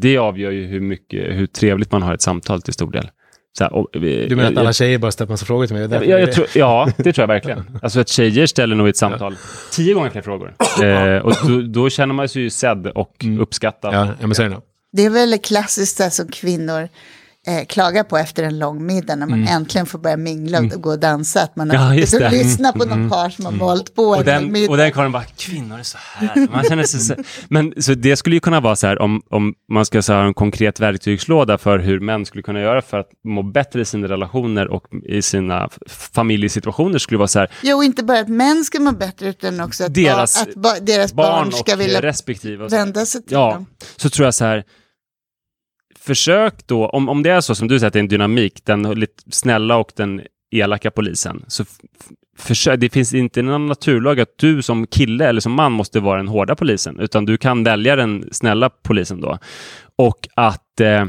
Det 0.00 0.18
avgör 0.18 0.50
ju 0.50 0.66
hur, 0.66 0.80
mycket, 0.80 1.36
hur 1.36 1.46
trevligt 1.46 1.92
man 1.92 2.02
har 2.02 2.14
ett 2.14 2.22
samtal 2.22 2.62
till 2.62 2.74
stor 2.74 2.90
del. 2.90 3.10
Så 3.58 3.64
här, 3.64 3.72
och, 3.72 3.88
du 3.92 4.36
menar 4.36 4.50
att 4.52 4.56
alla 4.58 4.72
tjejer 4.72 4.98
bara 4.98 5.10
ställer 5.10 5.30
massa 5.30 5.46
frågor 5.46 5.66
till 5.66 5.74
mig? 5.76 5.82
Ja, 5.82 5.88
Därför 5.88 6.06
jag, 6.06 6.20
jag 6.20 6.28
det- 6.28 6.32
tror, 6.32 6.46
ja, 6.54 6.88
det 6.96 7.12
tror 7.12 7.22
jag 7.22 7.28
verkligen. 7.28 7.78
Alltså 7.82 8.00
att 8.00 8.08
tjejer 8.08 8.46
ställer 8.46 8.76
nog 8.76 8.86
i 8.86 8.90
ett 8.90 8.96
samtal 8.96 9.36
tio 9.72 9.94
gånger 9.94 10.10
fler 10.10 10.22
frågor. 10.22 10.54
Eh, 10.82 11.16
och 11.22 11.32
då, 11.48 11.60
då 11.60 11.90
känner 11.90 12.14
man 12.14 12.28
sig 12.28 12.42
ju 12.42 12.50
sedd 12.50 12.86
och 12.86 13.24
uppskattad. 13.40 13.94
Ja, 13.94 14.06
ja 14.20 14.26
men 14.26 14.34
är 14.42 14.48
det. 14.48 14.60
Det 14.92 15.04
är 15.04 15.10
väl 15.10 15.38
klassiskt 15.38 16.12
som 16.12 16.28
kvinnor 16.28 16.88
eh, 17.48 17.64
klagar 17.64 18.04
på 18.04 18.18
efter 18.18 18.42
en 18.42 18.58
lång 18.58 18.86
middag 18.86 19.16
när 19.16 19.26
man 19.26 19.48
äntligen 19.48 19.86
får 19.86 19.98
börja 19.98 20.16
mingla 20.16 20.58
och 20.58 20.82
gå 20.82 20.90
och 20.90 20.98
dansa. 20.98 21.42
Att 21.42 21.56
man 21.56 21.70
har 21.70 21.76
Mm. 21.76 21.88
Ja, 21.88 21.94
just 21.94 22.12
det. 22.18 22.30
lyssnat 22.30 22.74
på 22.74 22.84
någon 22.84 23.10
par 23.10 23.30
som 23.30 23.44
har 23.44 23.52
valt 23.52 23.94
på 23.94 24.14
en 24.14 24.18
Och 24.18 24.24
den, 24.24 24.52
middag. 24.52 24.70
och 24.70 24.76
den 24.76 24.92
karln 24.92 25.12
bara, 25.12 25.24
kvinnor 25.36 25.78
är 25.78 25.82
så 25.82 25.98
här. 26.14 26.48
Man 26.52 26.64
känner 26.64 26.82
sig 26.84 27.00
så, 27.00 27.14
men 27.48 27.82
så 27.82 27.94
det 27.94 28.16
skulle 28.16 28.36
ju 28.36 28.40
kunna 28.40 28.60
vara 28.60 28.76
så 28.76 28.86
här 28.86 29.02
om, 29.02 29.22
om 29.30 29.54
man 29.72 29.86
ska 29.86 30.02
så 30.02 30.12
här, 30.12 30.20
ha 30.20 30.26
en 30.26 30.34
konkret 30.34 30.80
verktygslåda 30.80 31.58
för 31.58 31.78
hur 31.78 32.00
män 32.00 32.26
skulle 32.26 32.42
kunna 32.42 32.60
göra 32.60 32.82
för 32.82 32.98
att 32.98 33.08
må 33.28 33.42
bättre 33.42 33.80
i 33.80 33.84
sina 33.84 34.08
relationer 34.08 34.68
och 34.68 34.84
i 35.08 35.22
sina 35.22 35.68
familjesituationer 35.88 36.98
skulle 36.98 37.18
vara 37.18 37.28
så 37.28 37.38
här, 37.38 37.50
Jo, 37.62 37.82
inte 37.82 38.02
bara 38.04 38.18
att 38.20 38.28
män 38.28 38.64
ska 38.64 38.80
må 38.80 38.92
bättre 38.92 39.28
utan 39.28 39.60
också 39.60 39.84
att, 39.84 39.94
Deras 39.94 40.34
barn, 40.44 40.48
att 40.50 40.54
ba, 40.62 40.74
deras 40.80 41.12
barn, 41.12 41.26
barn 41.50 41.52
ska 41.52 41.76
vilja 41.76 42.02
respektive. 42.02 42.68
vända 42.68 43.06
sig 43.06 43.22
till 43.22 43.32
Ja, 43.32 43.52
dem. 43.52 43.66
så 43.96 44.10
tror 44.10 44.26
jag 44.26 44.34
så 44.34 44.44
här. 44.44 44.64
Försök 46.08 46.66
då, 46.66 46.88
om, 46.88 47.08
om 47.08 47.22
det 47.22 47.30
är 47.30 47.40
så 47.40 47.54
som 47.54 47.68
du 47.68 47.78
säger 47.78 47.86
att 47.86 47.92
det 47.92 47.98
är 47.98 48.00
en 48.00 48.08
dynamik, 48.08 48.64
den 48.64 48.82
lite 48.82 49.22
snälla 49.30 49.76
och 49.76 49.92
den 49.96 50.22
elaka 50.50 50.90
polisen, 50.90 51.44
så 51.46 51.64
försök, 52.38 52.80
det 52.80 52.90
finns 52.90 53.14
inte 53.14 53.42
någon 53.42 53.66
naturlag 53.66 54.20
att 54.20 54.38
du 54.38 54.62
som 54.62 54.86
kille 54.86 55.26
eller 55.28 55.40
som 55.40 55.52
man 55.52 55.72
måste 55.72 56.00
vara 56.00 56.16
den 56.16 56.28
hårda 56.28 56.56
polisen, 56.56 57.00
utan 57.00 57.24
du 57.24 57.36
kan 57.36 57.64
välja 57.64 57.96
den 57.96 58.28
snälla 58.32 58.70
polisen 58.70 59.20
då. 59.20 59.38
Och 59.96 60.28
att 60.34 60.80
eh, 60.80 61.02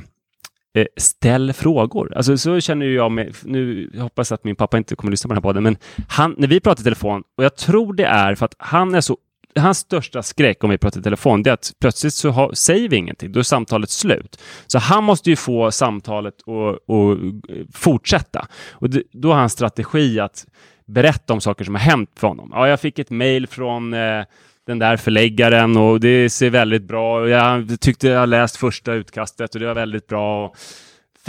eh 0.73 0.85
ställ 0.97 1.53
frågor. 1.53 2.13
Alltså 2.15 2.38
så 2.38 2.59
känner 2.59 2.85
ju 2.85 2.93
jag 2.93 3.12
mig, 3.12 3.31
nu 3.43 3.89
jag 3.93 4.03
hoppas 4.03 4.31
att 4.31 4.43
min 4.43 4.55
pappa 4.55 4.77
inte 4.77 4.95
kommer 4.95 5.09
att 5.09 5.13
lyssna 5.13 5.27
på 5.27 5.33
den 5.33 5.38
här 5.38 5.49
podden, 5.49 5.63
men 5.63 5.77
han, 6.07 6.35
när 6.38 6.47
vi 6.47 6.59
pratar 6.59 6.81
i 6.81 6.83
telefon, 6.83 7.23
och 7.38 7.43
jag 7.43 7.55
tror 7.55 7.93
det 7.93 8.05
är 8.05 8.35
för 8.35 8.45
att 8.45 8.55
han 8.57 8.95
är 8.95 9.01
så 9.01 9.17
Hans 9.55 9.77
största 9.77 10.23
skräck 10.23 10.63
om 10.63 10.69
vi 10.69 10.77
pratar 10.77 10.99
i 10.99 11.03
telefon, 11.03 11.43
det 11.43 11.49
är 11.49 11.53
att 11.53 11.71
plötsligt 11.81 12.13
så 12.13 12.29
ha, 12.29 12.55
säger 12.55 12.89
vi 12.89 12.95
ingenting, 12.95 13.31
då 13.31 13.39
är 13.39 13.43
samtalet 13.43 13.89
slut. 13.89 14.41
Så 14.67 14.79
han 14.79 15.03
måste 15.03 15.29
ju 15.29 15.35
få 15.35 15.71
samtalet 15.71 16.33
att 16.47 17.75
fortsätta. 17.75 18.47
Och 18.71 18.89
det, 18.89 19.03
då 19.12 19.31
har 19.31 19.39
han 19.39 19.49
strategi 19.49 20.19
att 20.19 20.45
berätta 20.85 21.33
om 21.33 21.41
saker 21.41 21.65
som 21.65 21.75
har 21.75 21.81
hänt 21.81 22.09
för 22.15 22.27
honom. 22.27 22.49
Ja, 22.53 22.67
jag 22.67 22.79
fick 22.79 22.99
ett 22.99 23.09
mejl 23.09 23.47
från 23.47 23.93
eh, 23.93 24.23
den 24.67 24.79
där 24.79 24.97
förläggaren 24.97 25.77
och 25.77 25.99
det 25.99 26.29
ser 26.29 26.49
väldigt 26.49 26.83
bra 26.83 27.25
ut. 27.25 27.31
Jag 27.31 27.79
tyckte 27.79 28.07
jag 28.07 28.29
läst 28.29 28.57
första 28.57 28.93
utkastet 28.93 29.55
och 29.55 29.59
det 29.62 29.67
var 29.67 29.75
väldigt 29.75 30.07
bra. 30.07 30.45
Och 30.45 30.55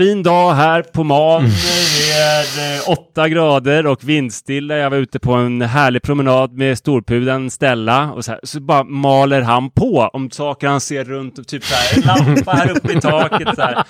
fin 0.00 0.22
dag 0.22 0.54
här 0.54 0.82
på 0.82 1.04
Man 1.04 1.42
med 1.42 2.76
eh, 2.76 2.88
åtta 2.88 3.28
grader 3.28 3.86
och 3.86 4.08
vindstilla. 4.08 4.76
Jag 4.76 4.90
var 4.90 4.96
ute 4.96 5.18
på 5.18 5.32
en 5.32 5.62
härlig 5.62 6.02
promenad 6.02 6.52
med 6.52 6.78
storpudeln 6.78 7.50
Stella 7.50 8.12
och 8.12 8.24
så, 8.24 8.30
här, 8.30 8.40
så 8.42 8.60
bara 8.60 8.84
maler 8.84 9.40
han 9.40 9.70
på 9.70 10.10
om 10.12 10.30
saker 10.30 10.68
han 10.68 10.80
ser 10.80 11.04
runt, 11.04 11.48
typ 11.48 11.64
så 11.64 11.74
här, 11.74 11.96
en 11.96 12.26
lampa 12.26 12.52
här 12.52 12.70
uppe 12.76 12.92
i 12.92 13.00
taket. 13.00 13.48
Så 13.56 13.62
här. 13.62 13.84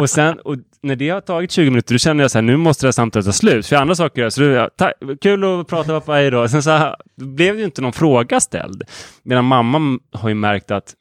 Och 0.00 0.10
sen, 0.10 0.38
och 0.38 0.56
när 0.82 0.96
det 0.96 1.10
har 1.10 1.20
tagit 1.20 1.50
20 1.50 1.70
minuter, 1.70 1.94
då 1.94 1.98
känner 1.98 2.24
jag 2.24 2.30
så 2.30 2.38
här, 2.38 2.42
nu 2.42 2.56
måste 2.56 2.86
det 2.86 2.88
här 2.88 2.92
samtalet 2.92 3.26
ta 3.26 3.32
slut, 3.32 3.66
för 3.66 3.74
jag 3.74 3.78
har 3.78 3.82
andra 3.82 3.94
saker 3.94 4.30
så 4.30 4.40
då, 4.40 5.16
Kul 5.20 5.60
att 5.60 5.68
prata 5.68 6.00
pappa, 6.00 6.12
hej 6.12 6.30
då. 6.30 6.48
Sen 6.48 6.62
så 6.62 6.70
här, 6.70 6.96
blev 7.16 7.54
det 7.54 7.58
ju 7.58 7.64
inte 7.64 7.82
någon 7.82 7.92
fråga 7.92 8.40
ställd. 8.40 8.82
Medan 9.22 9.44
mamma 9.44 9.98
har 10.12 10.28
ju 10.28 10.34
märkt 10.34 10.70
att 10.70 10.94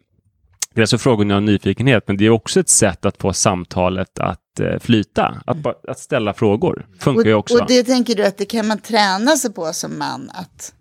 Dels 0.80 0.90
så 0.90 0.98
frågar 0.98 1.18
hon 1.18 1.32
av 1.32 1.42
nyfikenhet, 1.42 2.04
men 2.08 2.18
det 2.18 2.26
är 2.26 2.30
också 2.30 2.60
ett 2.60 2.70
sätt 2.70 3.06
att 3.06 3.18
få 3.18 3.34
samtalet 3.34 4.20
att 4.20 4.60
eh, 4.60 4.80
flyta. 4.80 5.42
Att, 5.46 5.58
bara, 5.58 5.74
att 5.88 6.00
ställa 6.00 6.34
frågor 6.34 6.86
funkar 7.00 7.26
ju 7.26 7.34
Och, 7.34 7.40
också. 7.40 7.58
och 7.58 7.68
det 7.68 7.84
tänker 7.84 8.16
du 8.16 8.26
att 8.26 8.38
det 8.38 8.46
kan 8.46 8.68
man 8.68 8.78
träna 8.78 9.36
sig 9.36 9.54
på 9.54 9.74
som 9.74 10.00
man? 10.00 10.30
Att, 10.34 10.74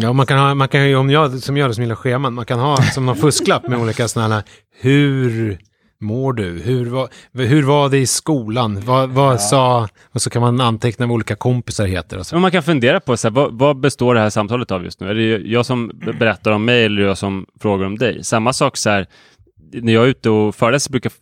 Ja, 0.00 0.12
man 0.12 0.26
kan 0.26 0.38
ha, 0.38 0.54
man 0.54 0.68
kan 0.68 0.88
ju, 0.88 0.96
om 0.96 1.10
jag 1.10 1.42
som 1.42 1.56
gör 1.56 1.68
det 1.68 1.74
som 1.74 1.82
gillar 1.84 1.96
scheman, 1.96 2.34
man 2.34 2.44
kan 2.44 2.58
ha 2.58 2.82
som 2.82 3.06
någon 3.06 3.16
fusklapp 3.26 3.68
med 3.68 3.80
olika 3.80 4.08
sådana 4.08 4.34
här, 4.34 4.44
hur 4.80 5.58
mår 6.00 6.32
du? 6.32 6.60
Hur 6.60 6.86
var, 6.86 7.08
hur 7.32 7.62
var 7.62 7.88
det 7.88 7.98
i 7.98 8.06
skolan? 8.06 8.80
Vad, 8.80 9.10
vad 9.10 9.34
ja. 9.34 9.38
sa... 9.38 9.88
Och 10.12 10.22
så 10.22 10.30
kan 10.30 10.42
man 10.42 10.60
anteckna 10.60 11.06
vad 11.06 11.14
olika 11.14 11.36
kompisar 11.36 11.86
heter. 11.86 12.18
Och 12.18 12.26
så. 12.26 12.34
Men 12.34 12.42
man 12.42 12.50
kan 12.50 12.62
fundera 12.62 13.00
på 13.00 13.16
så 13.16 13.28
här, 13.28 13.34
vad, 13.34 13.58
vad, 13.58 13.80
består 13.80 14.14
det 14.14 14.20
här 14.20 14.30
samtalet 14.30 14.70
av 14.70 14.84
just 14.84 15.00
nu? 15.00 15.10
Är 15.10 15.14
det 15.14 15.48
jag 15.48 15.66
som 15.66 15.90
berättar 16.18 16.52
om 16.52 16.64
mig 16.64 16.84
eller 16.84 17.02
jag 17.02 17.18
som 17.18 17.46
frågar 17.60 17.86
om 17.86 17.98
dig? 17.98 18.24
Samma 18.24 18.52
sak 18.52 18.76
så 18.76 18.90
här, 18.90 19.06
när 19.72 19.92
jag 19.92 20.04
är 20.04 20.08
ute 20.08 20.30
och 20.30 20.54
föreläser 20.54 20.90
brukar 20.90 21.12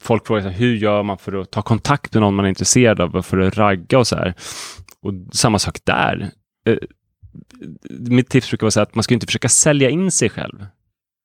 folk 0.00 0.26
frågar 0.26 0.42
så 0.42 0.48
här, 0.48 0.58
hur 0.58 0.76
gör 0.76 1.02
man 1.02 1.18
för 1.18 1.40
att 1.40 1.50
ta 1.50 1.62
kontakt 1.62 2.14
med 2.14 2.20
någon 2.20 2.34
man 2.34 2.44
är 2.44 2.48
intresserad 2.48 3.00
av, 3.00 3.22
för 3.22 3.38
att 3.38 3.56
ragga 3.56 3.98
och 3.98 4.06
så 4.06 4.16
här. 4.16 4.34
Och 5.02 5.12
samma 5.32 5.58
sak 5.58 5.78
där. 5.84 6.30
Eh, 6.66 6.76
mitt 7.90 8.28
tips 8.28 8.50
brukar 8.50 8.70
vara 8.70 8.82
att 8.82 8.94
man 8.94 9.02
ska 9.02 9.14
inte 9.14 9.26
försöka 9.26 9.48
sälja 9.48 9.90
in 9.90 10.10
sig 10.10 10.30
själv. 10.30 10.66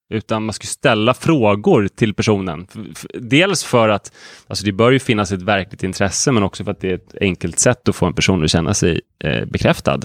Utan 0.10 0.45
man 0.45 0.54
ska 0.54 0.67
ställa 0.67 1.13
frågor 1.13 1.88
till 1.88 2.13
personen. 2.13 2.67
Dels 3.13 3.63
för 3.63 3.89
att 3.89 4.13
alltså 4.48 4.65
det 4.65 4.72
bör 4.72 4.91
ju 4.91 5.00
finnas 5.00 5.32
ett 5.32 5.41
verkligt 5.41 5.84
intresse, 5.84 6.32
men 6.32 6.43
också 6.43 6.63
för 6.63 6.72
att 6.72 6.82
det 6.82 6.89
är 6.89 6.95
ett 6.95 7.15
enkelt 7.22 7.60
sätt 7.60 7.89
att 7.89 7.95
få 7.95 8.06
en 8.06 8.13
person 8.13 8.43
att 8.43 8.52
känna 8.52 8.74
sig 8.74 9.02
eh, 9.24 9.45
bekräftad. 9.45 10.00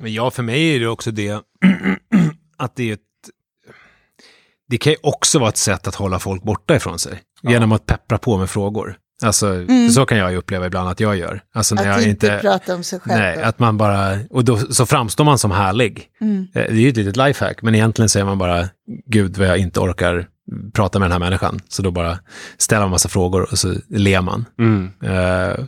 Men 0.00 0.12
ja, 0.12 0.30
för 0.30 0.42
mig 0.42 0.76
är 0.76 0.80
det 0.80 0.88
också 0.88 1.10
det 1.10 1.32
att 2.56 2.76
det 2.76 2.90
är 2.90 2.92
ett... 2.92 3.00
Det 4.68 4.78
kan 4.78 4.92
ju 4.92 4.98
också 5.02 5.38
vara 5.38 5.48
ett 5.48 5.56
sätt 5.56 5.88
att 5.88 5.94
hålla 5.94 6.18
folk 6.18 6.42
borta 6.42 6.76
ifrån 6.76 6.98
sig. 6.98 7.22
Ja. 7.42 7.50
Genom 7.50 7.72
att 7.72 7.86
peppra 7.86 8.18
på 8.18 8.38
med 8.38 8.50
frågor. 8.50 8.96
Alltså, 9.22 9.46
mm. 9.46 9.90
så 9.90 10.06
kan 10.06 10.18
jag 10.18 10.30
ju 10.30 10.36
uppleva 10.36 10.66
ibland 10.66 10.88
att 10.88 11.00
jag 11.00 11.16
gör. 11.16 11.42
Alltså, 11.54 11.74
när 11.74 11.82
att 11.82 11.88
jag 11.88 12.08
inte, 12.08 12.26
inte 12.26 12.38
prata 12.40 12.74
om 12.74 12.82
sig 12.82 13.00
själv. 13.00 13.18
Nej, 13.18 13.42
att 13.42 13.58
man 13.58 13.76
bara, 13.76 14.18
och 14.30 14.44
då 14.44 14.58
så 14.58 14.86
framstår 14.86 15.24
man 15.24 15.38
som 15.38 15.50
härlig. 15.50 16.06
Mm. 16.20 16.46
Eh, 16.54 16.62
det 16.62 16.70
är 16.70 16.74
ju 16.74 16.88
ett 16.88 16.96
litet 16.96 17.16
lifehack, 17.16 17.62
men 17.62 17.74
egentligen 17.74 18.08
säger 18.08 18.26
man 18.26 18.38
bara, 18.38 18.68
gud 19.06 19.36
vad 19.38 19.48
jag 19.48 19.58
inte 19.58 19.80
orkar 19.80 20.28
prata 20.74 20.98
med 20.98 21.10
den 21.10 21.12
här 21.12 21.18
människan. 21.30 21.60
Så 21.68 21.82
då 21.82 21.90
bara 21.90 22.18
ställer 22.58 22.82
man 22.82 22.90
massa 22.90 23.08
frågor 23.08 23.48
och 23.52 23.58
så 23.58 23.74
ler 23.88 24.20
man. 24.20 24.44
Mm. 24.58 24.92
Uh, 25.04 25.66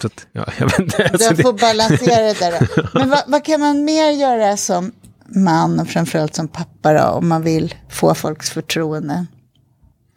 så 0.00 0.06
att, 0.06 0.26
ja, 0.32 0.44
jag 0.58 0.66
vet 0.66 0.78
inte. 0.78 1.08
Alltså, 1.12 1.34
du 1.34 1.42
får 1.42 1.52
det... 1.52 1.60
balansera 1.60 2.22
det 2.22 2.38
där. 2.40 2.88
Men 2.98 3.10
vad, 3.10 3.22
vad, 3.26 3.44
kan 3.44 3.60
man 3.60 3.84
mer 3.84 4.10
göra 4.10 4.56
som 4.56 4.92
man 5.26 5.80
och 5.80 5.88
framförallt 5.88 6.34
som 6.34 6.48
pappa 6.48 6.92
då, 6.92 7.04
om 7.04 7.28
man 7.28 7.42
vill 7.42 7.74
få 7.90 8.14
folks 8.14 8.50
förtroende? 8.50 9.26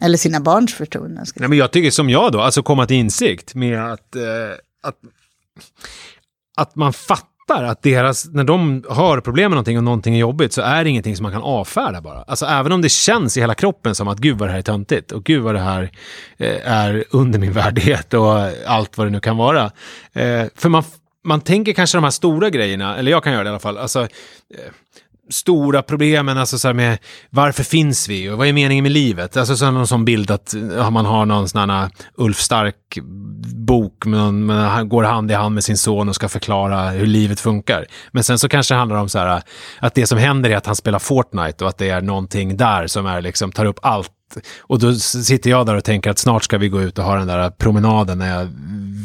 Eller 0.02 0.18
sina 0.18 0.40
barns 0.40 0.74
förtroende. 0.74 1.24
Nej, 1.36 1.48
men 1.48 1.58
jag 1.58 1.70
tycker 1.70 1.90
som 1.90 2.10
jag 2.10 2.32
då, 2.32 2.40
alltså 2.40 2.62
komma 2.62 2.86
till 2.86 2.96
insikt 2.96 3.54
med 3.54 3.92
att, 3.92 4.16
eh, 4.16 4.22
att, 4.82 4.96
att 6.56 6.76
man 6.76 6.92
fattar 6.92 7.64
att 7.64 7.82
deras, 7.82 8.26
när 8.26 8.44
de 8.44 8.84
har 8.88 9.20
problem 9.20 9.50
med 9.50 9.56
någonting 9.56 9.78
och 9.78 9.84
någonting 9.84 10.14
är 10.14 10.18
jobbigt 10.18 10.52
så 10.52 10.62
är 10.62 10.84
det 10.84 10.90
ingenting 10.90 11.16
som 11.16 11.22
man 11.22 11.32
kan 11.32 11.42
avfärda 11.42 12.00
bara. 12.00 12.22
Alltså 12.22 12.46
även 12.46 12.72
om 12.72 12.82
det 12.82 12.88
känns 12.88 13.36
i 13.36 13.40
hela 13.40 13.54
kroppen 13.54 13.94
som 13.94 14.08
att 14.08 14.18
gud 14.18 14.38
vad 14.38 14.48
det 14.48 14.52
här 14.52 14.58
är 14.58 14.62
töntigt 14.62 15.12
och 15.12 15.24
gud 15.24 15.42
vad 15.42 15.54
det 15.54 15.60
här 15.60 15.90
eh, 16.36 16.72
är 16.72 17.04
under 17.10 17.38
min 17.38 17.52
värdighet 17.52 18.14
och 18.14 18.40
eh, 18.40 18.52
allt 18.66 18.98
vad 18.98 19.06
det 19.06 19.10
nu 19.10 19.20
kan 19.20 19.36
vara. 19.36 19.64
Eh, 20.12 20.46
för 20.54 20.68
man, 20.68 20.84
man 21.24 21.40
tänker 21.40 21.72
kanske 21.72 21.98
de 21.98 22.04
här 22.04 22.10
stora 22.10 22.50
grejerna, 22.50 22.96
eller 22.96 23.10
jag 23.10 23.24
kan 23.24 23.32
göra 23.32 23.42
det 23.44 23.48
i 23.48 23.50
alla 23.50 23.58
fall, 23.58 23.78
alltså 23.78 24.00
eh, 24.00 24.08
stora 25.30 25.82
problemen, 25.82 26.38
alltså 26.38 26.58
så 26.58 26.74
med 26.74 26.98
varför 27.30 27.62
finns 27.64 28.08
vi 28.08 28.30
och 28.30 28.38
vad 28.38 28.48
är 28.48 28.52
meningen 28.52 28.82
med 28.82 28.92
livet? 28.92 29.36
Alltså 29.36 29.56
så 29.56 29.70
någon 29.70 29.86
sån 29.86 30.04
bild 30.04 30.30
att 30.30 30.54
man 30.90 31.06
har 31.06 31.26
någon 31.26 31.48
sån 31.48 31.70
här 31.70 31.84
uh, 31.84 31.90
Ulf 32.14 32.38
Stark 32.38 32.98
bok, 33.54 34.04
men 34.04 34.50
han 34.50 34.88
går 34.88 35.02
hand 35.02 35.30
i 35.30 35.34
hand 35.34 35.54
med 35.54 35.64
sin 35.64 35.76
son 35.76 36.08
och 36.08 36.14
ska 36.14 36.28
förklara 36.28 36.90
hur 36.90 37.06
livet 37.06 37.40
funkar. 37.40 37.86
Men 38.10 38.24
sen 38.24 38.38
så 38.38 38.48
kanske 38.48 38.74
det 38.74 38.78
handlar 38.78 38.96
om 38.96 39.08
så 39.08 39.18
här 39.18 39.42
att 39.78 39.94
det 39.94 40.06
som 40.06 40.18
händer 40.18 40.50
är 40.50 40.56
att 40.56 40.66
han 40.66 40.76
spelar 40.76 40.98
Fortnite 40.98 41.64
och 41.64 41.70
att 41.70 41.78
det 41.78 41.88
är 41.88 42.00
någonting 42.00 42.56
där 42.56 42.86
som 42.86 43.06
är 43.06 43.20
liksom 43.20 43.52
tar 43.52 43.64
upp 43.64 43.78
allt 43.82 44.10
och 44.60 44.78
då 44.78 44.94
sitter 44.94 45.50
jag 45.50 45.66
där 45.66 45.74
och 45.74 45.84
tänker 45.84 46.10
att 46.10 46.18
snart 46.18 46.44
ska 46.44 46.58
vi 46.58 46.68
gå 46.68 46.82
ut 46.82 46.98
och 46.98 47.04
ha 47.04 47.16
den 47.16 47.26
där 47.26 47.50
promenaden 47.50 48.18
när 48.18 48.38
jag 48.38 48.48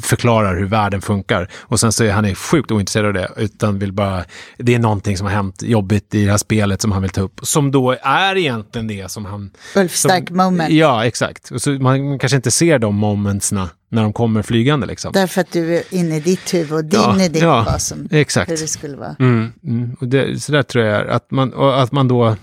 förklarar 0.03 0.55
hur 0.55 0.65
världen 0.65 1.01
funkar. 1.01 1.49
Och 1.55 1.79
sen 1.79 1.91
så 1.91 2.03
är 2.03 2.11
han 2.11 2.35
sjukt 2.35 2.71
ointresserad 2.71 3.05
av 3.07 3.13
det, 3.13 3.31
utan 3.37 3.79
vill 3.79 3.93
bara, 3.93 4.23
det 4.57 4.75
är 4.75 4.79
någonting 4.79 5.17
som 5.17 5.27
har 5.27 5.33
hänt 5.33 5.63
jobbigt 5.63 6.15
i 6.15 6.25
det 6.25 6.31
här 6.31 6.37
spelet 6.37 6.81
som 6.81 6.91
han 6.91 7.01
vill 7.01 7.11
ta 7.11 7.21
upp. 7.21 7.39
Som 7.43 7.71
då 7.71 7.95
är 8.01 8.37
egentligen 8.37 8.87
det 8.87 9.11
som 9.11 9.25
han... 9.25 9.51
Ulf 9.75 9.95
Stark 9.95 10.29
moment. 10.29 10.73
Ja, 10.73 11.05
exakt. 11.05 11.51
Och 11.51 11.61
så 11.61 11.69
man 11.69 12.19
kanske 12.19 12.35
inte 12.35 12.51
ser 12.51 12.79
de 12.79 12.95
momentsna 12.95 13.69
när 13.89 14.03
de 14.03 14.13
kommer 14.13 14.41
flygande. 14.41 14.87
Liksom. 14.87 15.11
Därför 15.11 15.41
att 15.41 15.51
du 15.51 15.75
är 15.75 15.83
inne 15.89 16.17
i 16.17 16.19
ditt 16.19 16.53
huvud 16.53 16.71
och 16.71 16.85
din 16.85 16.99
ja, 16.99 17.23
idé 17.23 17.39
ja, 17.39 17.63
vad 17.71 17.81
som, 17.81 18.07
exakt. 18.11 18.51
hur 18.51 18.57
det 18.57 18.67
skulle 18.67 18.97
vara. 18.97 19.15
Mm, 19.19 19.53
mm. 19.63 19.95
Och 19.99 20.07
det, 20.07 20.43
så 20.43 20.51
där 20.51 20.63
tror 20.63 20.85
jag 20.85 21.09
att 21.09 21.31
man, 21.31 21.53
att 21.53 21.91
man 21.91 22.07
då 22.07 22.35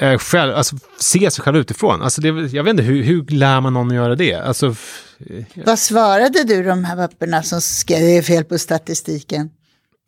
eh, 0.00 0.18
själv, 0.18 0.54
alltså, 0.54 0.76
se 0.98 1.30
sig 1.30 1.44
själv 1.44 1.56
utifrån. 1.56 2.02
Alltså, 2.02 2.20
det, 2.20 2.28
jag 2.28 2.64
vet 2.64 2.70
inte, 2.70 2.82
hur, 2.82 3.02
hur 3.02 3.24
lär 3.26 3.60
man 3.60 3.72
någon 3.72 3.88
att 3.88 3.94
göra 3.94 4.16
det? 4.16 4.34
Alltså, 4.34 4.74
Vad 5.54 5.78
svarade 5.78 6.44
du 6.44 6.62
de 6.62 6.84
här 6.84 6.96
papperna 6.96 7.42
som 7.42 7.60
skrev 7.60 8.22
fel 8.22 8.44
på 8.44 8.58
statistiken? 8.58 9.50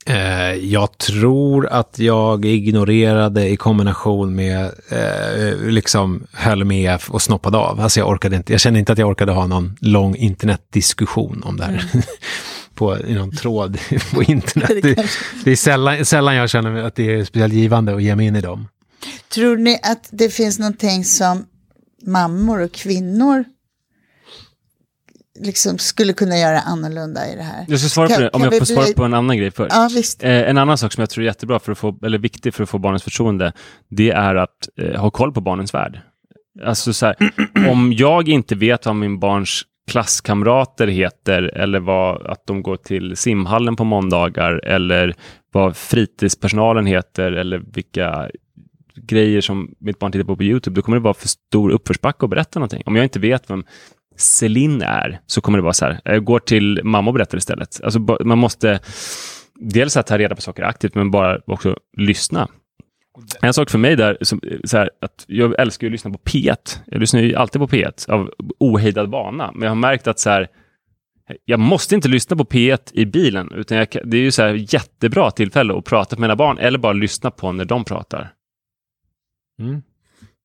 Eh, 0.07 0.55
jag 0.55 0.99
tror 0.99 1.67
att 1.67 1.99
jag 1.99 2.45
ignorerade 2.45 3.49
i 3.49 3.57
kombination 3.57 4.35
med, 4.35 4.71
eh, 4.89 5.59
liksom 5.59 6.27
höll 6.33 6.65
med 6.65 6.99
och 7.09 7.23
snoppade 7.23 7.59
av. 7.59 7.81
Alltså 7.81 8.01
jag 8.01 8.09
orkade 8.09 8.37
inte, 8.37 8.53
jag 8.53 8.61
kände 8.61 8.79
inte 8.79 8.93
att 8.93 8.99
jag 8.99 9.09
orkade 9.09 9.33
ha 9.33 9.47
någon 9.47 9.77
lång 9.81 10.17
internetdiskussion 10.17 11.43
om 11.45 11.57
det 11.57 11.65
här. 11.65 11.89
Mm. 11.93 12.05
på, 12.75 12.99
i 12.99 13.15
någon 13.15 13.37
tråd 13.37 13.79
på 14.15 14.23
internet. 14.23 14.69
Det, 14.83 15.07
det, 15.45 15.51
är 15.51 15.57
sällan, 15.57 16.05
sällan 16.05 16.35
jag 16.35 16.51
känner 16.51 16.83
att 16.83 16.95
det 16.95 17.15
är 17.15 17.25
speciellt 17.25 17.55
givande 17.55 17.95
att 17.95 18.03
ge 18.03 18.17
mig 18.17 18.27
in 18.27 18.37
i 18.37 18.41
dem. 18.41 18.69
Tror 19.29 19.57
ni 19.57 19.79
att 19.83 20.09
det 20.11 20.29
finns 20.29 20.59
någonting 20.59 21.05
som 21.05 21.47
mammor 22.07 22.61
och 22.61 22.73
kvinnor 22.73 23.45
liksom 25.41 25.79
skulle 25.79 26.12
kunna 26.12 26.38
göra 26.38 26.61
annorlunda 26.61 27.33
i 27.33 27.37
det 27.37 27.43
här? 27.43 27.65
Jag 27.69 27.81
ska 27.81 27.88
svara 27.88 28.09
på 28.09 28.21
det, 28.21 28.29
om 28.29 28.43
jag 28.43 28.59
får 28.59 28.65
svara 28.65 28.87
på 28.97 29.05
en 29.05 29.15
annan 29.15 29.38
grej 29.38 29.51
först. 29.51 29.75
Ja. 30.23 30.29
Eh, 30.29 30.51
en 30.51 30.59
annan 30.59 30.79
sak 30.79 30.93
som 30.93 31.01
jag 31.01 31.11
tror 31.11 31.23
är 31.25 31.27
jättebra 31.27 31.59
för 31.59 31.73
att 31.73 31.79
få, 31.79 31.99
eller 32.05 32.19
viktig 32.19 32.55
för 32.55 32.62
att 32.62 32.71
få 32.71 32.79
barnens 32.79 33.03
förtroende, 33.03 33.53
det 33.88 34.11
är 34.11 34.35
att 34.35 34.69
eh, 34.81 35.01
ha 35.01 35.11
koll 35.11 35.33
på 35.33 35.41
barnens 35.41 35.75
värld. 35.75 36.01
Alltså 36.65 36.93
så 36.93 37.07
här, 37.07 37.17
om 37.71 37.93
jag 37.93 38.29
inte 38.29 38.55
vet 38.55 38.87
vad 38.87 38.97
min 38.97 39.21
barns 39.21 39.62
klasskamrater 39.91 40.87
heter 40.87 41.43
eller 41.43 41.81
vad, 41.81 42.27
att 42.27 42.47
de 42.47 42.62
går 42.62 42.77
till 42.77 43.17
simhallen 43.17 43.77
på 43.77 43.85
måndagar 43.85 44.67
eller 44.67 45.15
vad 45.53 45.77
fritidspersonalen 45.77 46.87
heter 46.87 47.33
eller 47.33 47.59
vilka 47.59 48.31
grejer 49.07 49.41
som 49.41 49.75
mitt 49.79 49.99
barn 49.99 50.12
tittar 50.12 50.25
på 50.25 50.37
på 50.37 50.43
YouTube, 50.43 50.75
då 50.75 50.83
kommer 50.83 50.97
det 50.99 51.05
vara 51.05 51.15
för 51.15 51.29
stor 51.29 51.71
uppförsbacke 51.71 52.25
att 52.25 52.31
berätta 52.31 52.59
någonting. 52.59 52.83
Om 52.87 52.97
jag 52.97 53.05
inte 53.05 53.21
vet 53.21 53.51
vem 53.51 53.65
Celine 54.17 54.83
är, 54.83 55.21
så 55.27 55.41
kommer 55.41 55.59
det 55.59 55.62
vara 55.62 55.73
så 55.73 55.85
här, 55.85 56.01
eh, 56.05 56.12
jag 56.12 56.25
går 56.25 56.38
till 56.38 56.81
mamma 56.85 57.11
och 57.11 57.15
berättar 57.15 57.38
istället. 57.38 57.81
Alltså, 57.85 57.99
man 58.25 58.38
måste 58.38 58.81
dels 59.55 59.97
att 59.97 60.07
ta 60.07 60.19
reda 60.19 60.35
på 60.35 60.43
saker 60.43 60.62
aktivt, 60.62 60.95
men 60.95 61.11
bara 61.11 61.41
också 61.47 61.77
lyssna. 61.97 62.49
En 63.43 63.55
sak 63.55 63.71
för 63.71 63.79
mig 63.79 63.97
där, 63.97 64.19
som, 64.21 64.41
eh, 64.43 64.59
så 64.65 64.77
här, 64.77 64.91
att 65.01 65.25
jag 65.27 65.61
älskar 65.61 65.87
att 65.87 65.93
lyssna 65.93 66.11
på 66.11 66.19
P1. 66.19 66.79
Jag 66.87 67.01
lyssnar 67.01 67.21
ju 67.21 67.35
alltid 67.35 67.61
på 67.61 67.69
P1 67.69 68.11
av 68.11 68.31
ohejdad 68.59 69.11
vana, 69.11 69.51
men 69.55 69.62
jag 69.62 69.71
har 69.71 69.77
märkt 69.77 70.07
att 70.07 70.21
så 70.21 70.31
här, 70.31 70.49
jag 71.45 71.61
måste 71.61 71.95
inte 71.95 72.09
lyssna 72.09 72.37
på 72.37 72.45
P1 72.45 72.91
i 72.93 73.07
bilen, 73.07 73.53
utan 73.53 73.79
jag, 73.79 73.87
det 74.05 74.17
är 74.17 74.21
ju 74.23 74.31
så 74.31 74.43
här 74.43 74.75
jättebra 74.75 75.31
tillfälle 75.31 75.79
att 75.79 75.85
prata 75.85 76.17
med 76.17 76.21
mina 76.21 76.37
barn, 76.37 76.59
eller 76.59 76.79
bara 76.79 76.93
lyssna 76.93 77.31
på 77.31 77.53
när 77.53 77.65
de 77.65 77.85
pratar. 77.85 78.33
Mm. 79.62 79.83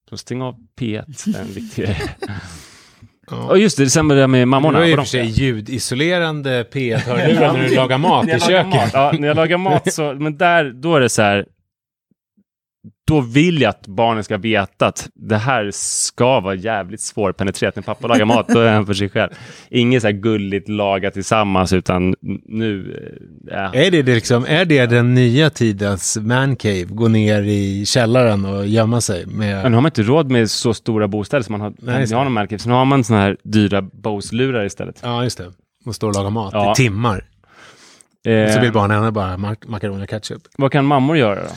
Så 0.10 0.18
stäng 0.18 0.42
av 0.42 0.56
P1, 0.80 1.36
är 1.36 1.42
en 1.42 1.48
viktig 1.48 1.86
grej. 1.86 2.02
Ja. 3.32 3.50
Och 3.50 3.60
just 3.60 3.78
det, 3.78 3.84
det 3.84 3.90
det 4.16 4.28
med 4.28 4.48
mammorna. 4.48 4.78
Du 4.80 4.84
har 4.84 4.90
ju 4.90 4.96
för 4.96 5.04
sig 5.04 5.26
ljudisolerande 5.26 6.64
P1-hörlurar 6.64 7.54
när 7.54 7.64
du 7.64 7.76
lagar 7.76 7.98
mat 7.98 8.28
i 8.28 8.40
köket. 8.40 8.92
Ja, 8.94 9.14
när 9.20 9.28
jag 9.28 9.36
lagar 9.36 9.58
mat 9.58 9.94
så, 9.94 10.14
men 10.20 10.38
där, 10.38 10.72
då 10.72 10.96
är 10.96 11.00
det 11.00 11.10
så 11.10 11.22
här, 11.22 11.46
då 13.08 13.22
vill 13.22 13.62
jag 13.62 13.70
att 13.70 13.88
barnen 13.88 14.24
ska 14.24 14.38
veta 14.38 14.88
att 14.88 15.10
det 15.14 15.38
här 15.38 15.70
ska 15.74 16.40
vara 16.40 16.56
jävligt 16.56 17.02
svårpenetrerat. 17.02 17.76
När 17.76 17.84
pappa 17.84 18.08
lagar 18.08 18.26
mat, 18.26 18.48
då 18.48 18.60
är 18.60 18.74
han 18.74 18.86
för 18.86 18.94
sig 18.94 19.10
själv. 19.10 19.30
Inget 19.70 20.02
så 20.02 20.08
här 20.08 20.14
gulligt 20.14 20.70
lagat 20.70 21.14
tillsammans, 21.14 21.74
utan 21.74 22.16
nu... 22.46 22.98
Eh, 23.52 23.58
ja. 23.58 23.74
Är, 23.74 23.92
det 23.92 24.04
liksom, 24.04 24.46
är 24.48 24.66
det 24.66 24.86
den 24.86 25.14
nya 25.14 25.50
tidens 25.50 26.18
mancave? 26.22 26.84
Gå 26.84 27.08
ner 27.08 27.42
i 27.42 27.86
källaren 27.86 28.46
och 28.46 28.68
gömma 28.68 29.02
sig? 29.02 29.26
Med... 29.26 29.64
Men 29.64 29.72
nu 29.72 29.76
har 29.76 29.82
man 29.82 29.90
inte 29.90 30.04
råd 30.04 30.32
med 30.32 30.52
så 30.52 30.74
stora 30.74 31.08
bostäder 31.08 31.44
som 31.44 31.52
man 31.52 31.62
har, 31.62 31.74
Nej, 31.78 32.14
har 32.14 32.24
någon 32.24 32.34
mancave. 32.34 32.60
Så 32.60 32.70
nu 32.70 32.76
har 32.76 32.86
man 32.86 33.04
sådana 33.04 33.24
här 33.24 33.38
dyra 33.44 33.82
Bose-lurar 33.82 34.66
istället. 34.66 35.00
Ja, 35.04 35.24
just 35.24 35.38
det. 35.38 35.52
Och 35.86 35.96
stå 35.96 36.08
och 36.08 36.16
laga 36.16 36.30
mat 36.30 36.54
ja. 36.54 36.72
i 36.72 36.76
timmar. 36.76 37.26
Eh... 38.26 38.54
Så 38.54 38.60
vill 38.60 38.74
barnen 38.74 39.14
bara 39.14 39.38
makaroner 39.68 40.04
och 40.04 40.10
ketchup. 40.10 40.42
Vad 40.58 40.72
kan 40.72 40.86
mammor 40.86 41.18
göra 41.18 41.44
då? 41.44 41.50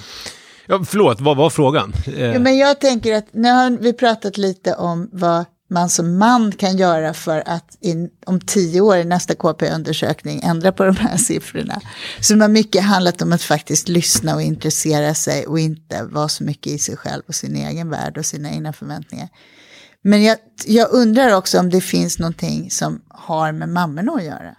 Ja, 0.70 0.84
förlåt, 0.84 1.20
vad 1.20 1.36
var 1.36 1.50
frågan? 1.50 1.92
Ja, 2.16 2.38
men 2.38 2.58
jag 2.58 2.80
tänker 2.80 3.14
att 3.14 3.26
nu 3.32 3.50
har 3.50 3.70
vi 3.70 3.92
pratat 3.92 4.38
lite 4.38 4.74
om 4.74 5.08
vad 5.12 5.44
man 5.70 5.90
som 5.90 6.18
man 6.18 6.52
kan 6.52 6.76
göra 6.76 7.14
för 7.14 7.42
att 7.46 7.78
in, 7.80 8.10
om 8.26 8.40
tio 8.40 8.80
år 8.80 8.96
i 8.96 9.04
nästa 9.04 9.34
KP-undersökning 9.34 10.40
ändra 10.44 10.72
på 10.72 10.84
de 10.84 10.96
här 10.96 11.16
siffrorna. 11.16 11.80
Så 12.20 12.34
det 12.34 12.40
har 12.40 12.48
mycket 12.48 12.82
handlat 12.82 13.22
om 13.22 13.32
att 13.32 13.42
faktiskt 13.42 13.88
lyssna 13.88 14.34
och 14.34 14.42
intressera 14.42 15.14
sig 15.14 15.46
och 15.46 15.58
inte 15.58 16.02
vara 16.02 16.28
så 16.28 16.44
mycket 16.44 16.72
i 16.72 16.78
sig 16.78 16.96
själv 16.96 17.22
och 17.26 17.34
sin 17.34 17.56
egen 17.56 17.90
värld 17.90 18.18
och 18.18 18.26
sina 18.26 18.50
egna 18.50 18.72
förväntningar. 18.72 19.28
Men 20.02 20.22
jag, 20.22 20.36
jag 20.66 20.92
undrar 20.92 21.34
också 21.34 21.58
om 21.58 21.70
det 21.70 21.80
finns 21.80 22.18
någonting 22.18 22.70
som 22.70 23.02
har 23.08 23.52
med 23.52 23.68
mammorna 23.68 24.12
att 24.12 24.24
göra. 24.24 24.54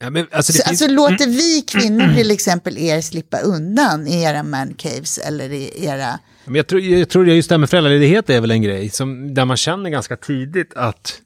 Ja, 0.00 0.10
men, 0.10 0.26
alltså, 0.32 0.52
Så, 0.52 0.56
finns, 0.56 0.68
alltså 0.68 0.94
låter 0.94 1.26
vi 1.26 1.62
kvinnor 1.62 2.14
till 2.14 2.30
exempel 2.30 2.78
er 2.78 3.00
slippa 3.00 3.38
undan 3.38 4.06
i 4.06 4.22
era 4.22 4.42
mancaves 4.42 5.18
eller 5.18 5.52
i 5.52 5.84
era... 5.84 6.18
Men 6.44 6.54
jag 6.54 6.66
tror, 6.66 6.80
jag 6.80 7.08
tror 7.08 7.28
just 7.28 7.48
det 7.48 7.52
här 7.52 7.58
med 7.58 7.70
föräldraledighet 7.70 8.30
är 8.30 8.40
väl 8.40 8.50
en 8.50 8.62
grej 8.62 8.90
som, 8.90 9.34
där 9.34 9.44
man 9.44 9.56
känner 9.56 9.90
ganska 9.90 10.16
tidigt 10.16 10.74
att, 10.74 11.20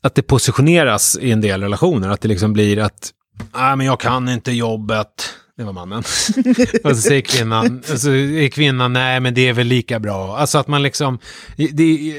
att 0.00 0.14
det 0.14 0.22
positioneras 0.22 1.18
i 1.20 1.30
en 1.30 1.40
del 1.40 1.62
relationer. 1.62 2.08
Att 2.08 2.20
det 2.20 2.28
liksom 2.28 2.52
blir 2.52 2.78
att, 2.78 3.10
nej 3.54 3.76
men 3.76 3.86
jag 3.86 4.00
kan 4.00 4.28
inte 4.28 4.52
jobbet. 4.52 5.34
Det 5.56 5.64
var 5.64 5.72
mannen. 5.72 5.98
och 6.84 6.90
så 6.90 7.02
säger 7.02 7.20
kvinnan, 7.20 7.82
och 7.92 8.00
så 8.00 8.10
är 8.10 8.48
kvinnan, 8.48 8.92
nej 8.92 9.20
men 9.20 9.34
det 9.34 9.48
är 9.48 9.52
väl 9.52 9.66
lika 9.66 9.98
bra. 9.98 10.36
Alltså 10.36 10.58
att 10.58 10.68
man 10.68 10.82
liksom, 10.82 11.18
det, 11.56 12.12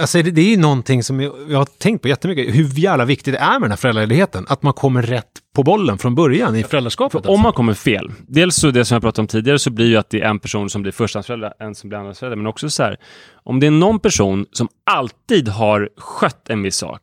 alltså 0.00 0.22
det, 0.22 0.30
det 0.30 0.54
är 0.54 0.56
någonting 0.56 1.02
som 1.02 1.20
jag, 1.20 1.34
jag 1.48 1.58
har 1.58 1.64
tänkt 1.64 2.02
på 2.02 2.08
jättemycket, 2.08 2.54
hur 2.54 2.78
jävla 2.78 3.04
viktigt 3.04 3.34
det 3.34 3.40
är 3.40 3.52
med 3.52 3.62
den 3.62 3.70
här 3.70 3.76
föräldraledigheten. 3.76 4.46
Att 4.48 4.62
man 4.62 4.72
kommer 4.72 5.02
rätt 5.02 5.30
på 5.54 5.62
bollen 5.62 5.98
från 5.98 6.14
början 6.14 6.56
i 6.56 6.64
föräldraskapet. 6.64 7.24
För 7.24 7.32
om 7.32 7.40
man 7.40 7.52
kommer 7.52 7.74
fel, 7.74 8.12
dels 8.28 8.56
så 8.56 8.70
det 8.70 8.84
som 8.84 8.94
jag 8.94 9.02
pratade 9.02 9.20
om 9.20 9.26
tidigare 9.26 9.58
så 9.58 9.70
blir 9.70 9.86
ju 9.86 9.96
att 9.96 10.10
det 10.10 10.20
är 10.20 10.28
en 10.28 10.38
person 10.38 10.70
som 10.70 10.82
blir 10.82 10.92
förstahandsförälder, 10.92 11.52
en 11.58 11.74
som 11.74 11.88
blir 11.88 11.98
andrahandsförälder, 11.98 12.36
men 12.36 12.46
också 12.46 12.70
så 12.70 12.82
här, 12.82 12.96
om 13.42 13.60
det 13.60 13.66
är 13.66 13.70
någon 13.70 13.98
person 13.98 14.46
som 14.52 14.68
alltid 14.90 15.48
har 15.48 15.88
skött 15.96 16.48
en 16.48 16.62
viss 16.62 16.76
sak, 16.76 17.02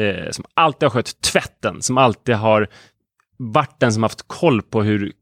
eh, 0.00 0.30
som 0.30 0.44
alltid 0.54 0.82
har 0.86 0.90
skött 0.90 1.20
tvätten, 1.20 1.82
som 1.82 1.98
alltid 1.98 2.34
har 2.34 2.68
varit 3.36 3.80
den 3.80 3.92
som 3.92 4.02
haft 4.02 4.28
koll 4.28 4.62
på 4.62 4.82
hur 4.82 5.12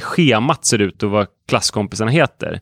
schemat 0.00 0.64
ser 0.64 0.78
ut 0.78 1.02
och 1.02 1.10
vad 1.10 1.26
klasskompisarna 1.48 2.10
heter, 2.10 2.60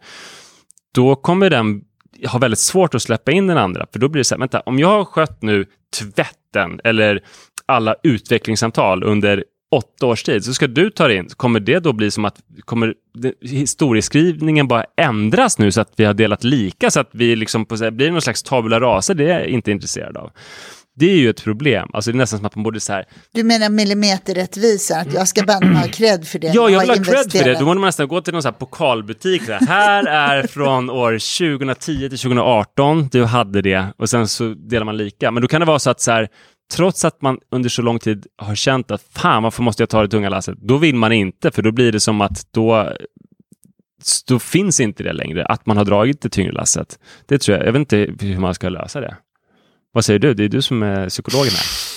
då 0.94 1.16
kommer 1.16 1.50
den 1.50 1.84
ha 2.26 2.38
väldigt 2.38 2.58
svårt 2.58 2.94
att 2.94 3.02
släppa 3.02 3.32
in 3.32 3.46
den 3.46 3.58
andra. 3.58 3.86
För 3.92 3.98
då 3.98 4.08
blir 4.08 4.20
det 4.20 4.24
så 4.24 4.34
här, 4.34 4.40
vänta, 4.40 4.60
om 4.60 4.78
jag 4.78 4.88
har 4.88 5.04
skött 5.04 5.42
nu 5.42 5.66
tvätten 5.98 6.80
eller 6.84 7.20
alla 7.66 7.94
utvecklingssamtal 8.02 9.02
under 9.04 9.44
åtta 9.70 10.06
års 10.06 10.22
tid, 10.22 10.44
så 10.44 10.54
ska 10.54 10.66
du 10.66 10.90
ta 10.90 11.08
det 11.08 11.14
in. 11.14 11.28
Kommer 11.28 11.60
det 11.60 11.78
då 11.78 11.92
bli 11.92 12.10
som 12.10 12.24
att 12.24 12.40
kommer 12.64 12.94
historieskrivningen 13.40 14.68
bara 14.68 14.84
ändras 14.96 15.58
nu 15.58 15.72
så 15.72 15.80
att 15.80 15.92
vi 15.96 16.04
har 16.04 16.14
delat 16.14 16.44
lika 16.44 16.90
så 16.90 17.00
att 17.00 17.10
vi 17.12 17.36
liksom 17.36 17.66
på, 17.66 17.76
blir 17.76 18.06
det 18.06 18.10
någon 18.10 18.22
slags 18.22 18.42
tabula 18.42 18.80
rasa? 18.80 19.14
Det 19.14 19.30
är 19.30 19.38
jag 19.38 19.48
inte 19.48 19.70
intresserad 19.70 20.16
av. 20.16 20.30
Det 20.94 21.10
är 21.10 21.16
ju 21.16 21.30
ett 21.30 21.44
problem. 21.44 21.88
Alltså 21.92 22.12
det 22.12 22.16
är 22.16 22.18
nästan 22.18 22.38
som 22.38 22.46
att 22.46 22.54
man 22.56 22.62
borde 22.62 22.80
så 22.80 22.92
här, 22.92 23.04
Du 23.32 23.42
menar 23.42 23.68
millimeterrättvisa, 23.68 24.96
att 24.96 25.12
jag 25.12 25.28
ska 25.28 25.42
banne 25.42 25.78
ha 25.78 25.88
cred 25.88 26.26
för 26.26 26.38
det 26.38 26.46
Ja, 26.46 26.70
jag 26.70 26.80
vill 26.80 26.88
ha 26.88 26.96
cred 26.96 27.32
för 27.32 27.44
det. 27.44 27.58
Då 27.58 27.64
borde 27.64 27.80
man 27.80 27.88
nästan 27.88 28.08
gå 28.08 28.20
till 28.20 28.32
någon 28.32 28.42
sån 28.42 28.52
här 28.52 28.58
pokalbutik. 28.58 29.42
Så 29.44 29.52
här, 29.52 29.66
här 29.66 30.04
är 30.06 30.46
från 30.46 30.90
år 30.90 31.12
2010 31.58 32.08
till 32.08 32.18
2018. 32.18 33.08
Du 33.12 33.24
hade 33.24 33.62
det. 33.62 33.86
Och 33.96 34.10
sen 34.10 34.28
så 34.28 34.54
delar 34.54 34.84
man 34.84 34.96
lika. 34.96 35.30
Men 35.30 35.42
då 35.42 35.48
kan 35.48 35.60
det 35.60 35.66
vara 35.66 35.78
så 35.78 35.90
att 35.90 36.00
så 36.00 36.10
här, 36.10 36.28
trots 36.72 37.04
att 37.04 37.22
man 37.22 37.38
under 37.52 37.68
så 37.68 37.82
lång 37.82 37.98
tid 37.98 38.26
har 38.36 38.54
känt 38.54 38.90
att 38.90 39.02
fan, 39.12 39.42
varför 39.42 39.62
måste 39.62 39.82
jag 39.82 39.90
ta 39.90 40.02
det 40.02 40.08
tunga 40.08 40.28
lasset? 40.28 40.58
Då 40.58 40.76
vill 40.76 40.94
man 40.94 41.12
inte, 41.12 41.50
för 41.50 41.62
då 41.62 41.72
blir 41.72 41.92
det 41.92 42.00
som 42.00 42.20
att 42.20 42.46
då 42.52 42.92
då 44.26 44.38
finns 44.38 44.80
inte 44.80 45.02
det 45.02 45.12
längre, 45.12 45.44
att 45.46 45.66
man 45.66 45.76
har 45.76 45.84
dragit 45.84 46.20
det 46.20 46.28
tyngre 46.28 46.52
lasset. 46.52 46.98
Det 47.26 47.38
tror 47.38 47.58
jag, 47.58 47.66
jag 47.66 47.72
vet 47.72 47.80
inte 47.80 48.26
hur 48.26 48.38
man 48.38 48.54
ska 48.54 48.68
lösa 48.68 49.00
det. 49.00 49.16
Vad 49.92 50.04
säger 50.04 50.18
du? 50.18 50.34
Det 50.34 50.44
är 50.44 50.48
du 50.48 50.62
som 50.62 50.82
är 50.82 51.08
psykologen 51.08 51.52
här. 51.52 51.90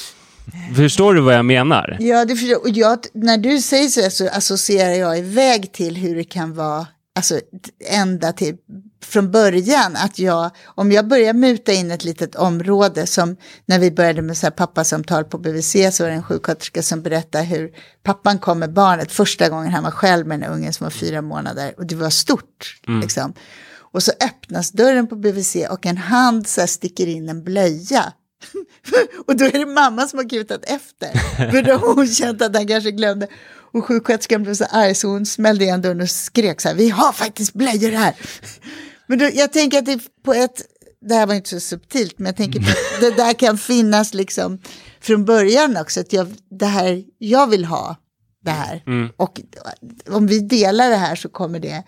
Förstår 0.75 1.13
du 1.13 1.21
vad 1.21 1.35
jag 1.35 1.45
menar? 1.45 1.97
Ja, 1.99 2.25
det 2.25 2.35
förstår, 2.35 2.61
jag, 2.65 2.99
när 3.13 3.37
du 3.37 3.61
säger 3.61 3.89
så, 3.89 4.09
så 4.09 4.29
associerar 4.29 4.93
jag 4.93 5.17
iväg 5.19 5.71
till 5.71 5.97
hur 5.97 6.15
det 6.15 6.23
kan 6.23 6.53
vara, 6.53 6.87
alltså 7.15 7.39
ända 7.89 8.31
till 8.31 8.55
från 9.05 9.31
början, 9.31 9.95
att 9.95 10.19
jag, 10.19 10.51
om 10.65 10.91
jag 10.91 11.07
börjar 11.07 11.33
muta 11.33 11.73
in 11.73 11.91
ett 11.91 12.03
litet 12.03 12.35
område 12.35 13.07
som 13.07 13.35
när 13.65 13.79
vi 13.79 13.91
började 13.91 14.21
med 14.21 14.37
så 14.37 14.45
här 14.45 14.51
pappasamtal 14.51 15.23
på 15.23 15.37
BVC 15.37 15.75
så 15.91 16.03
var 16.03 16.09
det 16.09 16.15
en 16.15 16.23
sjuksköterska 16.23 16.81
som 16.81 17.01
berättade 17.01 17.43
hur 17.43 17.71
pappan 18.03 18.39
kom 18.39 18.59
med 18.59 18.73
barnet 18.73 19.11
första 19.11 19.49
gången 19.49 19.71
han 19.71 19.83
var 19.83 19.91
själv 19.91 20.27
med 20.27 20.39
den 20.39 20.49
ungen 20.51 20.73
som 20.73 20.85
var 20.85 20.91
fyra 20.91 21.21
månader 21.21 21.73
och 21.77 21.85
det 21.85 21.95
var 21.95 22.09
stort. 22.09 22.79
Liksom. 23.01 23.33
Och 23.93 24.03
så 24.03 24.11
öppnas 24.11 24.71
dörren 24.71 25.07
på 25.07 25.15
BVC 25.15 25.55
och 25.69 25.85
en 25.85 25.97
hand 25.97 26.47
så 26.47 26.67
sticker 26.67 27.07
in 27.07 27.29
en 27.29 27.43
blöja. 27.43 28.13
och 29.27 29.35
då 29.37 29.45
är 29.45 29.51
det 29.51 29.65
mamma 29.65 30.07
som 30.07 30.19
har 30.19 30.29
kutat 30.29 30.65
efter. 30.65 31.11
För 31.51 31.61
då 31.61 31.73
har 31.73 31.93
hon 31.93 32.07
känt 32.07 32.41
att 32.41 32.55
han 32.55 32.67
kanske 32.67 32.91
glömde. 32.91 33.27
Och 33.73 33.85
sjuksköterskan 33.85 34.43
blev 34.43 34.53
så 34.53 34.65
arg 34.65 34.95
så 34.95 35.07
hon 35.07 35.25
smällde 35.25 35.63
igen 35.63 35.81
dörren 35.81 36.01
och 36.01 36.09
skrek 36.09 36.61
så 36.61 36.67
här, 36.67 36.75
vi 36.75 36.89
har 36.89 37.11
faktiskt 37.11 37.53
blöjor 37.53 37.91
här. 37.91 38.15
Men 39.07 39.19
då, 39.19 39.29
jag 39.33 39.53
tänker 39.53 39.77
att 39.77 39.85
det 39.85 39.99
på 40.25 40.33
ett, 40.33 40.61
det 41.01 41.15
här 41.15 41.27
var 41.27 41.33
inte 41.33 41.49
så 41.49 41.59
subtilt, 41.59 42.19
men 42.19 42.25
jag 42.25 42.35
tänker 42.35 42.59
att 42.59 43.01
det 43.01 43.09
där 43.09 43.33
kan 43.33 43.57
finnas 43.57 44.13
liksom 44.13 44.59
från 45.01 45.25
början 45.25 45.77
också, 45.77 45.99
att 45.99 46.13
jag, 46.13 46.33
det 46.49 46.65
här, 46.65 47.03
jag 47.17 47.47
vill 47.47 47.65
ha 47.65 47.95
det 48.43 48.51
här. 48.51 48.83
Och 49.17 49.41
om 50.07 50.27
vi 50.27 50.39
delar 50.39 50.89
det 50.89 50.95
här 50.95 51.15
så 51.15 51.29
kommer 51.29 51.59
det 51.59 51.83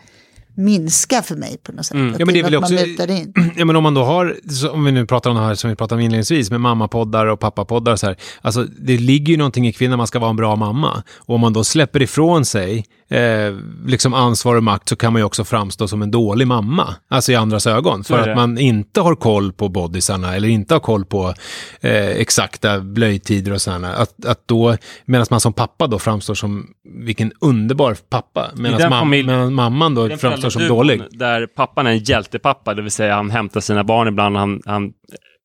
minska 0.55 1.21
för 1.21 1.35
mig 1.35 1.57
på 1.63 1.71
något 1.71 1.85
sätt. 1.85 1.97
Att 2.13 2.19
Ja, 2.19 2.25
men 2.25 2.33
det 2.33 2.39
är 2.39 2.43
väl 2.43 2.55
också-. 2.55 2.75
Ja, 3.57 3.65
men 3.65 3.75
om 3.75 3.83
man 3.83 3.93
då 3.93 4.03
har, 4.03 4.35
om 4.71 4.85
vi 4.85 4.91
nu 4.91 5.05
pratar 5.05 5.29
om 5.29 5.35
det 5.35 5.43
här 5.43 5.55
som 5.55 5.69
vi 5.69 5.75
pratade 5.75 5.99
om 5.99 6.05
inledningsvis, 6.05 6.51
med 6.51 6.61
mammapoddar 6.61 7.25
och 7.25 7.39
pappapoddar 7.39 7.95
så 7.95 8.05
här. 8.05 8.15
Alltså, 8.41 8.63
det 8.63 8.97
ligger 8.97 9.31
ju 9.31 9.37
någonting 9.37 9.67
i 9.67 9.73
kvinnan, 9.73 9.97
man 9.97 10.07
ska 10.07 10.19
vara 10.19 10.29
en 10.29 10.35
bra 10.35 10.55
mamma. 10.55 11.03
Och 11.15 11.35
om 11.35 11.41
man 11.41 11.53
då 11.53 11.63
släpper 11.63 12.01
ifrån 12.01 12.45
sig 12.45 12.85
eh, 13.09 13.55
liksom 13.85 14.13
ansvar 14.13 14.55
och 14.55 14.63
makt 14.63 14.89
så 14.89 14.95
kan 14.95 15.13
man 15.13 15.19
ju 15.19 15.23
också 15.23 15.43
framstå 15.43 15.87
som 15.87 16.01
en 16.01 16.11
dålig 16.11 16.47
mamma. 16.47 16.95
Alltså 17.07 17.31
i 17.31 17.35
andras 17.35 17.67
ögon. 17.67 18.03
För 18.03 18.17
att 18.29 18.35
man 18.35 18.57
inte 18.57 19.01
har 19.01 19.15
koll 19.15 19.53
på 19.53 19.69
bodysarna 19.69 20.35
eller 20.35 20.47
inte 20.47 20.73
har 20.75 20.79
koll 20.79 21.05
på 21.05 21.33
eh, 21.81 22.07
exakta 22.07 22.79
blöjtider 22.79 23.53
och 23.53 23.61
sådana. 23.61 23.93
Att, 23.93 24.25
att 24.25 24.47
då, 24.47 24.77
medan 25.05 25.25
man 25.29 25.39
som 25.39 25.53
pappa 25.53 25.87
då 25.87 25.99
framstår 25.99 26.35
som 26.35 26.67
vilken 27.05 27.31
underbar 27.41 27.97
pappa. 28.09 28.49
Medan 28.55 28.81
mam- 28.81 29.01
familj- 29.01 29.49
mamman 29.49 29.95
då 29.95 30.17
framstår 30.17 30.49
som 30.49 30.67
dålig. 30.67 31.01
Där 31.11 31.47
pappan 31.47 31.87
är 31.87 31.91
en 31.91 31.97
hjältepappa, 31.97 32.73
det 32.73 32.81
vill 32.81 32.91
säga 32.91 33.15
han 33.15 33.31
hämtar 33.31 33.59
sina 33.59 33.83
barn 33.83 34.07
ibland, 34.07 34.37
han, 34.37 34.61
han 34.65 34.93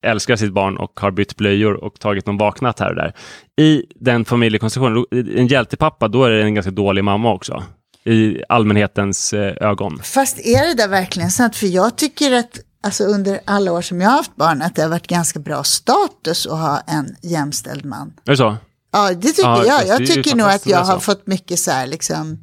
älskar 0.07 0.36
sitt 0.36 0.53
barn 0.53 0.76
och 0.76 1.01
har 1.01 1.11
bytt 1.11 1.36
blöjor 1.36 1.84
och 1.84 2.01
tagit 2.01 2.26
någon 2.26 2.38
vaknat 2.38 2.80
här 2.80 2.88
och 2.90 2.96
där. 2.96 3.14
I 3.61 3.82
den 3.94 4.24
familjekonstellationen, 4.24 5.05
då- 5.11 5.40
en 5.40 5.46
hjältepappa, 5.46 6.09
då 6.09 6.24
är 6.24 6.30
det 6.30 6.42
en 6.42 6.55
ganska 6.55 6.70
dålig 6.70 7.05
mamma 7.05 7.32
också. 7.32 7.62
I 8.05 8.42
allmänhetens 8.48 9.32
eh, 9.32 9.68
ögon. 9.68 10.01
Fast 10.03 10.38
är 10.38 10.66
det 10.66 10.74
där 10.74 10.88
verkligen 10.88 11.30
sant? 11.30 11.57
För 11.57 11.66
jag 11.66 11.96
tycker 11.96 12.32
att 12.32 12.59
alltså 12.82 13.05
under 13.05 13.40
alla 13.44 13.72
år 13.72 13.82
som 13.82 14.01
jag 14.01 14.09
har 14.11 14.16
haft 14.16 14.36
barn 14.36 14.62
att 14.62 14.76
det 14.76 14.82
har 14.82 14.88
varit 14.88 15.07
ganska 15.07 15.38
bra 15.38 15.62
status 15.64 16.46
att 16.46 16.59
ha 16.59 16.80
en 16.86 17.16
jämställd 17.22 17.84
man. 17.84 18.12
Är 18.26 18.30
det 18.30 18.36
så? 18.36 18.57
Ja, 18.92 19.11
det 19.14 19.28
tycker 19.28 19.42
Ja, 19.48 19.64
jag. 19.66 19.86
Jag 19.86 20.07
tycker 20.07 20.36
nog 20.36 20.46
att 20.48 20.66
jag 20.66 20.78
har 20.84 20.98
fått 20.98 21.26
mycket 21.26 21.59
så 21.59 21.70
här 21.70 21.86
liksom 21.86 22.38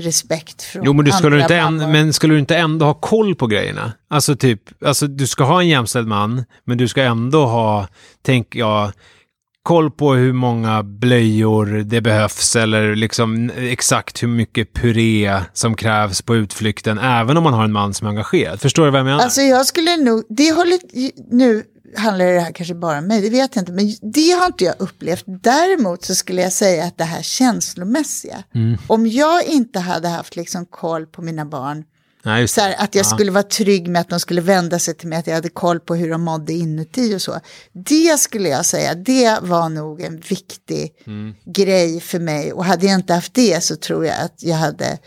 respekt 0.00 0.62
från 0.62 0.84
Jo, 0.84 0.92
men 0.92 1.04
du 1.04 1.12
skulle 1.12 1.42
inte, 1.42 1.56
en, 1.56 1.76
men 1.76 2.12
skulle 2.12 2.34
du 2.34 2.40
inte 2.40 2.56
ändå 2.56 2.86
ha 2.86 2.94
koll 2.94 3.34
på 3.34 3.46
grejerna? 3.46 3.92
Alltså 4.10 4.36
typ, 4.36 4.62
alltså 4.84 5.06
du 5.06 5.26
ska 5.26 5.44
ha 5.44 5.60
en 5.60 5.68
jämställd 5.68 6.08
man, 6.08 6.44
men 6.64 6.78
du 6.78 6.88
ska 6.88 7.02
ändå 7.02 7.46
ha, 7.46 7.88
tänk 8.22 8.56
jag, 8.56 8.92
koll 9.62 9.90
på 9.90 10.14
hur 10.14 10.32
många 10.32 10.82
blöjor 10.82 11.66
det 11.66 12.00
behövs 12.00 12.56
eller 12.56 12.94
liksom 12.94 13.50
exakt 13.56 14.22
hur 14.22 14.28
mycket 14.28 14.72
puré 14.72 15.40
som 15.52 15.76
krävs 15.76 16.22
på 16.22 16.36
utflykten, 16.36 16.98
även 16.98 17.36
om 17.36 17.44
man 17.44 17.54
har 17.54 17.64
en 17.64 17.72
man 17.72 17.94
som 17.94 18.06
är 18.06 18.10
engagerad. 18.10 18.60
Förstår 18.60 18.84
du 18.84 18.90
vad 18.90 18.98
jag 18.98 19.04
menar? 19.04 19.24
Alltså 19.24 19.40
jag 19.40 19.66
skulle 19.66 19.96
nog, 19.96 20.24
det 20.28 20.52
håller, 20.52 20.78
nu 21.34 21.64
handlar 21.96 22.26
det 22.26 22.40
här 22.40 22.52
kanske 22.52 22.74
bara 22.74 22.98
om 22.98 23.06
mig, 23.06 23.20
det 23.20 23.30
vet 23.30 23.56
jag 23.56 23.62
inte, 23.62 23.72
men 23.72 23.94
det 24.12 24.30
har 24.30 24.46
inte 24.46 24.64
jag 24.64 24.74
upplevt. 24.78 25.24
Däremot 25.26 26.04
så 26.04 26.14
skulle 26.14 26.42
jag 26.42 26.52
säga 26.52 26.84
att 26.84 26.98
det 26.98 27.04
här 27.04 27.22
känslomässiga, 27.22 28.42
Mm. 28.54 28.78
om 28.86 29.06
jag 29.06 29.44
inte 29.44 29.78
hade 29.78 30.08
haft 30.08 30.36
liksom 30.36 30.66
koll 30.66 31.06
på 31.06 31.22
mina 31.22 31.44
barn, 31.44 31.84
Nej, 32.22 32.48
så 32.48 32.60
här, 32.60 32.74
att 32.78 32.94
jag 32.94 33.06
skulle 33.06 33.30
vara 33.30 33.42
trygg 33.42 33.88
med 33.88 34.00
att 34.00 34.08
de 34.08 34.20
skulle 34.20 34.40
vända 34.40 34.78
sig 34.78 34.94
till 34.94 35.08
mig, 35.08 35.18
att 35.18 35.26
jag 35.26 35.34
hade 35.34 35.48
koll 35.48 35.80
på 35.80 35.94
hur 35.94 36.10
de 36.10 36.22
mådde 36.22 36.52
inuti 36.52 37.14
och 37.16 37.22
så. 37.22 37.40
Det 37.72 38.20
skulle 38.20 38.48
jag 38.48 38.64
säga, 38.66 38.94
det 38.94 39.38
var 39.42 39.68
nog 39.68 40.00
en 40.00 40.20
viktig 40.20 40.92
Mm. 41.06 41.34
grej 41.44 42.00
för 42.00 42.18
mig. 42.18 42.52
Och 42.52 42.64
hade 42.64 42.86
jag 42.86 42.94
inte 42.94 43.14
haft 43.14 43.34
det 43.34 43.64
så 43.64 43.76
tror 43.76 44.06
jag 44.06 44.20
att 44.20 44.42
jag 44.42 44.56
hade 44.56 44.98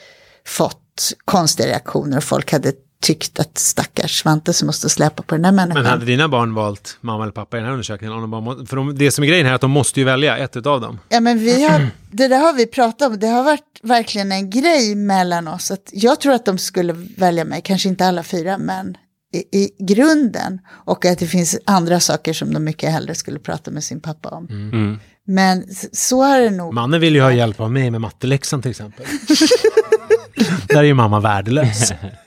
fått 0.45 1.13
konstiga 1.25 1.67
reaktioner 1.69 2.17
och 2.17 2.23
folk 2.23 2.51
hade 2.51 2.73
tyckt 3.03 3.39
att 3.39 3.57
stackars 3.57 4.21
Svante 4.21 4.53
som 4.53 4.65
måste 4.65 4.89
släpa 4.89 5.23
på 5.23 5.35
den 5.35 5.41
där 5.41 5.51
människan. 5.51 5.83
Men 5.83 5.91
hade 5.91 6.05
dina 6.05 6.27
barn 6.29 6.53
valt 6.53 6.97
mamma 7.01 7.23
eller 7.23 7.33
pappa 7.33 7.57
i 7.57 7.59
den 7.59 7.65
här 7.65 7.73
undersökningen? 7.73 8.13
Om 8.15 8.21
de 8.21 8.31
bara 8.31 8.41
må, 8.41 8.65
för 8.65 8.75
de, 8.75 8.97
det 8.97 9.11
som 9.11 9.23
är 9.23 9.27
grejen 9.27 9.45
här 9.45 9.51
är 9.51 9.55
att 9.55 9.61
de 9.61 9.71
måste 9.71 9.99
ju 9.99 10.05
välja 10.05 10.37
ett 10.37 10.55
utav 10.57 10.81
dem. 10.81 10.99
Ja, 11.09 11.19
men 11.19 11.39
vi 11.39 11.63
har, 11.63 11.87
det 12.11 12.27
där 12.27 12.39
har 12.39 12.53
vi 12.53 12.65
pratat 12.65 13.07
om. 13.11 13.19
Det 13.19 13.27
har 13.27 13.43
varit 13.43 13.79
verkligen 13.83 14.31
en 14.31 14.49
grej 14.49 14.95
mellan 14.95 15.47
oss. 15.47 15.71
Att 15.71 15.89
jag 15.93 16.19
tror 16.19 16.33
att 16.33 16.45
de 16.45 16.57
skulle 16.57 16.93
välja 17.17 17.45
mig, 17.45 17.61
kanske 17.63 17.89
inte 17.89 18.05
alla 18.07 18.23
fyra, 18.23 18.57
men 18.57 18.97
i, 19.33 19.37
i 19.63 19.69
grunden. 19.79 20.59
Och 20.85 21.05
att 21.05 21.19
det 21.19 21.27
finns 21.27 21.57
andra 21.65 21.99
saker 21.99 22.33
som 22.33 22.53
de 22.53 22.63
mycket 22.63 22.91
hellre 22.91 23.15
skulle 23.15 23.39
prata 23.39 23.71
med 23.71 23.83
sin 23.83 24.01
pappa 24.01 24.29
om. 24.29 24.47
Mm. 24.49 24.99
Men 25.27 25.63
s- 25.69 26.07
så 26.07 26.23
har 26.23 26.39
det 26.39 26.49
nog. 26.49 26.73
Mannen 26.73 27.01
vill 27.01 27.15
ju 27.15 27.21
ha 27.21 27.31
hjälp 27.31 27.59
av 27.61 27.71
mig 27.71 27.91
med 27.91 28.01
matteläxan 28.01 28.61
till 28.61 28.71
exempel. 28.71 29.05
Där 30.67 30.77
är 30.77 30.83
ju 30.83 30.93
mamma 30.93 31.19
värdelös. 31.19 31.93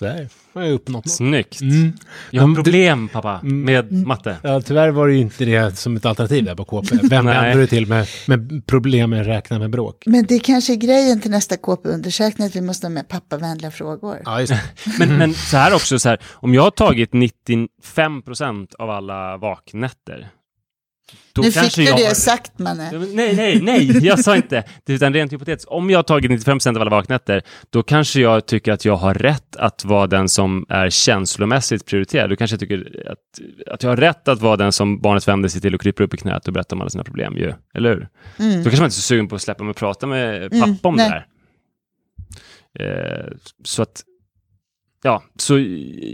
Där 0.00 0.28
har 0.54 0.62
jag 0.62 0.72
uppnått 0.72 1.04
något. 1.04 1.12
Snyggt. 1.12 1.60
Mm. 1.60 1.92
Jag 2.30 2.42
har 2.42 2.46
Men 2.48 2.54
du- 2.54 2.62
problem 2.62 3.08
pappa 3.08 3.40
Mm. 3.42 3.62
med 3.62 3.92
matte. 3.92 4.36
Ja, 4.42 4.60
tyvärr 4.60 4.90
var 4.90 5.08
det 5.08 5.14
ju 5.14 5.20
inte 5.20 5.44
det 5.44 5.78
som 5.78 5.96
ett 5.96 6.06
alternativ 6.06 6.44
där 6.44 6.54
på 6.54 6.64
KP. 6.64 6.98
Vem 7.02 7.24
Nej. 7.24 7.34
vände 7.34 7.60
du 7.62 7.66
till 7.66 7.86
med, 7.86 8.06
med 8.26 8.66
problem 8.66 9.10
med 9.10 9.26
räkna 9.26 9.58
med 9.58 9.70
bråk? 9.70 10.02
Men 10.06 10.26
det 10.26 10.38
kanske 10.38 10.72
är 10.72 10.76
grejen 10.76 11.20
till 11.20 11.30
nästa 11.30 11.56
KP-undersökning, 11.56 12.46
att 12.46 12.56
vi 12.56 12.60
måste 12.60 12.86
ha 12.86 12.90
med 12.90 13.08
pappavänliga 13.08 13.70
frågor. 13.70 14.18
Ja, 14.24 14.40
just 14.40 14.52
det. 14.52 14.62
Men, 14.98 15.16
men 15.18 15.34
så 15.34 15.56
här 15.56 15.74
också, 15.74 15.98
så 15.98 16.08
här, 16.08 16.18
om 16.32 16.54
jag 16.54 16.62
har 16.62 16.70
tagit 16.70 17.10
95% 17.12 18.74
av 18.78 18.90
alla 18.90 19.36
vaknätter. 19.36 20.28
Då 21.32 21.42
nu 21.42 21.52
fick 21.52 21.76
du 21.76 21.82
jag 21.82 21.96
det 21.96 22.14
sagt, 22.14 22.58
Manne. 22.58 22.92
Nej, 22.92 23.36
nej, 23.36 23.60
nej, 23.62 24.06
jag 24.06 24.20
sa 24.20 24.36
inte. 24.36 24.64
Det 24.84 24.92
är 24.92 24.96
Utan 24.96 25.14
rent 25.14 25.32
hypotetiskt. 25.32 25.68
Om 25.68 25.90
jag 25.90 25.98
har 25.98 26.02
tagit 26.02 26.30
95% 26.30 26.68
av 26.76 26.80
alla 26.80 26.90
vaknätter, 26.90 27.42
då 27.70 27.82
kanske 27.82 28.20
jag 28.20 28.46
tycker 28.46 28.72
att 28.72 28.84
jag 28.84 28.96
har 28.96 29.14
rätt 29.14 29.56
att 29.56 29.84
vara 29.84 30.06
den 30.06 30.28
som 30.28 30.66
är 30.68 30.90
känslomässigt 30.90 31.86
prioriterad. 31.86 32.30
Då 32.30 32.36
kanske 32.36 32.54
jag 32.54 32.60
tycker 32.60 33.06
att, 33.10 33.72
att 33.74 33.82
jag 33.82 33.90
har 33.90 33.96
rätt 33.96 34.28
att 34.28 34.40
vara 34.40 34.56
den 34.56 34.72
som 34.72 35.00
barnet 35.00 35.28
vänder 35.28 35.48
sig 35.48 35.60
till 35.60 35.74
och 35.74 35.80
kryper 35.80 36.04
upp 36.04 36.14
i 36.14 36.16
knät 36.16 36.46
och 36.46 36.52
berättar 36.52 36.76
om 36.76 36.80
alla 36.80 36.90
sina 36.90 37.04
problem 37.04 37.36
ju. 37.36 37.52
Eller 37.74 37.90
hur? 37.90 38.08
Mm. 38.38 38.56
Då 38.58 38.62
kanske 38.62 38.80
man 38.80 38.86
inte 38.86 38.86
är 38.86 38.88
så 38.90 39.02
sugen 39.02 39.28
på 39.28 39.34
att 39.34 39.42
släppa 39.42 39.64
mig 39.64 39.70
och 39.70 39.76
prata 39.76 40.06
med 40.06 40.50
pappa 40.50 40.64
Mm, 40.64 40.78
om 40.82 40.94
nej. 40.94 41.08
det 41.08 41.14
där. 41.14 41.26
Eh, 42.78 43.26
så 43.64 43.82
att, 43.82 44.02
ja, 45.02 45.22
så 45.38 45.58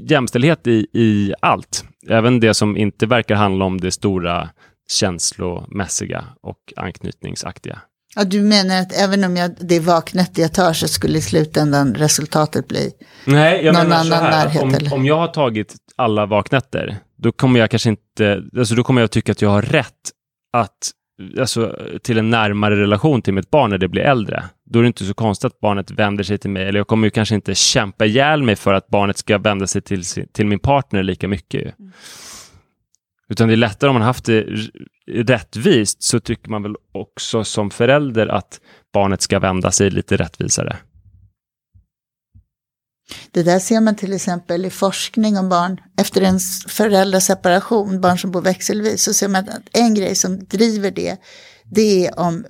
jämställdhet 0.02 0.66
i, 0.66 0.86
i 0.92 1.34
allt. 1.40 1.84
Även 2.08 2.40
det 2.40 2.54
som 2.54 2.76
inte 2.76 3.06
verkar 3.06 3.34
handla 3.34 3.64
om 3.64 3.80
det 3.80 3.90
stora 3.92 4.48
känslomässiga 4.92 6.24
och 6.42 6.72
anknytningsaktiga. 6.76 7.80
Ja, 8.18 8.24
du 8.24 8.42
menar 8.42 8.80
att 8.80 8.92
även 8.92 9.24
om 9.24 9.36
jag, 9.36 9.50
det 9.60 9.80
vaknätter 9.80 10.42
jag 10.42 10.54
tar 10.54 10.72
så 10.72 10.88
skulle 10.88 11.18
i 11.18 11.20
slutändan 11.20 11.94
resultatet 11.94 12.68
bli... 12.68 12.92
Nej, 13.24 13.64
jag 13.64 13.74
Någon 13.74 13.88
menar 13.88 14.04
så 14.04 14.14
annan 14.14 14.32
här. 14.32 14.44
närhet, 14.44 14.62
om, 14.62 14.74
eller? 14.74 14.94
om 14.94 15.06
jag 15.06 15.16
har 15.16 15.28
tagit 15.28 15.74
alla 15.96 16.26
vaknätter, 16.26 16.96
då 17.18 17.32
kommer 17.32 17.60
jag 17.60 17.70
kanske 17.70 17.88
inte, 17.88 18.42
alltså 18.58 18.74
då 18.74 18.84
kommer 18.84 19.00
jag 19.00 19.10
tycka 19.10 19.32
att 19.32 19.42
jag 19.42 19.48
har 19.48 19.62
rätt 19.62 19.92
att, 20.52 20.90
alltså 21.40 21.76
till 22.02 22.18
en 22.18 22.30
närmare 22.30 22.80
relation 22.80 23.22
till 23.22 23.34
mitt 23.34 23.50
barn 23.50 23.70
när 23.70 23.78
det 23.78 23.88
blir 23.88 24.02
äldre. 24.02 24.44
Då 24.70 24.78
är 24.78 24.82
det 24.82 24.86
inte 24.86 25.04
så 25.04 25.14
konstigt 25.14 25.44
att 25.44 25.60
barnet 25.60 25.90
vänder 25.90 26.24
sig 26.24 26.38
till 26.38 26.50
mig, 26.50 26.68
eller 26.68 26.78
jag 26.78 26.86
kommer 26.86 27.06
ju 27.06 27.10
kanske 27.10 27.34
inte 27.34 27.54
kämpa 27.54 28.06
ihjäl 28.06 28.42
mig 28.42 28.56
för 28.56 28.74
att 28.74 28.88
barnet 28.88 29.18
ska 29.18 29.38
vända 29.38 29.66
sig 29.66 29.82
till, 29.82 30.04
till 30.32 30.46
min 30.46 30.58
partner 30.58 31.02
lika 31.02 31.28
mycket. 31.28 31.60
ju. 31.60 31.72
Utan 33.28 33.48
det 33.48 33.54
är 33.54 33.56
lättare 33.56 33.88
om 33.88 33.94
man 33.94 34.02
har 34.02 34.06
haft 34.06 34.24
det 34.24 34.46
rättvist, 35.06 36.02
så 36.02 36.20
tycker 36.20 36.50
man 36.50 36.62
väl 36.62 36.76
också 36.92 37.44
som 37.44 37.70
förälder 37.70 38.26
att 38.26 38.60
barnet 38.92 39.22
ska 39.22 39.38
vända 39.38 39.70
sig 39.70 39.90
lite 39.90 40.16
rättvisare. 40.16 40.76
Det 43.30 43.42
där 43.42 43.58
ser 43.58 43.80
man 43.80 43.96
till 43.96 44.12
exempel 44.12 44.64
i 44.64 44.70
forskning 44.70 45.38
om 45.38 45.48
barn. 45.48 45.80
Efter 46.00 46.22
en 46.22 46.38
föräldraseparation, 46.68 48.00
barn 48.00 48.18
som 48.18 48.30
bor 48.30 48.42
växelvis, 48.42 49.02
så 49.02 49.12
ser 49.12 49.28
man 49.28 49.48
att 49.48 49.68
en 49.72 49.94
grej 49.94 50.14
som 50.14 50.44
driver 50.44 50.90
det, 50.90 51.16
det 51.64 52.06
är 52.06 52.18
om 52.18 52.44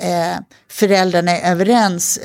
eh, 0.00 0.36
föräldrarna 0.70 1.36
är 1.36 1.52
överens 1.52 2.18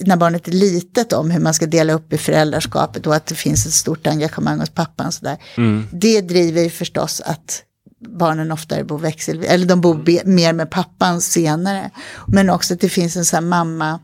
när 0.00 0.16
barnet 0.16 0.48
är 0.48 0.52
litet 0.52 1.12
om 1.12 1.30
hur 1.30 1.40
man 1.40 1.54
ska 1.54 1.66
dela 1.66 1.92
upp 1.92 2.12
i 2.12 2.18
föräldraskapet 2.18 3.06
och 3.06 3.14
att 3.14 3.26
det 3.26 3.34
finns 3.34 3.66
ett 3.66 3.72
stort 3.72 4.06
engagemang 4.06 4.60
hos 4.60 4.70
pappan. 4.70 5.06
och 5.06 5.14
Så 5.14 5.24
där. 5.24 5.36
Mm. 5.56 5.86
Det 5.92 6.20
driver 6.20 6.62
ju 6.62 6.70
förstås 6.70 7.20
att 7.24 7.62
barnen 8.00 8.52
oftare 8.52 8.84
bor 8.84 8.98
växelvis, 8.98 9.50
eller 9.50 9.66
de 9.66 9.80
bor 9.80 9.94
be, 9.94 10.22
mer 10.24 10.52
med 10.52 10.70
pappan 10.70 11.20
senare. 11.20 11.90
Men 12.26 12.50
också 12.50 12.74
att 12.74 12.80
det 12.80 12.88
finns 12.88 13.16
en 13.16 13.24
sån 13.24 13.48
mamma 13.48 14.00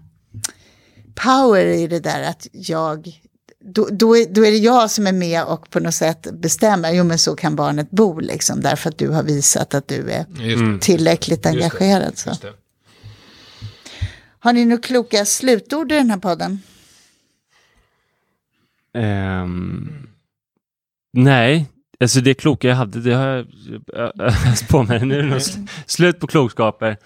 power 1.14 1.66
i 1.66 1.87
det 1.87 2.01
där 2.01 2.22
att 2.22 2.47
jag, 2.53 3.20
då, 3.74 3.89
då, 3.93 4.16
är, 4.16 4.26
då 4.35 4.45
är 4.47 4.51
det 4.51 4.57
jag 4.57 4.91
som 4.91 5.07
är 5.07 5.12
med 5.12 5.45
och 5.45 5.70
på 5.70 5.80
något 5.80 5.95
sätt 5.95 6.26
bestämmer, 6.32 6.93
jo 6.93 7.05
men 7.05 7.18
så 7.18 7.37
kan 7.37 7.57
barnet 7.57 7.91
bo 7.91 8.20
liksom, 8.20 8.61
därför 8.61 8.91
att 8.91 8.99
du 8.99 9.09
har 9.09 9.22
visat 9.22 9.74
att 9.74 9.89
du 9.89 10.11
är 10.11 10.26
Just 10.41 10.64
det. 10.64 10.78
tillräckligt 10.80 11.43
det. 11.43 11.49
engagerad. 11.49 12.18
Så. 12.18 12.28
Just 12.28 12.43
det. 12.43 12.53
Har 14.45 14.53
ni 14.53 14.64
några 14.64 14.82
kloka 14.82 15.24
slutord 15.24 15.92
i 15.92 15.95
den 15.95 16.11
här 16.11 16.18
podden? 16.18 16.62
Ehm, 18.95 20.07
nej, 21.12 21.66
alltså 22.01 22.20
det 22.20 22.34
kloka 22.34 22.68
jag 22.68 22.76
hade, 22.76 23.01
det 23.01 23.14
har 23.14 23.26
jag 23.26 23.47
öst 24.20 24.68
på 24.68 24.82
mig. 24.82 25.07
Nu 25.07 25.18
är 25.18 25.22
det 25.22 25.28
nog 25.28 25.38
sl- 25.38 25.68
slut 25.86 26.20
på 26.20 26.26
klokskaper. 26.26 26.97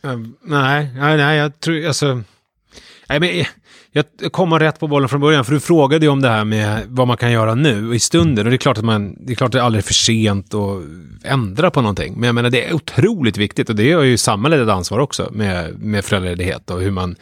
Ja, 0.00 0.16
nej, 0.42 0.90
nej, 0.96 1.16
nej, 1.16 1.38
jag 1.38 1.60
tror, 1.60 1.86
alltså... 1.86 2.22
Nej, 3.08 3.20
men 3.20 3.44
jag- 3.92 4.32
kommer 4.32 4.58
rätt 4.60 4.80
på 4.80 4.88
bollen 4.88 5.08
från 5.08 5.20
början, 5.20 5.44
för 5.44 5.52
du 5.52 5.60
frågade 5.60 6.06
ju 6.06 6.10
om 6.12 6.22
det 6.22 6.28
här 6.28 6.44
med 6.44 6.82
vad 6.88 7.06
man 7.06 7.16
kan 7.16 7.32
göra 7.32 7.54
nu 7.54 7.94
i 7.94 7.98
stunden. 7.98 8.46
Och 8.46 8.50
det 8.50 8.56
är 8.56 8.58
klart 8.58 8.78
att 8.78 8.84
man, 8.84 9.16
det 9.26 9.32
är 9.32 9.34
klart 9.36 9.48
att 9.48 9.52
det 9.52 9.62
aldrig 9.62 9.82
är 9.82 9.86
för 9.86 9.94
sent 9.94 10.54
att 10.54 10.82
ändra 11.24 11.70
på 11.70 11.80
någonting. 11.80 12.14
Men 12.16 12.22
jag 12.26 12.34
menar, 12.34 12.50
det 12.50 12.64
är 12.68 12.72
otroligt 12.74 13.36
viktigt 13.36 13.68
och 13.70 13.76
det 13.76 13.92
har 13.92 14.02
ju 14.02 14.16
samhället 14.16 14.60
ett 14.60 14.68
ansvar 14.68 14.98
också 14.98 15.28
med, 15.32 15.78
med 15.78 16.04
föräldraledighet 16.04 16.70
och 16.70 16.80
hur 16.80 16.90
man 16.90 17.16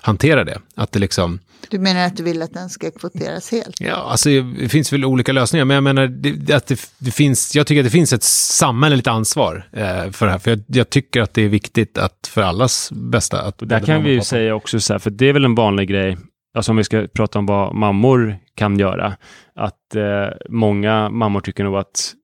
hanterar 0.00 0.44
det. 0.44 0.58
Att 0.74 0.92
det 0.92 0.98
liksom, 0.98 1.38
Du 1.70 1.78
menar 1.78 2.06
att 2.06 2.16
du 2.16 2.22
vill 2.22 2.42
att 2.42 2.54
den 2.54 2.68
ska 2.70 2.90
kvoteras 2.90 3.50
helt? 3.50 3.80
Ja, 3.80 3.94
alltså 3.94 4.28
det 4.60 4.68
finns 4.68 4.92
väl 4.92 5.04
olika 5.04 5.32
lösningar, 5.32 5.64
men 5.64 5.74
jag 5.74 5.84
menar 5.84 6.06
det, 6.06 6.54
att 6.54 6.66
det, 6.66 6.80
det 6.98 7.10
finns, 7.10 7.56
jag 7.56 7.66
tycker 7.66 7.80
att 7.80 7.86
det 7.86 7.90
finns 7.90 8.12
ett 8.12 8.22
samhälleligt 8.22 9.06
ansvar 9.08 9.68
eh, 9.72 10.10
för 10.10 10.26
det 10.26 10.32
här, 10.32 10.38
för 10.38 10.50
jag, 10.50 10.62
jag 10.66 10.90
tycker 10.90 11.20
att 11.22 11.34
det 11.34 11.42
är 11.42 11.48
viktigt 11.48 11.98
att 11.98 12.30
för 12.30 12.42
allas 12.42 12.90
bästa. 12.92 13.40
Att 13.42 13.62
Och 13.62 13.68
där 13.68 13.80
kan 13.80 14.02
vi 14.04 14.10
ju 14.10 14.20
säga 14.20 14.54
också 14.54 14.80
så 14.80 14.94
här, 14.94 14.98
för 14.98 15.10
det 15.10 15.28
är 15.28 15.32
väl 15.32 15.44
en 15.44 15.54
vanlig 15.54 15.77
grej, 15.84 16.16
alltså 16.54 16.72
om 16.72 16.76
vi 16.76 16.84
ska 16.84 17.06
prata 17.12 17.38
om 17.38 17.46
vad 17.46 17.74
mammor 17.74 18.36
kan 18.54 18.78
göra, 18.78 19.16
att 19.54 19.94
eh, 19.94 20.28
många 20.48 21.10
mammor 21.10 21.40
tycker 21.40 21.64
nog 21.64 21.76
att 21.76 22.14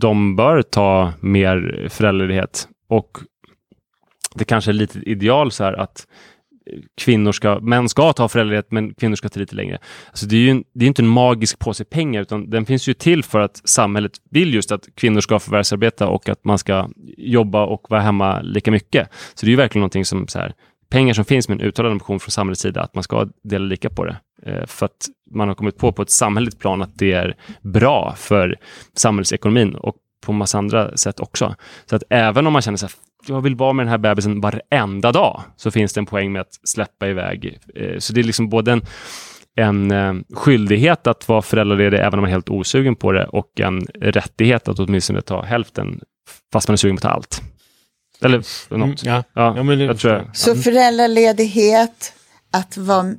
de 0.00 0.36
bör 0.36 0.62
ta 0.62 1.12
mer 1.20 1.86
föräldraledighet. 1.90 2.68
Och 2.88 3.18
det 4.34 4.44
kanske 4.44 4.70
är 4.70 4.72
lite 4.72 4.98
ideal 4.98 5.50
så 5.50 5.64
här 5.64 5.72
att 5.72 6.06
kvinnor 7.00 7.32
ska, 7.32 7.60
män 7.60 7.88
ska 7.88 8.12
ta 8.12 8.28
föräldraledighet, 8.28 8.70
men 8.70 8.94
kvinnor 8.94 9.16
ska 9.16 9.28
ta 9.28 9.40
lite 9.40 9.56
längre. 9.56 9.78
Alltså 10.08 10.26
det 10.26 10.36
är 10.36 10.40
ju 10.40 10.50
en, 10.50 10.64
det 10.74 10.84
är 10.84 10.86
inte 10.86 11.02
en 11.02 11.08
magisk 11.08 11.58
påse 11.58 11.84
pengar, 11.84 12.22
utan 12.22 12.50
den 12.50 12.66
finns 12.66 12.88
ju 12.88 12.94
till 12.94 13.24
för 13.24 13.40
att 13.40 13.68
samhället 13.68 14.12
vill 14.30 14.54
just 14.54 14.72
att 14.72 14.88
kvinnor 14.94 15.20
ska 15.20 15.38
förvärvsarbeta 15.38 16.08
och 16.08 16.28
att 16.28 16.44
man 16.44 16.58
ska 16.58 16.88
jobba 17.16 17.64
och 17.64 17.86
vara 17.90 18.00
hemma 18.00 18.40
lika 18.40 18.70
mycket. 18.70 19.08
Så 19.34 19.46
det 19.46 19.48
är 19.48 19.50
ju 19.50 19.56
verkligen 19.56 19.80
någonting 19.80 20.04
som 20.04 20.28
så 20.28 20.38
här, 20.38 20.54
pengar 20.88 21.14
som 21.14 21.24
finns 21.24 21.48
med 21.48 21.60
en 21.60 21.66
uttalad 21.66 21.92
ambition 21.92 22.20
från 22.20 22.30
samhällets 22.30 22.62
sida 22.62 22.82
att 22.82 22.94
man 22.94 23.02
ska 23.02 23.28
dela 23.44 23.64
lika 23.64 23.90
på 23.90 24.04
det. 24.04 24.16
Eh, 24.42 24.66
för 24.66 24.86
att 24.86 25.06
man 25.30 25.48
har 25.48 25.54
kommit 25.54 25.78
på 25.78 25.92
på 25.92 26.02
ett 26.02 26.10
samhälleligt 26.10 26.58
plan 26.58 26.82
att 26.82 26.98
det 26.98 27.12
är 27.12 27.36
bra 27.60 28.14
för 28.16 28.56
samhällsekonomin 28.94 29.74
och 29.74 29.96
på 30.20 30.32
massa 30.32 30.58
andra 30.58 30.96
sätt 30.96 31.20
också. 31.20 31.54
Så 31.86 31.96
att 31.96 32.02
även 32.10 32.46
om 32.46 32.52
man 32.52 32.62
känner 32.62 32.78
sig 32.78 32.88
jag 33.28 33.40
vill 33.40 33.56
vara 33.56 33.72
med 33.72 33.86
den 33.86 33.90
här 33.90 33.98
bebisen 33.98 34.40
varenda 34.40 35.12
dag, 35.12 35.42
så 35.56 35.70
finns 35.70 35.92
det 35.92 36.00
en 36.00 36.06
poäng 36.06 36.32
med 36.32 36.42
att 36.42 36.68
släppa 36.68 37.08
iväg. 37.08 37.58
Eh, 37.74 37.98
så 37.98 38.12
det 38.12 38.20
är 38.20 38.24
liksom 38.24 38.48
både 38.48 38.72
en, 38.72 38.82
en 39.56 39.90
eh, 39.90 40.14
skyldighet 40.34 41.06
att 41.06 41.28
vara 41.28 41.42
föräldraledig 41.42 41.98
även 41.98 42.14
om 42.14 42.20
man 42.20 42.28
är 42.28 42.32
helt 42.32 42.50
osugen 42.50 42.96
på 42.96 43.12
det 43.12 43.26
och 43.26 43.60
en 43.60 43.80
rättighet 43.94 44.68
att 44.68 44.78
åtminstone 44.78 45.22
ta 45.22 45.42
hälften 45.42 46.00
fast 46.52 46.68
man 46.68 46.72
är 46.72 46.76
sugen 46.76 46.96
på 46.96 46.98
att 46.98 47.02
ta 47.02 47.08
allt. 47.08 47.42
Eller 48.20 48.38
något. 48.38 48.70
Mm, 48.70 48.96
ja. 49.02 49.24
Ja, 49.34 49.56
Ja, 49.56 49.62
men 49.62 49.78
det- 49.78 49.84
jag 49.84 49.98
tror 49.98 50.12
jag. 50.12 50.36
Så 50.36 50.54
föräldraledighet, 50.56 52.12
att 52.52 52.76
vara, 52.76 53.14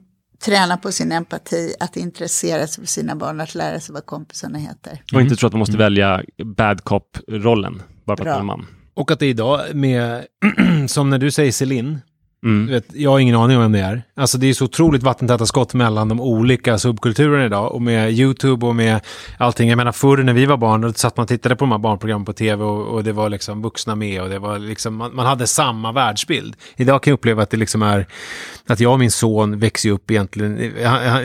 träna 0.45 0.77
på 0.77 0.91
sin 0.91 1.11
empati, 1.11 1.73
att 1.79 1.97
intressera 1.97 2.67
sig 2.67 2.83
för 2.83 2.87
sina 2.91 3.15
barn, 3.15 3.41
att 3.41 3.55
lära 3.55 3.79
sig 3.79 3.93
vad 3.93 4.05
kompisarna 4.05 4.59
heter. 4.59 5.01
Och 5.13 5.21
inte 5.21 5.35
tro 5.35 5.47
att 5.47 5.53
man 5.53 5.59
måste 5.59 5.77
välja 5.77 6.23
bad 6.57 6.83
cop-rollen 6.83 7.81
bara 8.05 8.17
för 8.17 8.23
att 8.25 8.35
man 8.35 8.41
är 8.41 8.45
man. 8.57 8.65
Och 8.93 9.11
att 9.11 9.19
det 9.19 9.25
idag 9.27 9.61
med, 9.75 10.25
som 10.87 11.09
när 11.09 11.17
du 11.17 11.31
säger 11.31 11.51
Celine, 11.51 11.93
du 11.93 11.99
Mm. 12.43 12.67
vet, 12.67 12.85
jag 12.93 13.11
har 13.11 13.19
ingen 13.19 13.35
aning 13.35 13.57
om 13.57 13.61
vem 13.63 13.71
det 13.71 13.79
är. 13.79 14.01
Alltså 14.15 14.37
det 14.37 14.47
är 14.47 14.53
så 14.53 14.65
otroligt 14.65 15.03
vattentäta 15.03 15.45
skott 15.45 15.73
mellan 15.73 16.09
de 16.09 16.21
olika 16.21 16.77
subkulturerna 16.77 17.45
idag 17.45 17.71
och 17.71 17.81
med 17.81 18.11
YouTube 18.19 18.65
och 18.65 18.75
med 18.75 18.99
allting. 19.37 19.69
Jag 19.69 19.77
menar 19.77 19.91
förr 19.91 20.17
när 20.17 20.33
vi 20.33 20.45
var 20.45 20.57
barn, 20.57 20.81
då 20.81 20.93
satt 20.93 21.17
man 21.17 21.23
och 21.23 21.27
tittade 21.27 21.55
på 21.55 21.65
de 21.65 21.71
här 21.71 21.77
barnprogrammen 21.77 22.25
på 22.25 22.33
tv 22.33 22.63
och, 22.63 22.87
och 22.87 23.03
det 23.03 23.11
var 23.11 23.29
liksom 23.29 23.61
vuxna 23.61 23.95
med 23.95 24.21
och 24.21 24.29
det 24.29 24.39
var 24.39 24.59
liksom, 24.59 24.95
man, 24.95 25.15
man 25.15 25.25
hade 25.25 25.47
samma 25.47 25.91
världsbild. 25.91 26.55
Idag 26.75 27.03
kan 27.03 27.11
jag 27.11 27.15
uppleva 27.17 27.43
att 27.43 27.49
det 27.49 27.57
liksom 27.57 27.81
är, 27.81 28.07
att 28.67 28.79
jag 28.79 28.91
och 28.93 28.99
min 28.99 29.11
son 29.11 29.59
växer 29.59 29.89
upp 29.89 30.11
egentligen 30.11 30.59
i- 30.59 30.73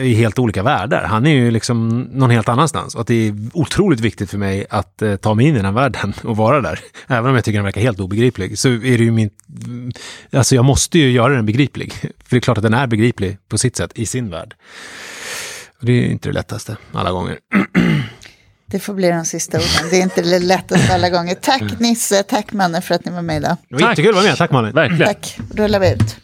i 0.01 0.13
helt 0.13 0.39
olika 0.39 0.63
världar. 0.63 1.03
Han 1.03 1.25
är 1.25 1.31
ju 1.35 1.51
liksom 1.51 1.99
någon 2.11 2.29
helt 2.29 2.49
annanstans 2.49 2.95
och 2.95 3.01
att 3.01 3.07
det 3.07 3.27
är 3.27 3.35
otroligt 3.53 3.99
viktigt 3.99 4.29
för 4.29 4.37
mig 4.37 4.65
att 4.69 5.01
eh, 5.01 5.15
ta 5.15 5.33
mig 5.33 5.45
in 5.45 5.53
i 5.53 5.57
den 5.57 5.65
här 5.65 5.71
världen 5.71 6.13
och 6.23 6.37
vara 6.37 6.61
där. 6.61 6.79
Även 7.07 7.29
om 7.29 7.35
jag 7.35 7.43
tycker 7.43 7.57
den 7.59 7.65
verkar 7.65 7.81
helt 7.81 7.99
obegriplig 7.99 8.59
så 8.59 8.69
är 8.69 8.79
det 8.97 9.03
ju 9.03 9.11
min, 9.11 9.29
alltså 10.31 10.55
jag 10.55 10.65
måste 10.65 10.99
ju 10.99 11.02
göra 11.11 11.33
den 11.33 11.45
begriplig. 11.45 11.93
För 12.01 12.09
det 12.29 12.35
är 12.35 12.39
klart 12.39 12.57
att 12.57 12.63
den 12.63 12.73
är 12.73 12.87
begriplig 12.87 13.37
på 13.47 13.57
sitt 13.57 13.75
sätt 13.75 13.91
i 13.95 14.05
sin 14.05 14.29
värld. 14.29 14.55
Och 15.79 15.85
det 15.85 15.91
är 15.91 15.95
ju 15.95 16.11
inte 16.11 16.29
det 16.29 16.33
lättaste 16.33 16.77
alla 16.93 17.11
gånger. 17.11 17.39
Det 18.65 18.79
får 18.79 18.93
bli 18.93 19.09
de 19.09 19.25
sista 19.25 19.57
orden. 19.57 19.89
Det 19.89 19.97
är 19.97 20.01
inte 20.01 20.21
det 20.21 20.39
lättaste 20.39 20.93
alla 20.93 21.09
gånger. 21.09 21.35
Tack 21.35 21.63
Nisse, 21.79 22.23
tack 22.23 22.53
Manne 22.53 22.81
för 22.81 22.95
att 22.95 23.05
ni 23.05 23.11
var 23.11 23.21
med 23.21 23.37
idag. 23.37 23.57
Det 23.69 23.75
var 23.75 23.89
jättekul 23.89 24.09
att 24.09 24.15
vara 24.15 24.25
med, 24.25 24.37
tack 24.37 24.51
Malin. 24.51 24.73
Verkligen. 24.73 25.07
Tack, 25.07 25.39
rullar 25.55 25.79
vi 25.79 25.91
ut. 25.91 26.17